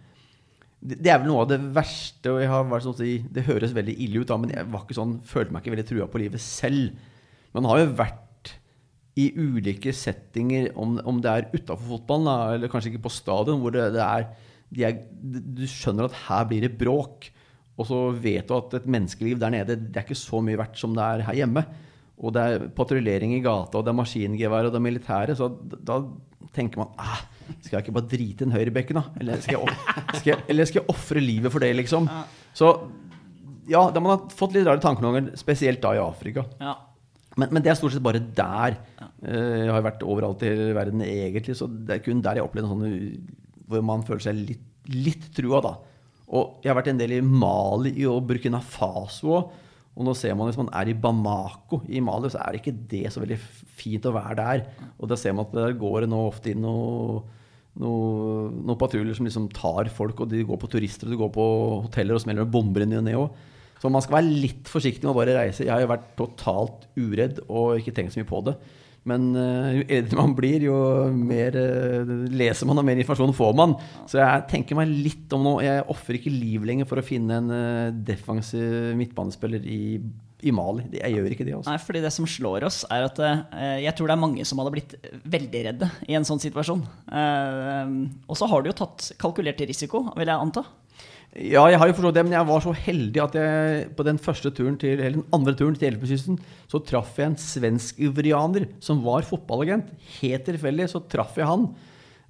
Det, 0.85 1.01
det 1.01 1.11
er 1.11 1.23
vel 1.23 1.31
noe 1.33 1.43
av 1.47 1.51
det 1.51 1.61
verste, 1.75 2.31
og 2.31 2.43
jeg 2.43 2.53
har 2.53 2.69
vært 2.71 2.87
sånn 2.87 2.97
å 2.97 3.01
si, 3.01 3.17
det 3.35 3.47
høres 3.49 3.75
veldig 3.77 3.97
ille 4.07 4.23
ut, 4.23 4.29
da, 4.31 4.39
men 4.41 4.55
jeg 4.55 4.71
var 4.71 4.85
ikke 4.85 4.99
sånn, 5.01 5.19
følte 5.27 5.55
meg 5.55 5.65
ikke 5.65 5.75
veldig 5.77 5.89
trua 5.91 6.09
på 6.13 6.23
livet 6.23 6.45
selv. 6.45 6.95
Man 7.57 7.67
har 7.71 7.81
jo 7.83 7.93
vært 7.99 8.21
i 9.19 9.29
ulike 9.39 9.93
settinger, 9.95 10.73
om, 10.81 10.97
om 11.07 11.21
det 11.23 11.31
er 11.31 11.45
utafor 11.55 11.87
fotballen, 11.97 12.27
da, 12.27 12.39
eller 12.57 12.71
kanskje 12.71 12.91
ikke 12.93 13.05
på 13.07 13.15
stadion, 13.15 13.61
hvor 13.63 13.75
det, 13.75 13.85
det 13.95 14.03
er, 14.03 14.27
de 14.75 14.87
er 14.89 14.97
Du 15.55 15.63
skjønner 15.71 16.09
at 16.09 16.17
her 16.27 16.47
blir 16.51 16.65
det 16.67 16.73
bråk. 16.81 17.29
Og 17.75 17.89
så 17.89 17.99
vet 18.23 18.47
du 18.47 18.55
at 18.57 18.77
et 18.79 18.85
menneskeliv 18.87 19.41
der 19.43 19.51
nede 19.51 19.75
det 19.81 19.99
er 19.99 20.05
ikke 20.07 20.19
så 20.19 20.39
mye 20.45 20.59
verdt 20.61 20.79
som 20.79 20.93
det 20.95 21.03
er 21.03 21.25
her 21.27 21.41
hjemme. 21.43 21.65
Og 22.23 22.31
det 22.37 22.43
er 22.47 22.67
patruljering 22.77 23.33
i 23.35 23.41
gata, 23.43 23.81
og 23.81 23.87
det 23.87 23.91
er 23.91 23.99
maskingevær, 23.99 24.69
og 24.69 24.75
det 24.75 24.79
er 24.79 24.85
militære. 24.87 25.35
Så 25.35 25.49
da, 25.83 25.97
tenker 26.55 26.79
man 26.85 26.93
ah, 27.03 27.25
Skal 27.65 27.79
jeg 27.81 27.83
ikke 27.87 27.97
bare 27.97 28.11
drite 28.13 28.45
i 28.45 28.45
den 28.45 28.55
høyrebekken, 28.55 29.01
da? 29.01 29.03
Eller 29.21 29.41
skal 29.43 29.59
jeg, 29.59 29.79
skal 30.21 30.31
jeg, 30.31 30.45
eller 30.53 30.69
skal 30.71 30.81
jeg 30.83 30.93
ofre 30.95 31.21
livet 31.25 31.53
for 31.53 31.65
det, 31.65 31.73
liksom? 31.81 32.07
Så 32.55 32.69
ja, 33.69 33.81
da 33.91 34.01
man 34.05 34.15
har 34.15 34.27
fått 34.37 34.55
litt 34.55 34.67
rare 34.69 34.81
tanker 34.83 35.03
noen 35.05 35.19
ganger, 35.19 35.39
spesielt 35.41 35.83
da 35.83 35.95
i 35.97 36.01
Afrika. 36.03 36.45
Ja. 36.61 36.77
Men, 37.41 37.51
men 37.51 37.65
det 37.65 37.73
er 37.73 37.79
stort 37.81 37.97
sett 37.97 38.05
bare 38.05 38.21
der. 38.23 38.77
Eh, 39.27 39.65
Jeg 39.65 39.73
har 39.75 39.83
vært 39.83 40.05
overalt 40.07 40.45
i 40.47 40.53
verden 40.77 41.03
egentlig, 41.03 41.57
så 41.59 41.67
det 41.67 41.97
er 41.97 42.05
kun 42.05 42.23
der 42.23 42.39
jeg 42.39 42.47
opplevde 42.47 42.71
sånt 42.71 43.33
hvor 43.67 43.83
man 43.83 44.05
føler 44.07 44.21
seg 44.23 44.39
litt, 44.39 44.65
litt 44.93 45.27
trua, 45.35 45.59
da. 45.65 45.75
Og 46.35 46.65
jeg 46.65 46.73
har 46.73 46.79
vært 46.81 46.91
en 46.91 46.99
del 47.01 47.19
i 47.19 47.23
Mali 47.25 47.95
og 48.11 48.25
Burkina 48.29 48.61
Faso 48.63 49.37
òg. 49.37 49.61
Og 49.95 50.03
nå 50.03 50.11
ser 50.19 50.35
man 50.35 50.49
hvis 50.49 50.59
man 50.59 50.73
er 50.75 50.89
i 50.91 50.97
Bamako 50.99 51.85
i 51.87 52.01
Mali, 52.03 52.27
så 52.33 52.41
er 52.43 52.51
det 52.51 52.65
ikke 52.65 52.79
det 52.91 53.13
så 53.15 53.23
veldig 53.23 53.39
fint 53.79 54.09
å 54.11 54.15
være 54.17 54.37
der. 54.41 54.65
Og 54.99 55.07
da 55.11 55.19
ser 55.19 55.37
man 55.37 55.47
at 55.47 55.55
der 55.55 55.77
går 55.79 56.03
det 56.03 56.11
nå 56.11 56.23
ofte 56.27 56.51
inn 56.51 56.65
noe 56.67 57.23
noen 57.79 58.61
noe 58.69 58.79
patruljer 58.79 59.17
som 59.19 59.27
liksom 59.27 59.49
tar 59.55 59.89
folk, 59.91 60.21
og 60.23 60.31
de 60.31 60.45
går 60.47 60.59
på 60.63 60.71
turister, 60.71 61.09
og 61.09 61.15
de 61.15 61.19
går 61.19 61.31
på 61.35 61.47
hoteller 61.87 62.15
og 62.15 62.23
smeller 62.23 62.47
og 62.47 62.53
bomber 62.55 62.85
inn 62.85 62.95
i 62.95 62.99
og 63.01 63.07
ned 63.07 63.19
òg. 63.19 63.41
Så 63.83 63.91
man 63.93 64.03
skal 64.05 64.21
være 64.21 64.39
litt 64.45 64.71
forsiktig 64.71 65.05
med 65.05 65.13
å 65.13 65.19
bare 65.19 65.35
reise. 65.37 65.67
Jeg 65.67 65.75
har 65.75 65.83
jo 65.83 65.91
vært 65.91 66.07
totalt 66.19 66.87
uredd 66.97 67.43
og 67.49 67.81
ikke 67.81 67.93
tenkt 67.97 68.15
så 68.15 68.23
mye 68.23 68.31
på 68.31 68.41
det. 68.47 68.55
Men 69.09 69.31
eh, 69.37 69.71
jo 69.79 69.85
eldre 69.99 70.19
man 70.19 70.35
blir, 70.37 70.65
jo 70.65 70.77
mer 71.13 71.57
eh, 71.61 72.13
leser 72.33 72.69
man 72.69 72.81
og 72.81 72.87
mer 72.89 73.01
informasjon 73.01 73.37
får 73.37 73.57
man. 73.57 73.77
Så 74.09 74.21
jeg 74.21 74.45
tenker 74.53 74.79
meg 74.79 74.93
litt 74.93 75.33
om 75.37 75.45
nå. 75.45 75.59
Jeg 75.65 75.85
ofrer 75.93 76.19
ikke 76.19 76.33
liv 76.33 76.65
lenger 76.65 76.89
for 76.89 77.01
å 77.01 77.05
finne 77.05 77.41
en 77.43 77.51
eh, 77.53 77.91
defensiv 78.09 78.95
midtbanespiller 78.97 79.67
i, 79.69 79.99
i 80.45 80.55
Mali. 80.57 80.87
Jeg 80.97 81.19
gjør 81.19 81.37
ikke 81.37 81.49
det. 81.49 81.57
Også. 81.59 81.69
Nei, 81.69 81.83
fordi 81.85 82.05
det 82.07 82.15
som 82.17 82.29
slår 82.29 82.69
oss, 82.71 82.81
er 82.93 83.05
at 83.11 83.21
jeg 83.85 83.97
tror 83.97 84.09
det 84.09 84.17
er 84.17 84.25
mange 84.25 84.49
som 84.49 84.61
hadde 84.63 84.73
blitt 84.75 84.97
veldig 85.37 85.63
redde 85.69 85.91
i 86.09 86.17
en 86.17 86.27
sånn 86.29 86.41
situasjon. 86.43 86.83
Og 86.85 88.41
så 88.41 88.49
har 88.49 88.65
du 88.65 88.73
jo 88.73 88.79
tatt 88.81 89.13
kalkulert 89.21 89.61
risiko, 89.69 90.07
vil 90.17 90.33
jeg 90.33 90.49
anta. 90.49 90.65
Ja, 91.35 91.65
jeg 91.67 91.81
har 91.81 91.89
jo 91.91 91.97
forstått 91.97 92.15
det, 92.15 92.23
men 92.29 92.37
jeg 92.37 92.47
var 92.47 92.61
så 92.63 92.71
heldig 92.79 93.21
at 93.25 93.35
jeg 93.35 93.87
på 93.99 94.05
den 94.07 94.21
første 94.23 94.53
turen 94.55 94.77
til, 94.79 95.01
eller 95.01 95.17
den 95.17 95.33
andre 95.35 95.57
turen 95.59 95.75
til 95.75 95.89
Elfenbenskysten, 95.89 96.37
så 96.71 96.79
traff 96.87 97.17
jeg 97.19 97.33
en 97.33 97.41
svensk-ivrianer 97.43 98.69
som 98.85 99.01
var 99.03 99.27
fotballagent. 99.27 99.89
Helt 100.21 100.47
tilfeldig 100.47 100.87
så 100.93 101.03
traff 101.11 101.35
jeg 101.41 101.49
han. 101.51 101.67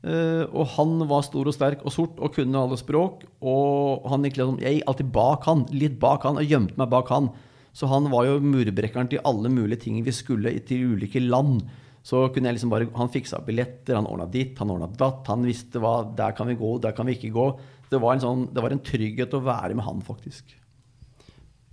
Eh, 0.04 0.44
og 0.48 0.72
han 0.78 0.96
var 1.08 1.24
stor 1.24 1.48
og 1.48 1.56
sterk 1.56 1.84
og 1.84 1.92
sort 1.92 2.16
og 2.16 2.32
kunne 2.32 2.60
alle 2.60 2.80
språk. 2.80 3.26
Og 3.44 4.08
han 4.08 4.24
gikk 4.24 4.40
liksom, 4.40 4.56
jeg 4.64 4.78
gikk 4.78 4.88
alltid 4.88 5.12
bak 5.20 5.50
han, 5.50 5.66
litt 5.76 6.00
bak 6.00 6.24
han, 6.24 6.40
og 6.40 6.56
gjemte 6.56 6.80
meg 6.80 6.92
bak 6.96 7.12
han. 7.12 7.28
Så 7.76 7.88
han 7.90 8.08
var 8.08 8.28
jo 8.28 8.40
murbrekkeren 8.40 9.12
til 9.12 9.24
alle 9.28 9.52
mulige 9.52 9.84
ting 9.84 10.00
vi 10.06 10.16
skulle 10.16 10.52
til 10.64 10.94
ulike 10.94 11.20
land. 11.20 11.60
Så 12.04 12.26
kunne 12.32 12.50
jeg 12.50 12.58
liksom 12.58 12.72
bare, 12.72 12.88
Han 12.96 13.12
fiksa 13.12 13.40
billetter, 13.44 13.96
han 13.96 14.08
ordna 14.08 14.26
ditt, 14.28 14.58
han 14.60 14.72
ordna 14.72 14.88
datt. 14.88 15.28
Han 15.28 15.44
visste 15.44 15.80
hva 15.80 16.02
Der 16.16 16.32
kan 16.36 16.48
vi 16.48 16.56
gå, 16.60 16.78
der 16.80 16.92
kan 16.92 17.08
vi 17.08 17.16
ikke 17.16 17.32
gå. 17.36 17.48
Det 17.90 18.00
var 18.02 18.16
en, 18.16 18.22
sånn, 18.24 18.44
det 18.54 18.62
var 18.64 18.74
en 18.74 18.82
trygghet 18.84 19.34
å 19.36 19.42
være 19.44 19.76
med 19.76 19.86
han, 19.86 20.02
faktisk. 20.04 20.56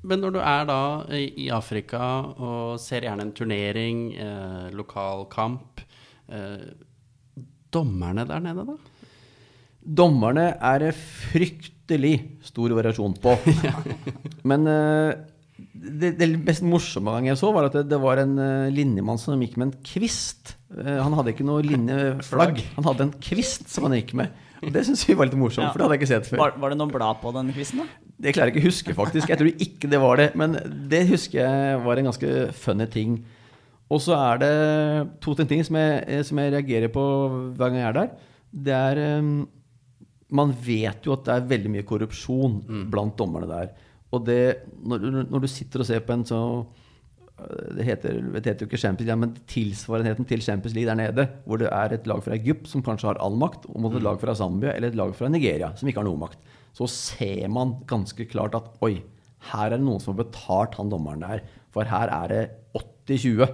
Men 0.02 0.24
når 0.24 0.34
du 0.34 0.39
er 0.41 0.63
da 0.69 0.82
i, 1.13 1.50
Afrika 1.54 2.02
og 2.34 2.80
ser 2.82 3.06
gjerne 3.06 3.28
en 3.28 3.36
turnering, 3.38 4.00
eh, 4.17 4.69
lokal 4.74 5.28
kamp 5.30 5.84
eh, 6.32 6.71
Dommerne 7.71 8.26
der 8.28 8.41
nede, 8.43 8.65
da? 8.67 8.74
Dommerne 9.82 10.50
er 10.60 10.82
det 10.84 10.91
fryktelig 10.97 12.15
stor 12.45 12.74
variasjon 12.76 13.13
på. 13.21 13.38
Men 14.50 14.67
eh, 14.67 15.13
det, 15.71 16.12
det 16.19 16.28
mest 16.41 16.65
morsomme 16.65 17.13
gang 17.15 17.30
jeg 17.32 17.39
så, 17.39 17.50
var 17.56 17.69
at 17.69 17.78
det, 17.80 17.88
det 17.93 18.00
var 18.02 18.21
en 18.21 18.36
eh, 18.41 18.74
linjemann 18.74 19.21
som 19.21 19.41
gikk 19.41 19.58
med 19.58 19.69
en 19.69 19.76
kvist. 19.86 20.56
Eh, 20.76 21.00
han 21.00 21.15
hadde 21.17 21.34
ikke 21.34 21.47
noe 21.47 21.63
linjeflagg, 21.71 22.62
han 22.76 22.89
hadde 22.89 23.08
en 23.08 23.15
kvist 23.24 23.69
som 23.71 23.88
han 23.88 23.97
gikk 23.97 24.15
med. 24.21 24.34
Det 24.76 24.84
syns 24.86 25.04
vi 25.10 25.15
var 25.17 25.26
litt 25.30 25.38
morsomt, 25.39 25.65
Ja. 25.65 25.71
for 25.74 25.80
det 25.82 25.86
hadde 25.88 25.95
jeg 25.97 26.02
ikke 26.04 26.12
sett 26.13 26.30
før. 26.30 26.38
Var, 26.43 26.52
var 26.62 26.69
det 26.74 26.78
noe 26.78 26.91
blad 26.93 27.21
på 27.21 27.32
den 27.34 27.52
quizen, 27.56 27.82
da? 27.82 27.86
Det 28.21 28.34
klarer 28.36 28.52
jeg 28.52 28.56
ikke 28.58 28.65
å 28.65 28.69
huske, 28.69 28.93
faktisk. 28.97 29.30
Jeg 29.34 29.39
tror 29.39 29.63
ikke 29.65 29.89
det 29.89 30.00
var 30.04 30.19
det. 30.21 30.28
Men 30.38 30.54
det 30.91 31.00
husker 31.10 31.39
jeg 31.41 31.80
var 31.86 31.97
en 31.97 32.10
ganske 32.12 32.34
funny 32.54 32.86
ting. 32.93 33.15
Og 33.91 34.00
så 34.06 34.13
er 34.15 34.38
det 34.43 34.52
to-tre 35.26 35.47
ting 35.50 35.63
som 35.65 35.76
jeg, 35.82 36.04
eh, 36.08 36.21
som 36.24 36.38
jeg 36.39 36.54
reagerer 36.54 36.91
på 36.93 37.02
hver 37.58 37.71
gang 37.74 37.80
jeg 37.82 37.88
er 37.89 37.97
der. 37.97 38.12
Det 38.69 38.76
er 38.78 39.02
eh, 39.08 39.32
Man 40.32 40.54
vet 40.63 41.04
jo 41.04 41.12
at 41.17 41.26
det 41.28 41.34
er 41.34 41.50
veldig 41.50 41.71
mye 41.74 41.84
korrupsjon 41.89 42.62
blant 42.93 43.17
dommerne 43.19 43.50
der. 43.50 43.74
Og 44.13 44.24
det, 44.28 44.38
når, 44.84 44.97
du- 45.04 45.26
når 45.34 45.41
du 45.43 45.47
sitter 45.52 45.80
og 45.84 45.86
ser 45.89 46.00
på 46.08 46.13
en 46.13 46.24
så 46.30 46.39
øh, 46.39 46.63
det 47.75 47.86
heter, 47.88 48.19
det 48.36 48.43
heter 48.45 48.65
jo 48.65 48.69
ikke 48.69 48.80
Champions 48.82 49.08
League, 49.08 49.21
men 49.23 49.34
tilsvarenheten 49.49 50.27
til 50.30 50.43
Champions 50.45 50.75
League 50.77 50.89
der 50.89 50.99
nede, 50.99 51.27
hvor 51.45 51.62
det 51.62 51.69
er 51.71 51.95
et 51.95 52.10
lag 52.10 52.21
fra 52.25 52.36
Egypt 52.38 52.69
som 52.69 52.84
kanskje 52.86 53.10
har 53.12 53.21
all 53.23 53.38
makt, 53.39 53.67
og 53.71 53.82
mot 53.84 53.95
et 53.97 54.06
lag 54.06 54.19
fra 54.21 54.36
Zambia 54.38 54.75
eller 54.75 54.91
et 54.91 54.99
lag 54.99 55.13
fra 55.17 55.30
Nigeria 55.32 55.71
som 55.77 55.89
ikke 55.89 56.04
har 56.04 56.10
noe 56.10 56.21
makt, 56.21 56.39
så 56.77 56.88
ser 56.91 57.47
man 57.51 57.80
ganske 57.89 58.27
klart 58.32 58.56
at 58.58 58.69
oi, 58.86 58.99
her 59.51 59.71
er 59.71 59.77
det 59.80 59.88
noen 59.88 60.04
som 60.04 60.13
har 60.13 60.23
betalt 60.23 60.77
han 60.77 60.91
dommeren 60.91 61.25
der, 61.25 61.43
for 61.73 61.88
her 61.88 62.12
er 62.13 62.32
det 62.32 62.43
80-20. 62.77 63.47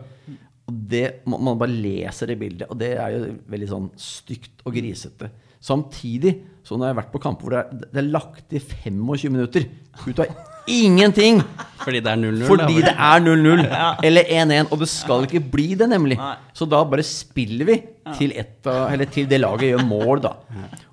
Og 0.68 0.80
det, 0.92 1.06
man, 1.30 1.46
man 1.48 1.60
bare 1.62 1.72
leser 1.72 2.34
det 2.34 2.40
bildet, 2.42 2.68
og 2.68 2.80
det 2.82 2.92
er 3.00 3.16
jo 3.16 3.24
veldig 3.48 3.70
sånn 3.72 3.88
stygt 4.02 4.66
og 4.68 4.76
grisete. 4.76 5.32
Samtidig, 5.64 6.36
så 6.66 6.76
når 6.76 6.90
jeg 6.90 6.96
har 6.96 7.02
vært 7.02 7.16
på 7.16 7.24
kamper 7.24 7.48
hvor 7.48 7.56
det 7.56 7.64
er, 7.64 7.90
det 7.96 8.04
er 8.04 8.12
lagt 8.12 8.54
i 8.54 8.62
25 8.62 9.34
minutter 9.34 9.70
ut 10.04 10.22
av 10.22 10.57
ingenting 10.68 11.42
Fordi 11.84 12.02
det 12.04 12.12
er 12.12 12.20
0-0. 12.20 12.42
fordi 12.50 12.82
det 12.84 12.94
er 12.94 13.22
0-0 13.24 13.62
eller 14.04 14.24
1-1, 14.36 14.72
og 14.74 14.80
det 14.82 14.88
skal 14.92 15.24
ikke 15.28 15.42
bli 15.54 15.68
det, 15.80 15.88
nemlig. 15.90 16.18
Så 16.54 16.68
da 16.70 16.82
bare 16.84 17.04
spiller 17.08 17.66
vi 17.70 17.78
til, 18.18 18.34
et, 18.36 18.68
eller 18.68 19.06
til 19.14 19.28
det 19.32 19.40
laget 19.40 19.70
gjør 19.74 19.86
mål, 19.88 20.22
da. 20.26 20.34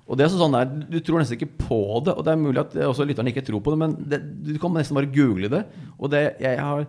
Og 0.05 0.17
det 0.19 0.25
er 0.27 0.29
sånn 0.35 0.53
der, 0.53 0.69
Du 0.93 0.99
tror 1.01 1.19
nesten 1.19 1.35
ikke 1.39 1.57
på 1.65 1.79
det, 2.05 2.13
og 2.13 2.23
det 2.27 2.31
er 2.35 2.39
mulig 2.39 2.61
at 2.61 2.75
også 2.87 3.07
lytterne 3.09 3.31
ikke 3.33 3.43
tror 3.47 3.59
på 3.65 3.73
det, 3.73 3.79
men 3.81 3.95
det, 4.11 4.21
du 4.45 4.53
kan 4.61 4.71
nesten 4.77 4.95
bare 4.99 5.09
google 5.11 5.49
det. 5.51 5.63
Og 5.99 6.11
det, 6.13 6.23
jeg 6.45 6.59
har 6.61 6.85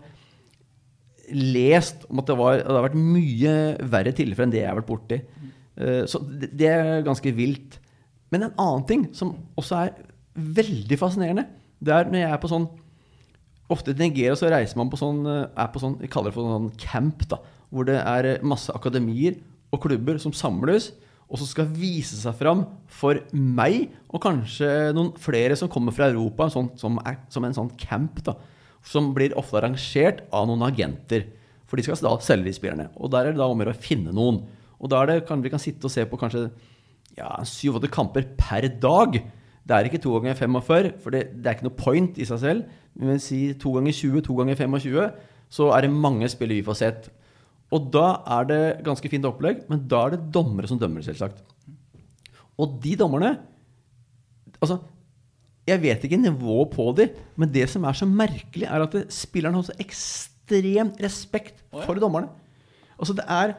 lest 1.32 2.04
om 2.10 2.20
at 2.22 2.28
det, 2.30 2.36
var, 2.38 2.60
det 2.60 2.76
har 2.76 2.84
vært 2.86 2.98
mye 3.00 3.54
verre 3.90 4.12
tilfeller 4.14 4.46
enn 4.46 4.52
det 4.54 4.60
jeg 4.62 4.70
har 4.70 4.78
vært 4.78 4.90
borti. 4.92 5.18
Eh, 5.76 6.02
Så 6.06 6.20
det, 6.28 6.52
det 6.54 6.68
er 6.70 7.02
ganske 7.06 7.32
vilt. 7.34 7.80
Men 8.30 8.46
en 8.48 8.54
annen 8.58 8.84
ting 8.86 9.06
som 9.16 9.32
også 9.58 9.80
er 9.86 9.94
veldig 10.36 10.98
fascinerende, 11.00 11.46
det 11.84 11.94
er 11.94 12.10
når 12.10 12.22
jeg 12.22 12.32
er 12.32 12.42
på 12.42 12.52
sånn 12.52 12.68
Ofte 13.72 13.90
i 13.90 13.98
Nigeria 13.98 14.36
så 14.38 14.46
reiser 14.46 14.78
man 14.78 14.90
på 14.92 14.98
sånn, 15.00 15.24
eh, 15.26 15.48
er 15.58 15.70
på 15.74 15.80
sånn, 15.82 15.96
vi 15.98 16.06
kaller 16.06 16.30
det 16.30 16.36
for 16.36 16.46
sånn 16.46 16.68
camp, 16.78 17.24
da, 17.26 17.40
hvor 17.74 17.88
det 17.88 17.96
er 17.98 18.28
eh, 18.30 18.44
masse 18.46 18.70
akademier 18.70 19.40
og 19.74 19.80
klubber 19.82 20.20
som 20.22 20.30
samles, 20.30 20.92
og 21.26 21.40
som 21.40 21.48
skal 21.50 21.72
vise 21.74 22.14
seg 22.20 22.36
fram 22.38 22.62
for 22.86 23.18
meg, 23.34 23.88
og 24.06 24.22
kanskje 24.22 24.68
noen 24.94 25.10
flere 25.18 25.56
som 25.58 25.70
kommer 25.72 25.90
fra 25.96 26.06
Europa, 26.12 26.46
sånn, 26.54 26.70
som, 26.78 27.00
er, 27.02 27.18
som 27.34 27.42
en 27.42 27.56
sånn 27.56 27.72
camp, 27.80 28.22
da, 28.28 28.36
som 28.86 29.10
blir 29.16 29.34
ofte 29.34 29.58
arrangert 29.58 30.22
av 30.30 30.46
noen 30.46 30.62
agenter. 30.68 31.26
For 31.66 31.78
de 31.78 31.82
skal 31.82 31.98
da 32.06 32.14
selge 32.22 32.46
de 32.46 32.54
spillerne. 32.54 32.86
Og 33.02 33.10
der 33.10 33.26
er 33.26 33.34
det 33.34 33.42
da 33.42 33.48
om 33.50 33.64
å 33.64 33.74
finne 33.74 34.14
noen. 34.14 34.44
Og 34.78 34.92
da 34.92 35.02
er 35.02 35.10
det, 35.10 35.16
kan 35.26 35.42
vi 35.42 35.50
kan 35.50 35.62
sitte 35.62 35.88
og 35.88 35.90
se 35.90 36.04
på 36.06 36.18
kanskje 36.20 36.46
ja, 37.18 37.32
syv-åtte 37.48 37.90
kamper 37.90 38.28
per 38.38 38.68
dag. 38.78 39.18
Det 39.66 39.74
er 39.74 39.88
ikke 39.88 39.98
to 40.02 40.12
ganger 40.14 40.38
45, 40.38 40.92
for 41.02 41.14
det, 41.14 41.24
det 41.34 41.48
er 41.48 41.56
ikke 41.56 41.66
noe 41.66 41.78
point 41.78 42.18
i 42.22 42.26
seg 42.28 42.38
selv. 42.42 42.66
Men 42.94 43.18
si 43.22 43.40
to 43.58 43.72
ganger 43.74 43.92
20, 43.92 44.22
to 44.28 44.36
ganger 44.38 44.58
25, 44.60 45.08
så 45.52 45.70
er 45.74 45.86
det 45.86 45.90
mange 45.92 46.28
spill 46.30 46.54
vi 46.54 46.64
får 46.66 46.78
sett. 46.78 47.08
Og 47.74 47.88
da 47.94 48.06
er 48.38 48.46
det 48.46 48.62
ganske 48.86 49.10
fint 49.10 49.26
opplegg, 49.26 49.64
men 49.70 49.82
da 49.90 50.04
er 50.06 50.14
det 50.14 50.28
dommere 50.34 50.70
som 50.70 50.78
dømmer, 50.78 51.02
selvsagt. 51.02 51.42
Og 52.56 52.78
de 52.82 52.96
dommerne 52.98 53.36
Altså, 54.56 54.78
jeg 55.68 55.82
vet 55.82 56.04
ikke 56.06 56.16
nivået 56.16 56.70
på 56.72 56.86
de, 56.96 57.10
men 57.36 57.50
det 57.52 57.66
som 57.68 57.84
er 57.84 57.92
så 57.92 58.06
merkelig, 58.08 58.64
er 58.64 58.84
at 58.86 58.94
spilleren 58.94 59.12
spillerne 59.12 59.58
har 59.58 59.66
så 59.66 59.74
ekstrem 59.82 60.92
respekt 61.02 61.60
for 61.84 61.98
dommerne. 62.00 62.30
Altså, 62.98 63.12
det 63.12 63.24
er 63.28 63.52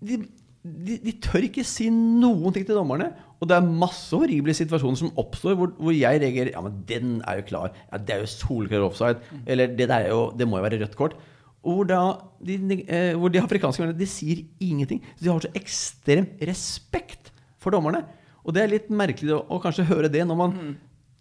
de, 0.00 0.22
de, 0.64 0.98
de 1.04 1.12
tør 1.20 1.44
ikke 1.44 1.66
si 1.68 1.90
noen 1.92 2.54
ting 2.54 2.64
til 2.64 2.78
dommerne. 2.78 3.10
Og 3.42 3.48
det 3.50 3.56
er 3.58 3.72
masse 3.82 4.14
horrible 4.14 4.54
situasjoner 4.54 5.00
som 5.00 5.12
oppstår 5.18 5.56
hvor, 5.58 5.72
hvor 5.74 5.94
jeg 5.94 6.20
reagerer 6.22 6.52
Ja, 6.54 6.62
men 6.62 6.78
den 6.86 7.16
er 7.26 7.40
jo 7.40 7.48
klar. 7.48 7.72
Ja, 7.90 7.98
det 7.98 8.14
er 8.14 8.22
jo 8.22 8.30
solklar 8.30 8.86
offside. 8.86 9.18
Eller 9.50 9.72
det 9.74 9.88
der 9.90 10.06
er 10.06 10.12
jo 10.14 10.28
Det 10.38 10.46
må 10.46 10.60
jo 10.60 10.66
være 10.68 10.78
rødt 10.84 10.96
kort. 10.98 11.18
Hvor, 11.62 11.84
da, 11.86 12.00
de, 12.42 12.56
eh, 12.86 13.12
hvor 13.18 13.30
de 13.30 13.42
afrikanske 13.42 13.82
vennene 13.82 13.98
de 13.98 14.08
sier 14.10 14.44
ingenting. 14.62 15.02
De 15.18 15.30
har 15.30 15.42
så 15.42 15.50
ekstrem 15.58 16.30
respekt 16.42 17.30
for 17.62 17.74
dommerne. 17.74 18.04
Og 18.42 18.54
det 18.54 18.62
er 18.62 18.72
litt 18.72 18.88
merkelig 18.90 19.36
å, 19.36 19.44
å 19.46 19.60
kanskje 19.62 19.86
høre 19.90 20.10
det 20.10 20.24
når 20.26 20.38
man 20.38 20.56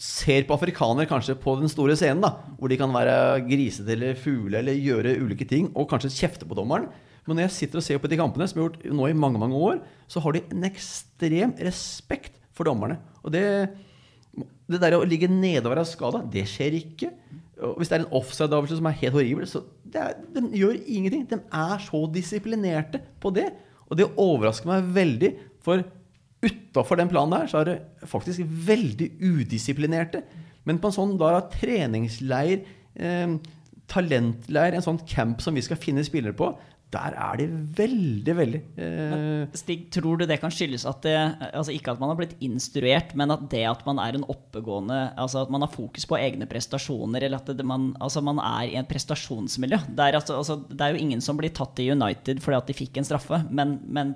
ser 0.02 0.48
på 0.50 0.56
afrikanere 0.58 1.06
kanskje 1.10 1.36
på 1.38 1.54
den 1.60 1.70
store 1.70 1.94
scenen, 1.98 2.24
da, 2.26 2.32
hvor 2.58 2.72
de 2.72 2.78
kan 2.80 2.90
være 2.90 3.44
grisete 3.46 3.94
eller 3.94 4.18
fugle 4.18 4.58
eller 4.64 4.80
gjøre 4.82 5.14
ulike 5.22 5.46
ting, 5.46 5.68
og 5.78 5.86
kanskje 5.92 6.10
kjefte 6.16 6.48
på 6.50 6.58
dommeren. 6.58 6.88
Men 7.32 7.39
når 7.39 7.48
jeg 7.48 7.56
sitter 7.56 7.80
og 7.80 7.86
ser 7.86 8.00
på 8.04 8.10
de 8.12 8.20
kampene, 8.20 8.46
som 8.50 8.60
jeg 8.60 8.65
har 8.65 8.74
gjort 8.74 8.98
nå 9.00 9.08
i 9.08 9.15
mange 9.15 9.39
mange 9.39 9.56
år, 9.56 9.78
så 10.12 10.20
har 10.20 10.36
de 10.36 10.44
en 10.52 10.67
ekstrem 10.67 11.54
respekt 11.63 12.36
for 12.52 12.67
dommerne. 12.67 12.98
Og 13.24 13.32
det, 13.32 13.44
det 14.67 14.82
der 14.84 14.98
å 14.98 15.06
ligge 15.08 15.30
nede 15.32 15.63
og 15.63 15.72
være 15.72 15.88
skada, 15.88 16.20
det 16.34 16.44
skjer 16.52 16.76
ikke. 16.82 17.13
Og 17.62 17.78
hvis 17.80 17.91
det 17.91 18.00
er 18.00 18.04
en 18.04 18.17
offside-avgjørelse 18.20 18.82
som 18.82 18.89
er 18.89 19.00
helt 19.00 19.15
horribel, 19.15 19.48
så 19.48 19.63
er, 19.96 20.17
de 20.36 20.44
gjør 20.60 20.82
ingenting. 20.84 21.24
De 21.30 21.39
er 21.39 21.86
så 21.86 22.04
disiplinerte 22.12 23.00
på 23.24 23.32
det. 23.36 23.48
Og 23.88 24.00
det 24.00 24.10
overrasker 24.20 24.67
meg 24.67 24.91
veldig, 24.96 25.32
for 25.63 25.86
utafor 26.41 26.98
den 27.00 27.12
planen 27.12 27.38
der, 27.38 27.48
så 27.48 27.62
er 27.62 27.70
det 27.70 27.78
faktisk 28.10 28.44
veldig 28.67 29.12
udisiplinerte. 29.22 30.24
Men 30.67 30.82
på 30.82 30.89
en 30.89 30.98
sånn 30.98 31.15
da 31.22 31.38
treningsleir, 31.54 32.65
eh, 33.00 33.38
talentleir, 33.91 34.76
en 34.76 34.86
sånn 34.86 35.02
camp 35.08 35.41
som 35.44 35.56
vi 35.56 35.63
skal 35.65 35.80
finne 35.80 36.04
spillere 36.08 36.36
på, 36.38 36.52
der 36.92 37.16
er 37.16 37.40
de 37.40 37.46
veldig, 37.78 38.34
veldig 38.36 38.60
eh, 38.84 39.44
Stig, 39.58 39.86
tror 39.96 40.20
du 40.20 40.26
det 40.28 40.38
kan 40.42 40.52
skyldes 40.54 40.84
at 40.90 41.00
det 41.06 41.16
altså 41.52 41.74
Ikke 41.76 41.94
at 41.94 42.02
man 42.02 42.12
har 42.12 42.20
blitt 42.20 42.36
instruert, 42.44 43.14
men 43.20 43.32
at 43.34 43.46
det 43.52 43.64
at 43.70 43.86
man 43.88 44.02
er 44.04 44.18
en 44.18 44.28
oppegående 44.32 45.00
Altså 45.22 45.46
at 45.46 45.54
man 45.54 45.64
har 45.64 45.72
fokus 45.72 46.08
på 46.10 46.20
egne 46.20 46.48
prestasjoner, 46.52 47.24
eller 47.24 47.40
at 47.40 47.54
det, 47.56 47.66
man, 47.68 47.92
altså 48.04 48.24
man 48.26 48.42
er 48.44 48.74
i 48.74 48.78
et 48.80 48.90
prestasjonsmiljø. 48.90 49.80
Det 49.88 50.04
er, 50.04 50.18
altså, 50.20 50.40
altså, 50.42 50.60
det 50.68 50.84
er 50.84 50.96
jo 50.96 51.04
ingen 51.06 51.24
som 51.24 51.40
blir 51.40 51.54
tatt 51.56 51.80
i 51.82 51.90
United 51.94 52.42
fordi 52.44 52.60
at 52.60 52.70
de 52.70 52.76
fikk 52.76 53.00
en 53.00 53.08
straffe, 53.08 53.42
men, 53.50 53.78
men, 53.88 54.14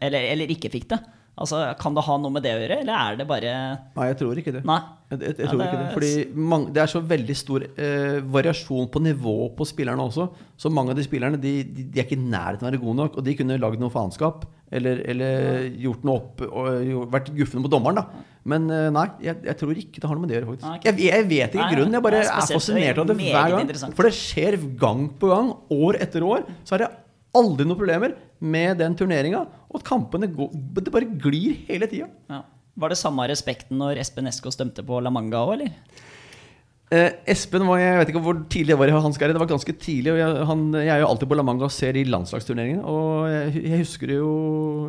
eller, 0.00 0.30
eller 0.34 0.52
ikke 0.52 0.72
fikk 0.72 0.88
det. 0.92 1.00
Altså, 1.38 1.60
Kan 1.80 1.94
det 1.96 2.02
ha 2.06 2.16
noe 2.18 2.34
med 2.34 2.42
det 2.44 2.52
å 2.56 2.60
gjøre, 2.62 2.80
eller 2.82 2.94
er 2.98 3.18
det 3.20 3.26
bare 3.30 3.52
Nei, 3.96 4.06
jeg 4.10 4.16
tror 4.20 4.40
ikke 4.42 4.54
det. 4.58 4.62
Nei. 4.66 4.78
Jeg, 5.08 5.20
jeg, 5.22 5.34
jeg 5.38 5.44
Ja, 5.46 5.48
tror 5.48 5.60
det 5.62 5.66
ikke 5.68 5.80
det. 5.80 5.92
Fordi 5.94 6.42
mange, 6.52 6.72
det 6.76 6.82
er 6.82 6.90
så 6.92 7.00
veldig 7.14 7.36
stor 7.38 7.64
eh, 7.64 8.18
variasjon 8.36 8.88
på 8.92 9.00
nivå 9.06 9.36
på 9.56 9.66
spillerne 9.70 10.04
også. 10.04 10.26
Så 10.60 10.72
mange 10.74 10.92
av 10.92 10.98
de 11.00 11.06
spillerne 11.06 11.40
de, 11.40 11.52
de, 11.64 11.86
de 11.94 12.02
er 12.02 12.04
ikke 12.08 12.18
i 12.18 12.26
nærheten 12.28 12.66
av 12.66 12.68
å 12.68 12.72
være 12.74 12.82
gode 12.82 12.98
nok. 13.00 13.16
Og 13.20 13.24
de 13.24 13.36
kunne 13.38 13.56
lagd 13.62 13.80
noe 13.80 13.94
faenskap. 13.94 14.44
Eller, 14.68 14.98
eller 15.08 15.64
gjort 15.80 16.02
noe 16.04 16.18
opp 16.20 16.42
og 16.44 17.06
vært 17.14 17.30
guffende 17.38 17.64
på 17.64 17.70
dommeren, 17.72 18.02
da. 18.02 18.26
Men 18.52 18.66
eh, 18.74 18.90
nei, 18.92 19.06
jeg, 19.24 19.40
jeg 19.48 19.56
tror 19.62 19.80
ikke 19.80 20.02
det 20.02 20.10
har 20.10 20.18
noe 20.18 20.26
med 20.26 20.32
det 20.34 20.36
å 20.36 20.40
gjøre, 20.42 20.50
faktisk. 20.52 20.88
Jeg, 20.90 21.00
jeg 21.08 21.28
vet 21.30 21.54
ikke 21.56 21.64
Nei, 21.64 21.74
grunnen. 21.78 21.96
Jeg 21.96 22.04
bare 22.10 22.20
er 22.20 22.32
er 22.34 22.50
fascinert 22.52 23.00
av 23.00 23.08
det 23.08 23.16
er 23.16 23.24
hver 23.32 23.54
gang. 23.56 23.92
For 23.96 24.08
det 24.10 24.14
skjer 24.18 24.58
gang 24.82 25.06
på 25.22 25.30
gang, 25.32 25.54
år 25.78 26.02
etter 26.04 26.26
år. 26.28 26.44
Så 26.68 26.76
er 26.76 26.84
det 26.84 26.90
aldri 27.36 27.66
noen 27.66 27.78
problemer 27.80 28.14
med 28.40 28.78
den 28.80 28.94
turneringa. 28.98 29.44
Og 29.68 29.80
at 29.80 29.88
kampene 29.88 30.30
går, 30.32 30.52
det 30.80 30.94
bare 30.94 31.10
glir 31.20 31.64
hele 31.68 31.90
tida. 31.90 32.08
ja. 32.30 32.44
Var 32.78 32.92
det 32.92 33.00
samme 33.00 33.24
respekten 33.26 33.80
når 33.80 33.98
Espen 33.98 34.28
Esko 34.30 34.52
stemte 34.54 34.84
på 34.86 35.00
La 35.02 35.10
Manga 35.10 35.40
òg, 35.42 35.56
eller? 35.56 35.72
Eh, 36.94 37.10
Espen 37.28 37.66
var 37.68 37.80
Jeg 37.82 37.98
vet 37.98 38.10
ikke 38.12 38.22
hvor 38.24 38.38
tidlig 38.48 38.72
det 38.72 38.78
var 38.78 38.88
i 38.88 38.94
hans 38.94 39.18
karriere. 39.18 39.34
Det 39.36 39.42
var 39.42 39.50
ganske 39.50 39.74
tidlig. 39.82 40.12
Og 40.14 40.20
jeg, 40.20 40.46
han, 40.48 40.62
jeg 40.78 40.92
er 40.94 41.02
jo 41.02 41.08
alltid 41.10 41.28
på 41.28 41.36
La 41.36 41.44
Manga 41.44 41.66
og 41.66 41.74
ser 41.74 41.92
de 41.98 42.06
landslagsturneringene. 42.08 42.84
Og 42.86 43.26
jeg, 43.32 43.64
jeg 43.66 43.82
husker 43.82 44.14
jo 44.14 44.30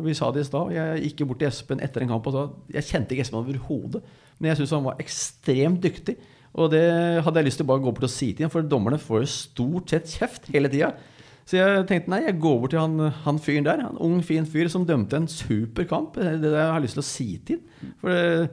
Vi 0.06 0.14
sa 0.14 0.30
det 0.30 0.46
i 0.46 0.48
stad. 0.48 0.70
Jeg 0.76 1.02
gikk 1.08 1.26
bort 1.28 1.42
til 1.42 1.50
Espen 1.50 1.82
etter 1.82 2.06
en 2.06 2.14
kamp 2.14 2.30
og 2.30 2.36
sa 2.36 2.46
Jeg 2.78 2.88
kjente 2.88 3.16
ikke 3.16 3.26
Espen 3.26 3.42
overhodet, 3.42 4.04
men 4.38 4.52
jeg 4.52 4.60
syntes 4.60 4.76
han 4.78 4.86
var 4.86 5.02
ekstremt 5.02 5.82
dyktig. 5.84 6.16
Og 6.56 6.70
det 6.72 6.86
hadde 7.22 7.42
jeg 7.42 7.50
lyst 7.50 7.60
til 7.60 7.66
å 7.66 7.72
bare 7.74 7.82
gå 7.82 7.92
bort 7.94 8.06
og 8.08 8.10
si 8.10 8.32
til 8.32 8.46
ham, 8.46 8.54
for 8.54 8.66
dommerne 8.66 8.98
får 8.98 9.22
jo 9.22 9.34
stort 9.34 9.92
sett 9.92 10.14
kjeft 10.14 10.48
hele 10.54 10.70
tida. 10.72 10.94
Så 11.50 11.58
jeg 11.58 11.86
tenkte 11.90 12.12
nei, 12.12 12.22
jeg 12.28 12.38
går 12.38 12.58
bort 12.62 12.70
til 12.76 12.78
han, 12.78 13.10
han 13.24 13.38
fyren 13.42 13.66
der. 13.66 13.80
En 13.88 13.98
ung, 13.98 14.20
fin 14.22 14.46
fyr 14.46 14.70
som 14.70 14.84
dømte 14.86 15.18
en 15.18 15.26
super 15.30 15.88
kamp. 15.90 16.14
Det 16.14 16.36
er 16.36 16.42
det 16.44 16.52
jeg 16.54 16.74
har 16.76 16.84
lyst 16.84 16.94
til 16.94 17.02
å 17.02 17.08
si 17.08 17.30
til. 17.48 17.64
For 17.98 18.14
det, 18.14 18.50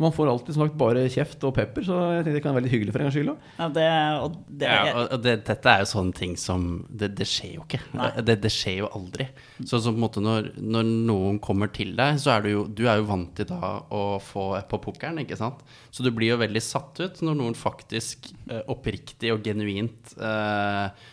man 0.00 0.12
får 0.16 0.30
alltid 0.32 0.54
som 0.54 0.62
sagt 0.64 0.78
bare 0.80 1.02
kjeft 1.12 1.42
og 1.44 1.52
pepper, 1.56 1.84
så 1.84 1.96
jeg 2.14 2.22
tenkte 2.24 2.36
det 2.38 2.42
kan 2.42 2.54
være 2.54 2.62
veldig 2.62 2.72
hyggelig 2.72 2.94
for 2.94 3.02
en 3.02 3.08
gangs 3.08 3.16
skyld 3.18 3.32
òg. 3.34 3.48
Ja, 3.58 3.66
det, 3.74 3.86
og 4.24 4.38
det, 4.48 4.70
Ja, 4.70 4.94
og 5.02 5.24
det, 5.26 5.34
dette 5.48 5.74
er 5.74 5.82
jo 5.84 5.90
sånne 5.90 6.16
ting 6.16 6.36
som 6.40 6.66
Det, 6.88 7.10
det 7.18 7.26
skjer 7.28 7.58
jo 7.58 7.66
ikke. 7.66 7.82
Det, 8.24 8.38
det 8.40 8.52
skjer 8.54 8.78
jo 8.80 8.90
aldri. 8.96 9.28
Så, 9.60 9.76
så 9.76 9.92
på 9.92 9.98
en 9.98 10.04
måte 10.06 10.24
når, 10.24 10.50
når 10.56 10.88
noen 11.10 11.40
kommer 11.44 11.72
til 11.74 11.92
deg, 11.98 12.16
så 12.22 12.32
er 12.36 12.46
du 12.46 12.50
jo 12.54 12.64
Du 12.66 12.86
er 12.88 13.02
jo 13.02 13.08
vant 13.10 13.34
til 13.36 13.50
da 13.50 13.74
å 13.92 14.02
få 14.24 14.48
på 14.70 14.80
pukkelen, 14.88 15.20
ikke 15.26 15.38
sant? 15.38 15.60
Så 15.92 16.06
du 16.06 16.10
blir 16.16 16.32
jo 16.32 16.40
veldig 16.40 16.64
satt 16.64 17.00
ut 17.02 17.20
når 17.26 17.36
noen 17.36 17.58
faktisk 17.58 18.30
eh, 18.48 18.62
oppriktig 18.72 19.34
og 19.34 19.44
genuint 19.44 20.14
eh, 20.16 21.08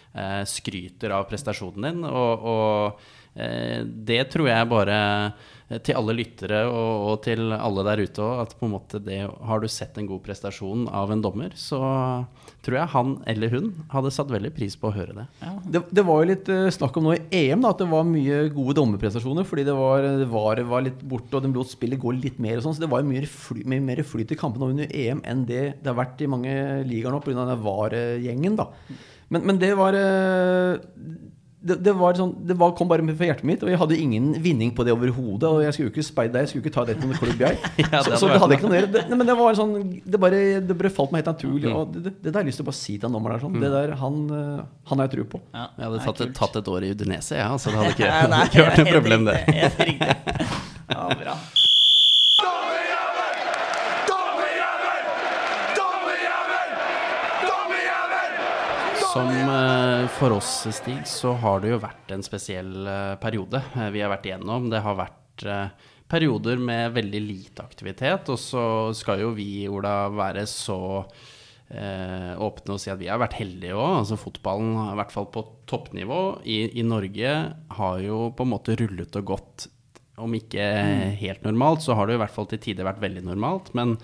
skryter 0.47 1.13
av 1.17 1.27
prestasjonen 1.29 1.87
din. 1.89 2.07
Og, 2.07 2.47
og 2.53 3.37
eh, 3.39 3.83
det 3.83 4.23
tror 4.33 4.49
jeg 4.49 4.69
bare 4.71 4.97
eh, 5.67 5.79
til 5.83 5.99
alle 5.99 6.15
lyttere 6.17 6.63
og, 6.69 6.91
og 7.11 7.21
til 7.25 7.53
alle 7.55 7.85
der 7.87 8.03
ute 8.05 8.23
òg, 8.23 8.43
at 8.45 8.55
på 8.57 8.67
en 8.67 8.75
måte 8.77 9.01
det 9.03 9.23
Har 9.27 9.61
du 9.61 9.67
sett 9.71 9.97
en 9.97 10.07
god 10.09 10.23
prestasjon 10.25 10.87
av 10.87 11.11
en 11.13 11.23
dommer, 11.23 11.55
så 11.59 11.81
tror 12.65 12.77
jeg 12.81 12.91
han 12.91 13.11
eller 13.29 13.53
hun 13.53 13.67
hadde 13.93 14.11
satt 14.11 14.31
veldig 14.33 14.51
pris 14.55 14.75
på 14.79 14.89
å 14.89 14.95
høre 14.95 15.15
det. 15.15 15.25
Det, 15.71 15.81
det 15.95 16.03
var 16.07 16.21
jo 16.21 16.29
litt 16.31 16.49
eh, 16.51 16.69
snakk 16.73 16.99
om 16.99 17.07
nå 17.07 17.15
i 17.15 17.43
EM 17.47 17.63
da, 17.63 17.71
at 17.71 17.83
det 17.83 17.89
var 17.91 18.07
mye 18.07 18.41
gode 18.55 18.77
dommerprestasjoner. 18.79 19.47
Fordi 19.47 19.67
det 19.67 19.75
var, 19.77 20.07
det 20.21 20.29
var, 20.31 20.63
var 20.71 20.87
litt 20.87 21.03
borte, 21.07 21.31
og 21.37 21.45
den 21.45 21.55
lot 21.55 21.71
spillet 21.71 22.01
gå 22.01 22.15
litt 22.17 22.41
mer. 22.43 22.59
og 22.59 22.65
sånn, 22.65 22.75
Så 22.77 22.83
det 22.83 22.91
var 22.91 23.03
jo 23.03 23.11
mye, 23.11 23.27
fly, 23.31 23.63
mye 23.71 23.85
mer 23.91 24.03
flyt 24.07 24.33
i 24.35 24.39
kampene 24.39 24.71
under 24.73 24.91
EM 24.91 25.23
enn 25.27 25.45
det 25.47 25.63
det 25.81 25.91
har 25.91 25.99
vært 25.99 26.21
i 26.23 26.31
mange 26.31 26.51
ligaer 26.87 27.13
nå 27.13 27.21
pga. 27.23 27.45
den 27.47 27.63
VAR-gjengen. 27.63 28.59
da. 28.59 28.67
Men, 29.33 29.43
men 29.49 29.57
det 29.59 29.73
var 29.75 29.95
eh, 29.97 30.77
det, 31.67 31.75
det, 31.83 31.93
var 31.97 32.15
sånn, 32.15 32.31
det 32.47 32.55
var, 32.57 32.71
kom 32.77 32.87
bare 32.89 33.03
fra 33.17 33.27
hjertet 33.27 33.47
mitt, 33.47 33.63
og 33.65 33.71
jeg 33.71 33.79
hadde 33.81 33.97
ingen 33.99 34.29
vinning 34.43 34.69
på 34.77 34.85
det 34.87 34.93
overhodet. 34.93 35.47
Og 35.49 35.63
jeg 35.65 35.73
skulle 35.75 35.89
jo 35.89 35.93
ikke 35.95 36.05
speide 36.05 36.35
deg, 36.35 36.45
jeg 36.45 36.51
skulle 36.51 36.63
ikke 36.63 36.75
ta 36.75 36.85
det 36.87 36.95
til 36.99 37.09
noen 37.09 37.19
klubb, 37.19 37.43
jeg. 37.43 37.57
Ja, 37.83 38.01
så, 38.05 38.19
så 38.21 38.29
det 38.29 38.39
hadde 38.43 38.57
ikke 38.57 38.67
noe 38.69 38.75
mer. 38.75 38.87
Det, 38.93 39.03
nei, 39.09 39.17
men 39.19 39.29
det 39.29 39.35
var 39.39 39.57
sånn 39.57 39.73
Det 40.05 40.19
bare, 40.21 40.39
det 40.63 40.77
bare 40.79 40.91
falt 40.93 41.13
meg 41.13 41.23
helt 41.23 41.31
naturlig. 41.33 41.73
Og 41.73 41.91
det, 41.95 42.03
det, 42.07 42.13
det 42.21 42.31
der 42.31 42.39
har 42.39 42.45
jeg 42.45 42.51
lyst 42.53 42.61
til 42.61 42.67
å 42.67 42.69
bare 42.69 42.79
si 42.79 42.97
til 42.97 43.09
han 43.09 43.17
dommeren 43.17 43.37
der 43.37 43.45
sånn. 43.47 43.59
Det 43.63 43.71
der, 43.73 43.95
han, 44.03 44.19
eh, 44.39 44.65
han 44.91 45.01
har 45.01 45.09
jeg 45.09 45.15
tro 45.17 45.27
på. 45.35 45.43
Ja, 45.57 45.67
Jeg 45.75 45.89
hadde 45.89 46.03
tatt, 46.07 46.35
tatt 46.41 46.59
et 46.61 46.73
år 46.73 46.87
i 46.87 46.93
Udinese, 46.95 47.39
ja, 47.41 47.49
så 47.59 47.73
det 47.73 47.81
hadde 47.81 47.93
ikke, 47.97 48.11
ja, 48.11 48.25
nei, 48.31 48.43
hadde 48.45 48.53
ikke 48.53 48.67
vært 48.69 48.83
noe 48.83 48.97
problem, 48.99 49.29
det. 49.31 49.39
riktig, 49.43 49.63
helt 49.63 49.87
riktig. 49.91 50.51
Ja, 50.93 51.07
bra. 51.17 51.39
Som 59.17 59.29
eh, 59.33 60.07
for 60.13 60.35
oss, 60.35 60.67
Stig, 60.75 60.99
så 61.09 61.31
har 61.41 61.63
det 61.63 61.71
jo 61.71 61.79
vært 61.81 62.11
en 62.13 62.21
spesiell 62.21 62.85
eh, 62.85 63.15
periode 63.17 63.63
eh, 63.73 63.87
vi 63.89 64.03
har 64.03 64.11
vært 64.11 64.27
igjennom. 64.29 64.67
Det 64.69 64.81
har 64.85 64.99
vært 64.99 65.45
perioder 66.05 66.61
med 66.61 66.93
veldig 66.93 67.21
lite 67.23 67.63
aktivitet, 67.65 68.29
og 68.29 68.37
så 68.37 68.65
skal 68.93 69.23
jo 69.23 69.31
vi, 69.33 69.65
Ola, 69.73 70.11
være 70.13 70.43
så 70.51 70.77
eh, 71.01 72.37
åpne 72.37 72.75
og 72.75 72.83
si 72.83 72.91
at 72.93 73.01
vi 73.01 73.09
har 73.09 73.17
vært 73.23 73.39
heldige 73.39 73.73
òg. 73.73 74.03
Altså 74.03 74.19
fotballen, 74.21 74.75
i 74.83 74.99
hvert 75.01 75.15
fall 75.15 75.31
på 75.33 75.43
toppnivå 75.73 76.21
i, 76.45 76.59
i 76.77 76.85
Norge, 76.85 77.33
har 77.79 78.03
jo 78.05 78.19
på 78.37 78.45
en 78.45 78.53
måte 78.53 78.77
rullet 78.77 79.17
og 79.17 79.31
gått. 79.33 79.65
Om 80.21 80.37
ikke 80.37 80.67
helt 81.23 81.41
normalt, 81.47 81.81
så 81.81 81.97
har 81.97 82.05
det 82.05 82.19
i 82.19 82.21
hvert 82.21 82.37
fall 82.37 82.51
til 82.53 82.61
tider 82.69 82.85
vært 82.85 83.01
veldig 83.01 83.25
normalt. 83.31 83.73
Men 83.73 83.97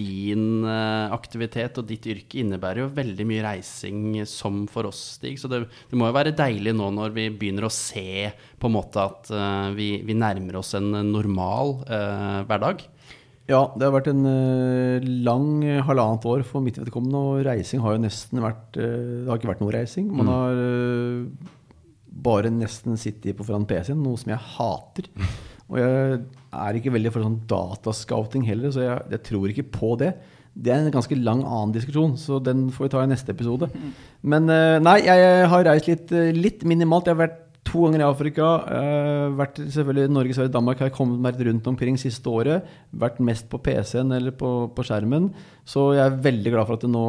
din 0.00 0.64
eh, 0.64 1.12
aktivitet 1.12 1.78
og 1.80 1.88
ditt 1.88 2.06
yrke 2.10 2.40
innebærer 2.40 2.84
jo 2.84 2.92
veldig 2.96 3.26
mye 3.28 3.44
reising 3.44 4.20
som 4.28 4.62
for 4.70 4.88
oss, 4.88 5.00
Stig. 5.18 5.36
Så 5.40 5.50
det, 5.52 5.64
det 5.90 5.98
må 5.98 6.08
jo 6.08 6.16
være 6.16 6.34
deilig 6.36 6.74
nå 6.76 6.88
når 6.96 7.12
vi 7.16 7.28
begynner 7.34 7.68
å 7.68 7.74
se 7.74 8.30
på 8.60 8.70
en 8.70 8.76
måte 8.76 9.02
at 9.02 9.30
uh, 9.34 9.68
vi, 9.76 9.92
vi 10.06 10.16
nærmer 10.16 10.60
oss 10.60 10.74
en 10.78 10.90
normal 11.10 11.78
uh, 11.84 12.40
hverdag. 12.48 12.84
Ja, 13.50 13.64
det 13.74 13.86
har 13.86 13.94
vært 13.96 14.10
en 14.12 14.24
uh, 14.26 15.06
lang 15.26 15.62
halvannet 15.88 16.26
år 16.30 16.44
for 16.46 16.64
mitt 16.64 16.78
vedkommende, 16.80 17.20
og 17.20 17.46
reising 17.48 17.82
har 17.84 17.96
jo 17.96 18.04
nesten 18.04 18.42
vært 18.44 18.76
Det 18.76 19.26
har 19.26 19.40
ikke 19.40 19.50
vært 19.50 19.64
noe 19.64 19.74
reising. 19.74 20.10
Man 20.14 20.30
har 20.30 20.60
eh, 20.64 21.48
bare 22.10 22.52
nesten 22.52 22.98
sittet 23.00 23.36
på 23.38 23.46
foran 23.46 23.66
PC-en, 23.68 24.02
noe 24.02 24.20
som 24.20 24.34
jeg 24.34 24.50
hater. 24.56 25.10
Og 25.70 25.78
jeg 25.78 26.20
er 26.60 26.78
ikke 26.78 26.92
veldig 26.96 27.12
for 27.14 27.24
sånn 27.24 27.40
datascouting 27.50 28.46
heller, 28.48 28.72
så 28.74 28.84
jeg, 28.84 29.02
jeg 29.14 29.24
tror 29.28 29.52
ikke 29.52 29.68
på 29.76 29.92
det. 30.00 30.14
Det 30.50 30.72
er 30.74 30.82
en 30.82 30.92
ganske 30.92 31.14
lang 31.14 31.44
annen 31.46 31.74
diskusjon, 31.76 32.16
så 32.18 32.40
den 32.42 32.66
får 32.74 32.88
vi 32.88 32.92
ta 32.96 33.04
i 33.04 33.10
neste 33.10 33.30
episode. 33.32 33.68
Men 34.26 34.50
eh, 34.50 34.80
nei, 34.82 34.98
jeg 35.06 35.46
har 35.52 35.68
reist 35.68 35.86
litt, 35.88 36.10
eh, 36.10 36.32
litt 36.34 36.66
minimalt. 36.66 37.06
Jeg 37.06 37.14
har 37.14 37.22
vært 37.22 37.38
to 37.70 37.84
ganger 37.84 38.02
i 38.02 38.08
Afrika. 38.08 38.48
eh, 38.74 39.26
vært 39.38 39.60
selvfølgelig 39.62 40.08
i 40.08 40.12
Norge, 40.16 40.34
Sverige, 40.34 40.52
Danmark. 40.56 40.82
Har 40.82 40.92
kommet 40.94 41.22
meg 41.22 41.40
rundt 41.46 41.70
omkring 41.70 41.98
siste 42.00 42.26
året. 42.26 42.66
Vært 42.90 43.20
mest 43.22 43.46
på 43.52 43.60
PC-en 43.62 44.10
eller 44.16 44.34
på, 44.34 44.50
på 44.74 44.86
skjermen. 44.86 45.30
Så 45.64 45.92
jeg 45.94 46.02
er 46.02 46.22
veldig 46.26 46.54
glad 46.56 46.66
for 46.66 46.80
at, 46.80 46.88
nå, 46.90 47.06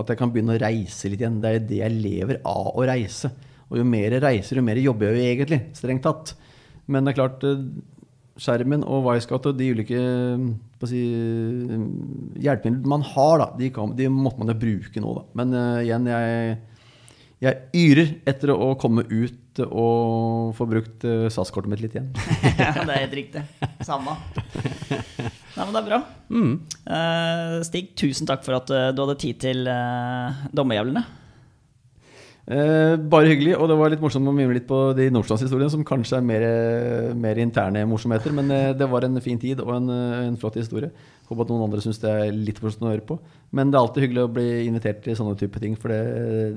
at 0.00 0.12
jeg 0.14 0.22
kan 0.22 0.32
begynne 0.32 0.56
å 0.56 0.62
reise 0.62 1.12
litt 1.12 1.20
igjen. 1.20 1.42
Det 1.44 1.52
er 1.52 1.66
det 1.68 1.82
jeg 1.82 1.98
lever 1.98 2.40
av 2.48 2.72
å 2.72 2.86
reise. 2.88 3.34
Og 3.68 3.80
jo 3.80 3.84
mer 3.88 4.16
jeg 4.16 4.24
reiser, 4.24 4.58
jo 4.60 4.64
mer 4.64 4.80
jobber 4.80 5.10
jeg 5.10 5.18
jo 5.18 5.28
egentlig, 5.28 5.60
strengt 5.76 6.04
tatt. 6.08 6.34
Men 6.90 7.04
det 7.06 7.12
er 7.12 7.20
klart, 7.20 7.44
eh, 7.46 7.62
skjermen 8.40 8.84
og 8.88 9.06
Wisecout 9.06 9.50
og 9.50 9.58
de 9.58 9.70
ulike 9.74 9.98
eh, 9.98 10.46
si, 10.88 11.02
eh, 11.12 11.86
hjelpemidlene 12.42 12.92
man 12.94 13.04
har, 13.12 13.38
da, 13.42 13.48
de, 13.58 13.70
kan, 13.74 13.94
de 13.98 14.08
måtte 14.12 14.42
man 14.42 14.52
jo 14.52 14.58
bruke 14.64 15.02
nå. 15.02 15.14
Da. 15.18 15.24
Men 15.38 15.54
uh, 15.56 15.78
igjen, 15.84 16.08
jeg, 16.10 16.56
jeg 17.44 17.84
yrer 17.84 18.12
etter 18.32 18.54
å 18.54 18.72
komme 18.80 19.06
ut 19.10 19.62
og 19.66 20.54
få 20.56 20.66
brukt 20.68 21.04
uh, 21.04 21.28
SAS-kortet 21.32 21.70
mitt 21.70 21.84
litt 21.84 21.96
igjen. 21.98 22.12
Ja, 22.62 22.72
det 22.82 22.94
er 22.94 23.02
helt 23.04 23.18
riktig. 23.20 23.44
Samme. 23.84 24.16
Nei, 25.52 25.64
men 25.66 25.74
det 25.74 25.80
er 25.82 25.88
bra. 25.90 25.98
Eh, 26.32 27.56
Stig, 27.68 27.90
tusen 28.00 28.28
takk 28.28 28.40
for 28.46 28.56
at 28.56 28.70
du 28.96 29.02
hadde 29.02 29.18
tid 29.20 29.42
til 29.44 29.68
uh, 29.68 30.46
dommerjævlene. 30.56 31.04
Eh, 32.42 32.96
bare 32.98 33.28
hyggelig, 33.30 33.52
og 33.54 33.68
det 33.70 33.76
var 33.78 33.92
litt 33.92 34.00
morsomt 34.02 34.26
å 34.26 34.32
mimre 34.34 34.56
litt 34.56 34.66
på 34.66 34.78
de 34.98 35.04
Nordstrandshistoriene, 35.14 35.70
som 35.70 35.84
kanskje 35.86 36.18
er 36.18 36.24
mer, 36.26 36.46
mer 37.14 37.38
interne 37.38 37.84
morsomheter, 37.86 38.34
men 38.34 38.50
eh, 38.50 38.72
det 38.74 38.88
var 38.90 39.06
en 39.06 39.20
fin 39.22 39.38
tid 39.38 39.62
og 39.62 39.70
en, 39.76 39.86
eh, 39.94 40.24
en 40.26 40.38
flott 40.40 40.58
historie. 40.58 40.90
Håper 41.28 41.46
at 41.46 41.52
noen 41.52 41.68
andre 41.68 41.84
syns 41.84 42.02
det 42.02 42.10
er 42.10 42.34
litt 42.34 42.58
morsomt 42.58 42.88
å 42.88 42.90
høre 42.90 43.06
på. 43.06 43.20
Men 43.54 43.70
det 43.70 43.78
er 43.78 43.86
alltid 43.86 44.06
hyggelig 44.08 44.24
å 44.26 44.32
bli 44.34 44.48
invitert 44.66 45.04
til 45.04 45.14
sånne 45.14 45.38
type 45.38 45.62
ting, 45.62 45.78
for 45.78 45.94
det, 45.94 46.02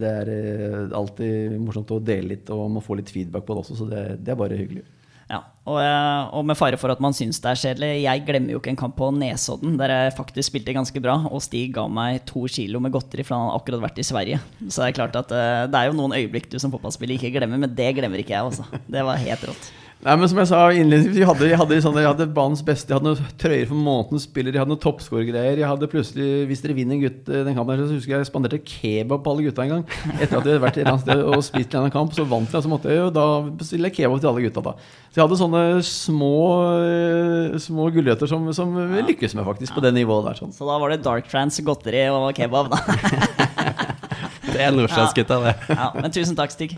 det 0.01 0.15
er 0.23 0.33
eh, 0.33 0.81
alltid 0.97 1.59
morsomt 1.61 1.93
å 1.93 2.01
dele 2.01 2.33
litt, 2.33 2.49
og 2.49 2.65
man 2.79 2.85
får 2.85 3.03
litt 3.03 3.13
feedback 3.13 3.45
på 3.45 3.53
det 3.53 3.65
også, 3.67 3.77
så 3.83 3.89
det, 3.91 4.05
det 4.25 4.33
er 4.33 4.41
bare 4.41 4.57
hyggelig. 4.57 4.87
Ja, 5.25 5.39
og, 5.65 5.79
eh, 5.81 6.33
og 6.37 6.43
med 6.45 6.57
fare 6.59 6.77
for 6.77 6.93
at 6.93 6.99
man 7.01 7.15
syns 7.17 7.39
det 7.41 7.49
er 7.49 7.61
kjedelig, 7.61 7.87
jeg 8.03 8.25
glemmer 8.27 8.53
jo 8.53 8.59
ikke 8.61 8.69
en 8.75 8.77
kamp 8.77 8.93
på 8.99 9.07
Nesodden, 9.15 9.73
der 9.79 9.89
jeg 9.89 10.13
faktisk 10.19 10.51
spilte 10.51 10.75
ganske 10.75 11.01
bra, 11.01 11.15
og 11.31 11.41
Stig 11.41 11.71
ga 11.73 11.87
meg 11.89 12.21
to 12.29 12.43
kilo 12.45 12.81
med 12.83 12.93
godteri, 12.93 13.25
for 13.25 13.33
han 13.33 13.55
akkurat 13.55 13.87
vært 13.87 14.03
i 14.03 14.05
Sverige. 14.05 14.41
Så 14.67 14.83
det 14.83 14.91
er 14.91 14.99
klart 14.99 15.17
at 15.17 15.33
eh, 15.33 15.63
det 15.71 15.81
er 15.81 15.89
jo 15.89 15.97
noen 15.97 16.13
øyeblikk 16.19 16.51
du 16.51 16.59
som 16.61 16.73
fotballspiller 16.73 17.17
ikke 17.17 17.33
glemmer, 17.39 17.63
men 17.65 17.73
det 17.73 17.89
glemmer 17.97 18.21
ikke 18.21 18.37
jeg, 18.37 18.51
altså. 18.51 18.83
Det 18.85 19.07
var 19.07 19.23
helt 19.23 19.49
rått. 19.49 19.73
Nei, 20.05 20.13
men 20.21 20.29
som 20.29 20.37
jeg 20.37 20.49
sa 20.51 20.57
innledningsvis, 20.69 21.17
jeg 21.17 21.25
hadde, 21.25 21.47
jeg 21.49 21.57
hadde, 21.57 21.77
sånne, 21.81 22.01
jeg 22.03 22.11
hadde 22.11 22.25
banens 22.35 22.59
beste. 22.61 22.91
Jeg 22.91 22.99
hadde 22.99 23.09
noen 23.09 23.29
trøyer 23.41 23.69
for 23.71 23.79
månedens 23.87 24.27
spiller, 24.27 24.53
jeg 24.53 24.61
hadde 24.61 24.69
noen 24.69 24.81
toppskårergreier. 24.83 25.57
Jeg 25.57 25.65
hadde 25.65 25.87
plutselig, 25.89 26.27
Hvis 26.45 26.61
dere 26.61 26.75
vinner 26.77 26.99
gutt, 27.01 27.23
den 27.25 27.57
kampen, 27.57 27.73
her, 27.73 27.87
så 27.89 27.97
husker 27.97 28.13
jeg 28.13 28.21
jeg 28.21 28.29
spanderte 28.29 28.59
kebab 28.61 29.23
på 29.25 29.33
alle 29.33 29.47
gutta 29.47 29.65
en 29.65 29.73
gang. 29.73 29.87
Etter 30.19 30.37
at 30.37 30.45
vi 30.45 30.53
hadde 30.53 30.61
vært 30.61 30.77
et 30.77 30.83
eller 30.83 30.91
annet 30.91 31.05
sted 31.07 31.23
og 31.25 31.45
spist 31.47 31.73
en 31.73 31.79
annen 31.81 31.95
kamp, 31.95 32.13
så 32.13 32.27
vant 32.29 32.53
jeg, 32.53 32.61
så 32.67 32.69
måtte 32.69 32.93
jeg 32.93 33.01
jo 33.01 33.09
da 33.17 33.25
bestille 33.63 33.93
kebab 33.97 34.21
til 34.21 34.29
alle 34.29 34.45
gutta. 34.45 34.65
da 34.67 34.75
Så 34.77 35.17
jeg 35.17 35.23
hadde 35.25 35.41
sånne 35.41 35.65
små, 35.89 36.37
eh, 36.85 37.59
små 37.65 37.89
gulrøtter 37.97 38.29
som, 38.29 38.45
som 38.53 38.77
lykkes 39.09 39.33
med, 39.33 39.47
faktisk, 39.49 39.73
på 39.73 39.87
det 39.87 39.95
nivået 39.97 40.29
der. 40.29 40.37
sånn 40.43 40.53
Så 40.53 40.69
da 40.69 40.77
var 40.85 40.93
det 40.93 41.01
Dark 41.07 41.33
trance, 41.33 41.65
godteri 41.65 42.05
og 42.13 42.29
kebab, 42.37 42.69
da. 42.75 42.83
Det 44.55 44.61
er 44.61 44.71
nordstrandsgutta, 44.71 45.41
det. 45.49 45.55
Ja, 45.73 45.89
men 45.97 46.13
tusen 46.13 46.37
takk, 46.37 46.53
Stig. 46.53 46.77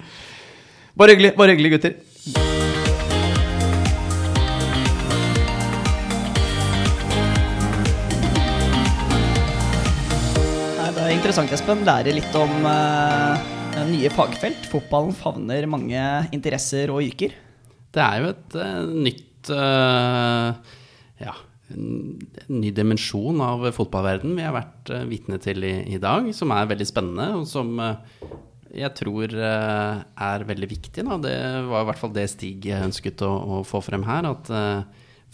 Bare 0.97 1.13
hyggelig, 1.13 1.35
bare 1.35 1.53
hyggelig, 1.53 1.75
gutter. 1.75 2.56
Interessant, 11.27 11.51
Espen. 11.51 11.81
Lære 11.83 12.13
litt 12.15 12.35
om 12.39 12.51
uh, 12.63 13.81
nye 13.89 14.07
fagfelt. 14.15 14.63
Fotballen 14.71 15.11
favner 15.11 15.65
mange 15.67 15.99
interesser 16.31 16.87
og 16.93 17.01
yrker. 17.03 17.33
Det 17.91 17.99
er 17.99 18.21
jo 18.21 18.29
et 18.29 18.55
uh, 18.55 18.85
nytt 18.87 19.49
uh, 19.51 20.55
Ja, 21.19 21.33
en 21.75 21.89
ny 22.47 22.71
dimensjon 22.71 23.43
av 23.43 23.65
fotballverden 23.75 24.37
vi 24.37 24.45
har 24.45 24.55
vært 24.55 24.93
uh, 24.95 25.03
vitne 25.09 25.35
til 25.43 25.67
i, 25.67 25.73
i 25.97 25.99
dag, 25.99 26.29
som 26.37 26.53
er 26.55 26.69
veldig 26.71 26.87
spennende, 26.87 27.27
og 27.41 27.43
som 27.51 27.75
jeg 28.71 28.93
tror 28.95 29.35
er 29.35 30.47
veldig 30.47 30.71
viktig. 30.77 31.03
Da. 31.09 31.19
Det 31.27 31.35
var 31.67 31.83
i 31.83 31.89
hvert 31.91 32.03
fall 32.05 32.15
det 32.15 32.29
Stig 32.31 32.69
ønsket 32.77 33.25
å, 33.27 33.33
å 33.57 33.59
få 33.67 33.83
frem 33.83 34.07
her, 34.07 34.31
at 34.31 34.53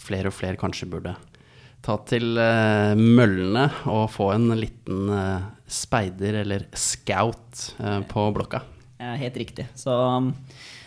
flere 0.02 0.34
og 0.34 0.34
flere 0.34 0.58
kanskje 0.58 0.90
burde 0.90 1.14
ta 1.84 1.98
til 2.08 2.38
uh, 2.40 2.94
møllene 2.96 3.66
og 3.92 4.06
få 4.12 4.30
en 4.34 4.54
liten 4.56 5.10
uh, 5.12 5.44
speider 5.68 6.40
eller 6.40 6.64
scout 6.76 7.66
uh, 7.80 8.00
på 8.08 8.30
blokka. 8.36 8.64
Helt 9.04 9.36
riktig. 9.36 9.66
Så 9.76 9.92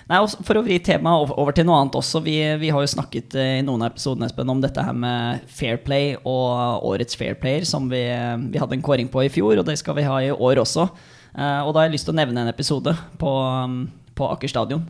Nei, 0.08 0.22
og 0.24 0.32
For 0.48 0.56
å 0.56 0.62
vri 0.64 0.78
temaet 0.80 1.34
over- 1.36 1.54
til 1.54 1.66
noe 1.68 1.82
annet 1.82 1.98
også. 2.00 2.22
Vi, 2.24 2.38
vi 2.62 2.70
har 2.72 2.80
jo 2.80 2.90
snakket 2.90 3.36
i 3.36 3.60
noen 3.68 3.84
av 3.84 3.92
episodene 3.92 4.30
om 4.50 4.62
dette 4.64 4.82
her 4.82 4.96
med 4.96 5.44
fair 5.52 5.76
play 5.84 6.16
og 6.22 6.86
årets 6.88 7.20
fair 7.20 7.36
player, 7.36 7.68
som 7.68 7.90
vi, 7.92 8.00
vi 8.48 8.62
hadde 8.62 8.78
en 8.78 8.86
kåring 8.88 9.12
på 9.12 9.26
i 9.26 9.30
fjor, 9.30 9.60
og 9.60 9.68
det 9.68 9.76
skal 9.82 9.98
vi 10.00 10.08
ha 10.08 10.22
i 10.24 10.32
år 10.32 10.64
også. 10.64 10.88
Og 11.36 11.74
da 11.76 11.82
har 11.82 11.90
jeg 11.90 11.98
lyst 11.98 12.08
til 12.08 12.16
å 12.16 12.20
nevne 12.22 12.46
en 12.46 12.54
episode 12.54 12.96
på, 13.20 13.34
um, 13.68 13.76
på 14.16 14.32
Aker 14.32 14.54
stadion. 14.56 14.88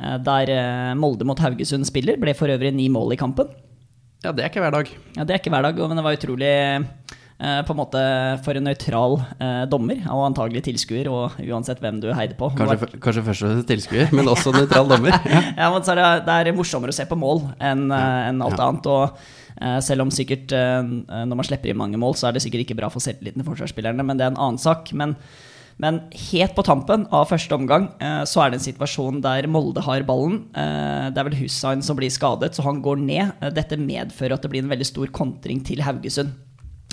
Der 0.00 0.56
Molde 0.96 1.28
mot 1.28 1.44
Haugesund 1.44 1.84
spiller. 1.86 2.16
Ble 2.16 2.32
for 2.34 2.48
øvrig 2.48 2.72
ni 2.74 2.88
mål 2.88 3.12
i 3.12 3.20
kampen. 3.20 3.52
Ja, 4.26 4.32
det 4.34 4.42
er 4.44 4.50
ikke 4.50 4.62
hver 4.64 4.74
dag. 4.74 4.90
Ja, 5.16 5.24
Det 5.24 5.36
er 5.36 5.40
ikke 5.40 5.52
hver 5.54 5.68
dag, 5.70 5.78
men 5.86 6.00
det 6.00 6.04
var 6.06 6.16
utrolig 6.18 6.50
eh, 6.50 7.60
på 7.68 7.74
en 7.74 7.78
måte 7.78 8.02
for 8.44 8.58
en 8.58 8.64
nøytral 8.66 9.14
eh, 9.38 9.62
dommer, 9.70 10.00
og 10.10 10.24
antagelig 10.30 10.64
tilskuer, 10.66 11.08
og 11.12 11.36
uansett 11.44 11.80
hvem 11.84 12.00
du 12.02 12.08
heide 12.16 12.34
på. 12.38 12.48
Kanskje, 12.58 12.78
var... 12.82 12.94
kanskje 13.06 13.24
først 13.30 13.44
og 13.46 13.50
fremst 13.52 13.70
tilskuer, 13.70 14.12
men 14.16 14.30
også 14.32 14.54
nøytral 14.56 14.88
dommer. 14.90 15.14
Ja. 15.30 15.42
Ja, 15.62 15.70
men 15.74 15.84
så 15.86 15.94
er 15.94 16.00
det, 16.02 16.08
det 16.26 16.36
er 16.52 16.56
morsommere 16.56 16.94
å 16.94 16.96
se 16.96 17.06
på 17.08 17.18
mål 17.20 17.44
enn 17.60 17.86
eh, 17.92 18.22
enn 18.30 18.42
alt 18.44 18.58
Ja. 18.58 18.68
annet. 18.70 18.88
Og 18.90 19.20
eh, 19.62 19.78
selv 19.84 20.06
om 20.06 20.10
sikkert 20.14 20.52
når 20.56 21.36
man 21.38 21.46
slipper 21.46 21.70
inn 21.72 21.78
mange 21.80 22.00
mål, 22.00 22.16
så 22.18 22.28
er 22.30 22.36
det 22.36 22.42
sikkert 22.44 22.66
ikke 22.66 22.78
bra 22.82 22.90
for 22.92 23.04
selvtilliten 23.04 23.42
til 23.44 23.50
forsvarsspillerne, 23.52 24.04
men 24.04 24.18
det 24.18 24.26
er 24.26 24.34
en 24.34 24.40
annen 24.48 24.58
sak. 24.60 24.90
Men, 24.96 25.14
men 25.82 25.98
helt 26.30 26.54
på 26.56 26.64
tampen 26.64 27.04
av 27.12 27.28
første 27.28 27.52
omgang 27.52 27.90
eh, 28.00 28.22
så 28.28 28.40
er 28.40 28.52
det 28.52 28.60
en 28.60 28.64
situasjon 28.64 29.20
der 29.24 29.48
Molde 29.50 29.82
har 29.84 30.06
ballen. 30.08 30.46
Eh, 30.56 31.10
det 31.12 31.20
er 31.20 31.28
vel 31.28 31.36
Hussein 31.42 31.84
som 31.84 31.98
blir 31.98 32.12
skadet, 32.12 32.54
så 32.56 32.64
han 32.64 32.80
går 32.84 33.02
ned. 33.02 33.34
Eh, 33.44 33.52
Dette 33.52 33.76
medfører 33.80 34.38
at 34.38 34.46
det 34.46 34.52
blir 34.54 34.64
en 34.64 34.72
veldig 34.72 34.88
stor 34.88 35.12
kontring 35.12 35.60
til 35.66 35.84
Haugesund. 35.84 36.32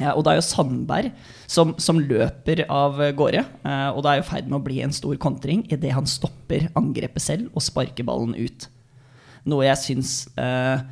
Ja, 0.01 0.15
og 0.17 0.25
det 0.25 0.33
er 0.33 0.39
jo 0.39 0.45
Sandberg 0.47 1.11
som, 1.45 1.75
som 1.77 1.99
løper 2.01 2.63
av 2.65 2.97
gårde. 3.15 3.45
eh, 3.63 3.89
og 3.93 4.01
det 4.03 4.11
er 4.11 4.23
i 4.23 4.27
ferd 4.27 4.49
med 4.49 4.57
å 4.59 4.65
bli 4.65 4.81
en 4.83 4.95
stor 4.95 5.15
kontring 5.21 5.63
idet 5.71 5.93
han 5.95 6.09
stopper 6.09 6.67
angrepet 6.75 7.23
selv 7.23 7.53
og 7.53 7.63
sparker 7.63 8.07
ballen 8.07 8.35
ut. 8.35 8.67
Noe 9.47 9.67
jeg 9.67 9.79
syns 9.79 10.13
eh, 10.39 10.83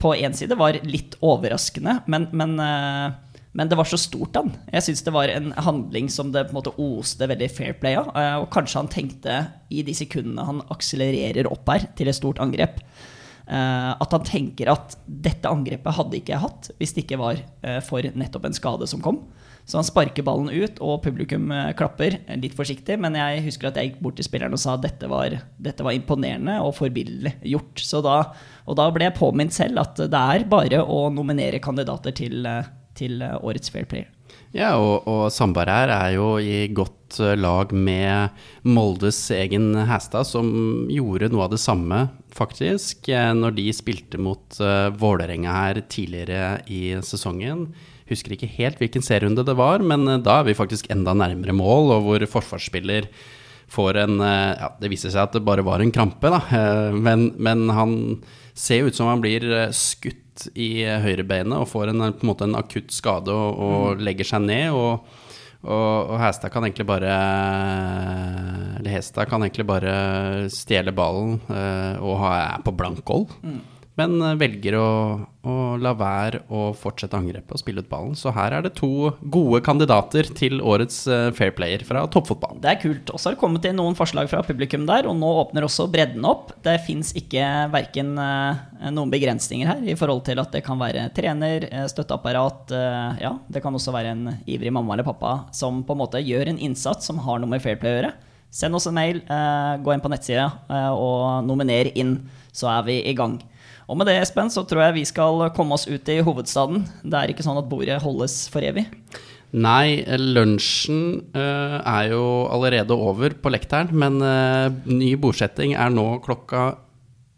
på 0.00 0.12
én 0.16 0.34
side 0.36 0.56
var 0.56 0.76
litt 0.84 1.16
overraskende, 1.24 2.02
men, 2.12 2.28
men, 2.36 2.56
eh, 2.60 3.14
men 3.56 3.70
det 3.70 3.78
var 3.78 3.88
så 3.88 3.96
stort, 3.96 4.36
han. 4.36 4.52
Jeg 4.68 4.84
syns 4.84 5.04
det 5.06 5.14
var 5.16 5.32
en 5.32 5.52
handling 5.56 6.10
som 6.12 6.28
det 6.32 6.44
på 6.48 6.52
en 6.52 6.58
måte 6.58 6.74
oste 6.76 7.28
veldig 7.30 7.48
fair 7.48 7.76
play 7.80 7.96
av. 7.96 8.10
eh, 8.12 8.36
og 8.42 8.50
kanskje 8.52 8.82
han 8.82 8.92
tenkte 8.92 9.36
i 9.72 9.82
de 9.86 9.94
sekundene 9.96 10.44
han 10.44 10.60
akselererer 10.72 11.48
opp 11.48 11.68
her 11.72 11.88
til 11.96 12.12
et 12.12 12.18
stort 12.18 12.42
angrep, 12.42 12.82
eh, 13.48 13.92
at 13.96 14.12
han 14.12 14.28
tenker 14.28 14.68
at 14.68 14.98
dette 15.06 15.48
angrepet 15.48 15.96
hadde 15.96 16.20
ikke 16.20 16.34
jeg 16.34 16.44
hatt 16.44 16.70
hvis 16.76 16.92
det 16.92 17.06
ikke 17.06 17.22
var 17.22 17.40
eh, 17.40 17.80
for 17.80 18.04
nettopp 18.12 18.44
en 18.44 18.60
skade 18.60 18.90
som 18.92 19.00
kom. 19.00 19.24
Så 19.66 19.80
han 19.80 19.88
sparker 19.88 20.22
ballen 20.22 20.52
ut, 20.52 20.76
og 20.78 21.00
publikum 21.02 21.48
klapper 21.74 22.20
litt 22.38 22.54
forsiktig. 22.54 23.00
Men 23.02 23.16
jeg 23.18 23.40
husker 23.48 23.66
at 23.66 23.80
jeg 23.80 23.88
gikk 23.88 23.96
bort 24.04 24.14
til 24.20 24.28
spilleren 24.28 24.54
og 24.54 24.60
sa 24.62 24.76
at 24.76 24.84
dette 24.84 25.08
var, 25.10 25.34
dette 25.58 25.82
var 25.82 25.96
imponerende 25.96 26.60
og 26.62 26.76
forbilledlig 26.76 27.32
gjort. 27.50 27.82
Da, 28.06 28.14
og 28.62 28.78
da 28.78 28.86
ble 28.94 29.08
jeg 29.08 29.16
påminnet 29.18 29.56
selv 29.56 29.82
at 29.82 29.98
det 29.98 30.20
er 30.36 30.46
bare 30.46 30.84
å 30.86 31.08
nominere 31.10 31.58
kandidater 31.58 32.14
til, 32.14 32.46
til 32.98 33.22
eh, 33.24 33.38
årets 33.42 33.72
Fair 33.72 33.88
Player. 33.88 34.10
Ja, 34.56 34.72
og, 34.80 35.04
og 35.10 35.26
Sandberg 35.34 35.68
her 35.68 35.92
er 35.92 36.12
jo 36.14 36.28
i 36.40 36.66
godt 36.74 37.18
eh, 37.20 37.34
lag 37.38 37.72
med 37.76 38.36
Moldes 38.66 39.18
egen 39.34 39.74
Hæstad, 39.88 40.28
som 40.28 40.48
gjorde 40.92 41.30
noe 41.32 41.46
av 41.46 41.52
det 41.52 41.60
samme, 41.62 42.06
faktisk, 42.36 43.10
eh, 43.12 43.32
når 43.36 43.56
de 43.58 43.66
spilte 43.76 44.20
mot 44.20 44.60
uh, 44.62 44.88
Vålerenga 44.96 45.52
her 45.52 45.82
tidligere 45.92 46.60
i 46.72 46.96
sesongen. 47.04 47.68
Husker 48.10 48.36
ikke 48.36 48.50
helt 48.58 48.80
hvilken 48.80 49.04
serierunde 49.04 49.44
det 49.46 49.56
var, 49.58 49.82
men 49.82 50.06
da 50.24 50.40
er 50.40 50.48
vi 50.48 50.58
faktisk 50.58 50.88
enda 50.94 51.16
nærmere 51.16 51.56
mål, 51.56 51.96
og 51.96 52.06
hvor 52.06 52.26
forsvarsspiller 52.38 53.10
får 53.66 53.98
en 54.04 54.20
Ja, 54.22 54.68
det 54.78 54.92
viser 54.92 55.10
seg 55.10 55.24
at 55.24 55.32
det 55.34 55.42
bare 55.42 55.64
var 55.66 55.82
en 55.82 55.90
krampe, 55.90 56.30
da, 56.30 56.38
men, 56.94 57.32
men 57.42 57.64
han 57.74 57.96
ser 58.56 58.88
ut 58.88 58.96
som 58.96 59.10
han 59.10 59.22
blir 59.22 59.44
eh, 59.44 59.72
i 60.54 60.84
høyrebeinet 61.02 61.56
og 61.58 61.70
får 61.70 61.92
en, 61.92 62.08
på 62.12 62.26
en 62.26 62.32
måte 62.32 62.48
en 62.48 62.58
akutt 62.58 62.92
skade 62.94 63.32
og, 63.32 63.62
og 63.66 64.02
legger 64.02 64.28
seg 64.34 64.44
ned. 64.48 64.74
og 64.74 65.22
og, 65.66 66.12
og 66.12 66.18
Hestad 66.20 66.52
kan 66.54 66.62
egentlig 66.62 66.84
bare 66.86 67.12
Eller 68.76 68.92
Hestad 68.92 69.26
kan 69.26 69.42
egentlig 69.42 69.66
bare 69.66 69.94
stjele 70.52 70.94
ballen 70.94 71.40
eh, 71.50 71.96
og 71.98 72.20
ha, 72.22 72.34
er 72.52 72.62
på 72.62 72.74
blank 72.76 73.02
hold. 73.10 73.26
Men 73.96 74.18
eh, 74.20 74.34
velger 74.38 74.76
å, 74.76 74.88
å 75.48 75.54
la 75.80 75.92
være 75.96 76.42
å 76.52 76.68
fortsette 76.76 77.16
angrepet 77.16 77.54
og 77.56 77.60
spille 77.62 77.82
ut 77.82 77.88
ballen. 77.88 78.16
Så 78.18 78.32
her 78.36 78.52
er 78.52 78.66
det 78.66 78.74
to 78.76 79.10
gode 79.32 79.62
kandidater 79.64 80.28
til 80.36 80.60
årets 80.60 81.02
eh, 81.08 81.30
Fair 81.36 81.54
Player 81.56 81.84
fra 81.86 82.04
toppfotballen. 82.12 82.60
Det 82.64 82.74
er 82.74 82.82
kult. 82.82 83.12
Og 83.12 83.20
så 83.20 83.30
har 83.30 83.36
det 83.36 83.40
kommet 83.40 83.68
inn 83.68 83.78
noen 83.80 83.96
forslag 83.98 84.28
fra 84.32 84.42
publikum 84.46 84.84
der, 84.88 85.08
og 85.08 85.16
nå 85.18 85.30
åpner 85.40 85.66
også 85.66 85.88
bredden 85.92 86.28
opp. 86.28 86.52
Det 86.66 86.76
fins 86.84 87.14
ikke 87.16 87.48
verken 87.72 88.12
eh, 88.20 88.66
noen 88.92 89.12
begrensninger 89.12 89.72
her 89.72 89.88
i 89.88 89.96
forhold 89.98 90.26
til 90.28 90.44
at 90.44 90.52
det 90.52 90.64
kan 90.66 90.80
være 90.80 91.08
trener, 91.16 91.64
støtteapparat, 91.88 92.72
ja, 93.20 93.30
det 93.52 93.60
kan 93.64 93.74
også 93.74 93.92
være 93.94 94.12
en 94.12 94.28
ivrig 94.48 94.70
mamma 94.74 94.94
eller 94.94 95.06
pappa 95.06 95.32
som 95.54 95.80
på 95.86 95.94
en 95.94 96.00
måte 96.00 96.20
gjør 96.22 96.50
en 96.50 96.60
innsats 96.62 97.08
som 97.08 97.18
har 97.24 97.40
noe 97.40 97.50
med 97.50 97.62
Fair 97.64 97.78
Play 97.80 97.94
å 97.94 97.98
gjøre. 98.00 98.12
Send 98.52 98.76
oss 98.76 98.86
en 98.88 98.96
mail, 98.96 99.20
gå 99.24 99.92
inn 99.92 100.02
på 100.02 100.10
nettsida 100.12 100.46
og 100.94 101.46
nominer 101.46 101.90
inn, 101.98 102.18
så 102.54 102.70
er 102.76 102.86
vi 102.88 102.98
i 103.08 103.14
gang. 103.16 103.38
Og 103.86 103.98
med 103.98 104.08
det, 104.10 104.16
Espen, 104.18 104.50
så 104.50 104.64
tror 104.66 104.82
jeg 104.88 104.98
vi 104.98 105.06
skal 105.06 105.46
komme 105.54 105.76
oss 105.76 105.86
ut 105.86 106.10
i 106.10 106.18
hovedstaden. 106.26 106.82
Det 107.06 107.20
er 107.20 107.32
ikke 107.32 107.46
sånn 107.46 107.60
at 107.60 107.68
bordet 107.70 108.00
holdes 108.02 108.46
for 108.50 108.66
evig. 108.66 108.88
Nei, 109.56 110.02
lunsjen 110.18 111.22
uh, 111.36 111.78
er 111.78 112.10
jo 112.10 112.24
allerede 112.52 112.96
over 112.98 113.36
på 113.38 113.52
lekteren, 113.54 113.92
men 113.94 114.18
uh, 114.20 114.74
ny 114.90 115.14
bordsetting 115.20 115.76
er 115.78 115.94
nå 115.94 116.16
klokka 116.24 116.72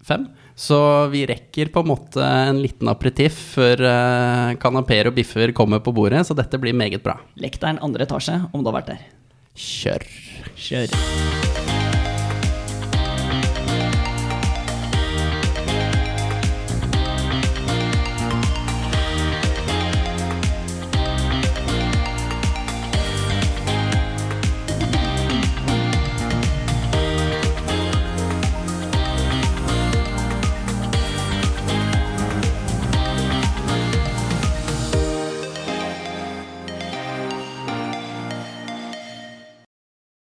fem. 0.09 0.25
Så 0.59 0.79
vi 1.13 1.23
rekker 1.29 1.69
på 1.71 1.85
en 1.85 1.91
måte 1.93 2.25
en 2.25 2.59
liten 2.65 2.91
aperitiff 2.91 3.37
før 3.55 3.85
uh, 3.85 4.57
kanapeer 4.59 5.13
og 5.13 5.19
biffer 5.21 5.53
kommer 5.55 5.85
på 5.85 5.95
bordet, 5.95 6.25
så 6.27 6.35
dette 6.39 6.59
blir 6.59 6.75
meget 6.75 7.05
bra. 7.05 7.21
Lekteren 7.39 7.79
andre 7.85 8.09
etasje, 8.09 8.41
om 8.51 8.65
du 8.65 8.73
har 8.73 8.81
vært 8.81 8.97
der. 8.97 9.07
Kjør. 9.59 10.09
Kjør. 10.57 11.48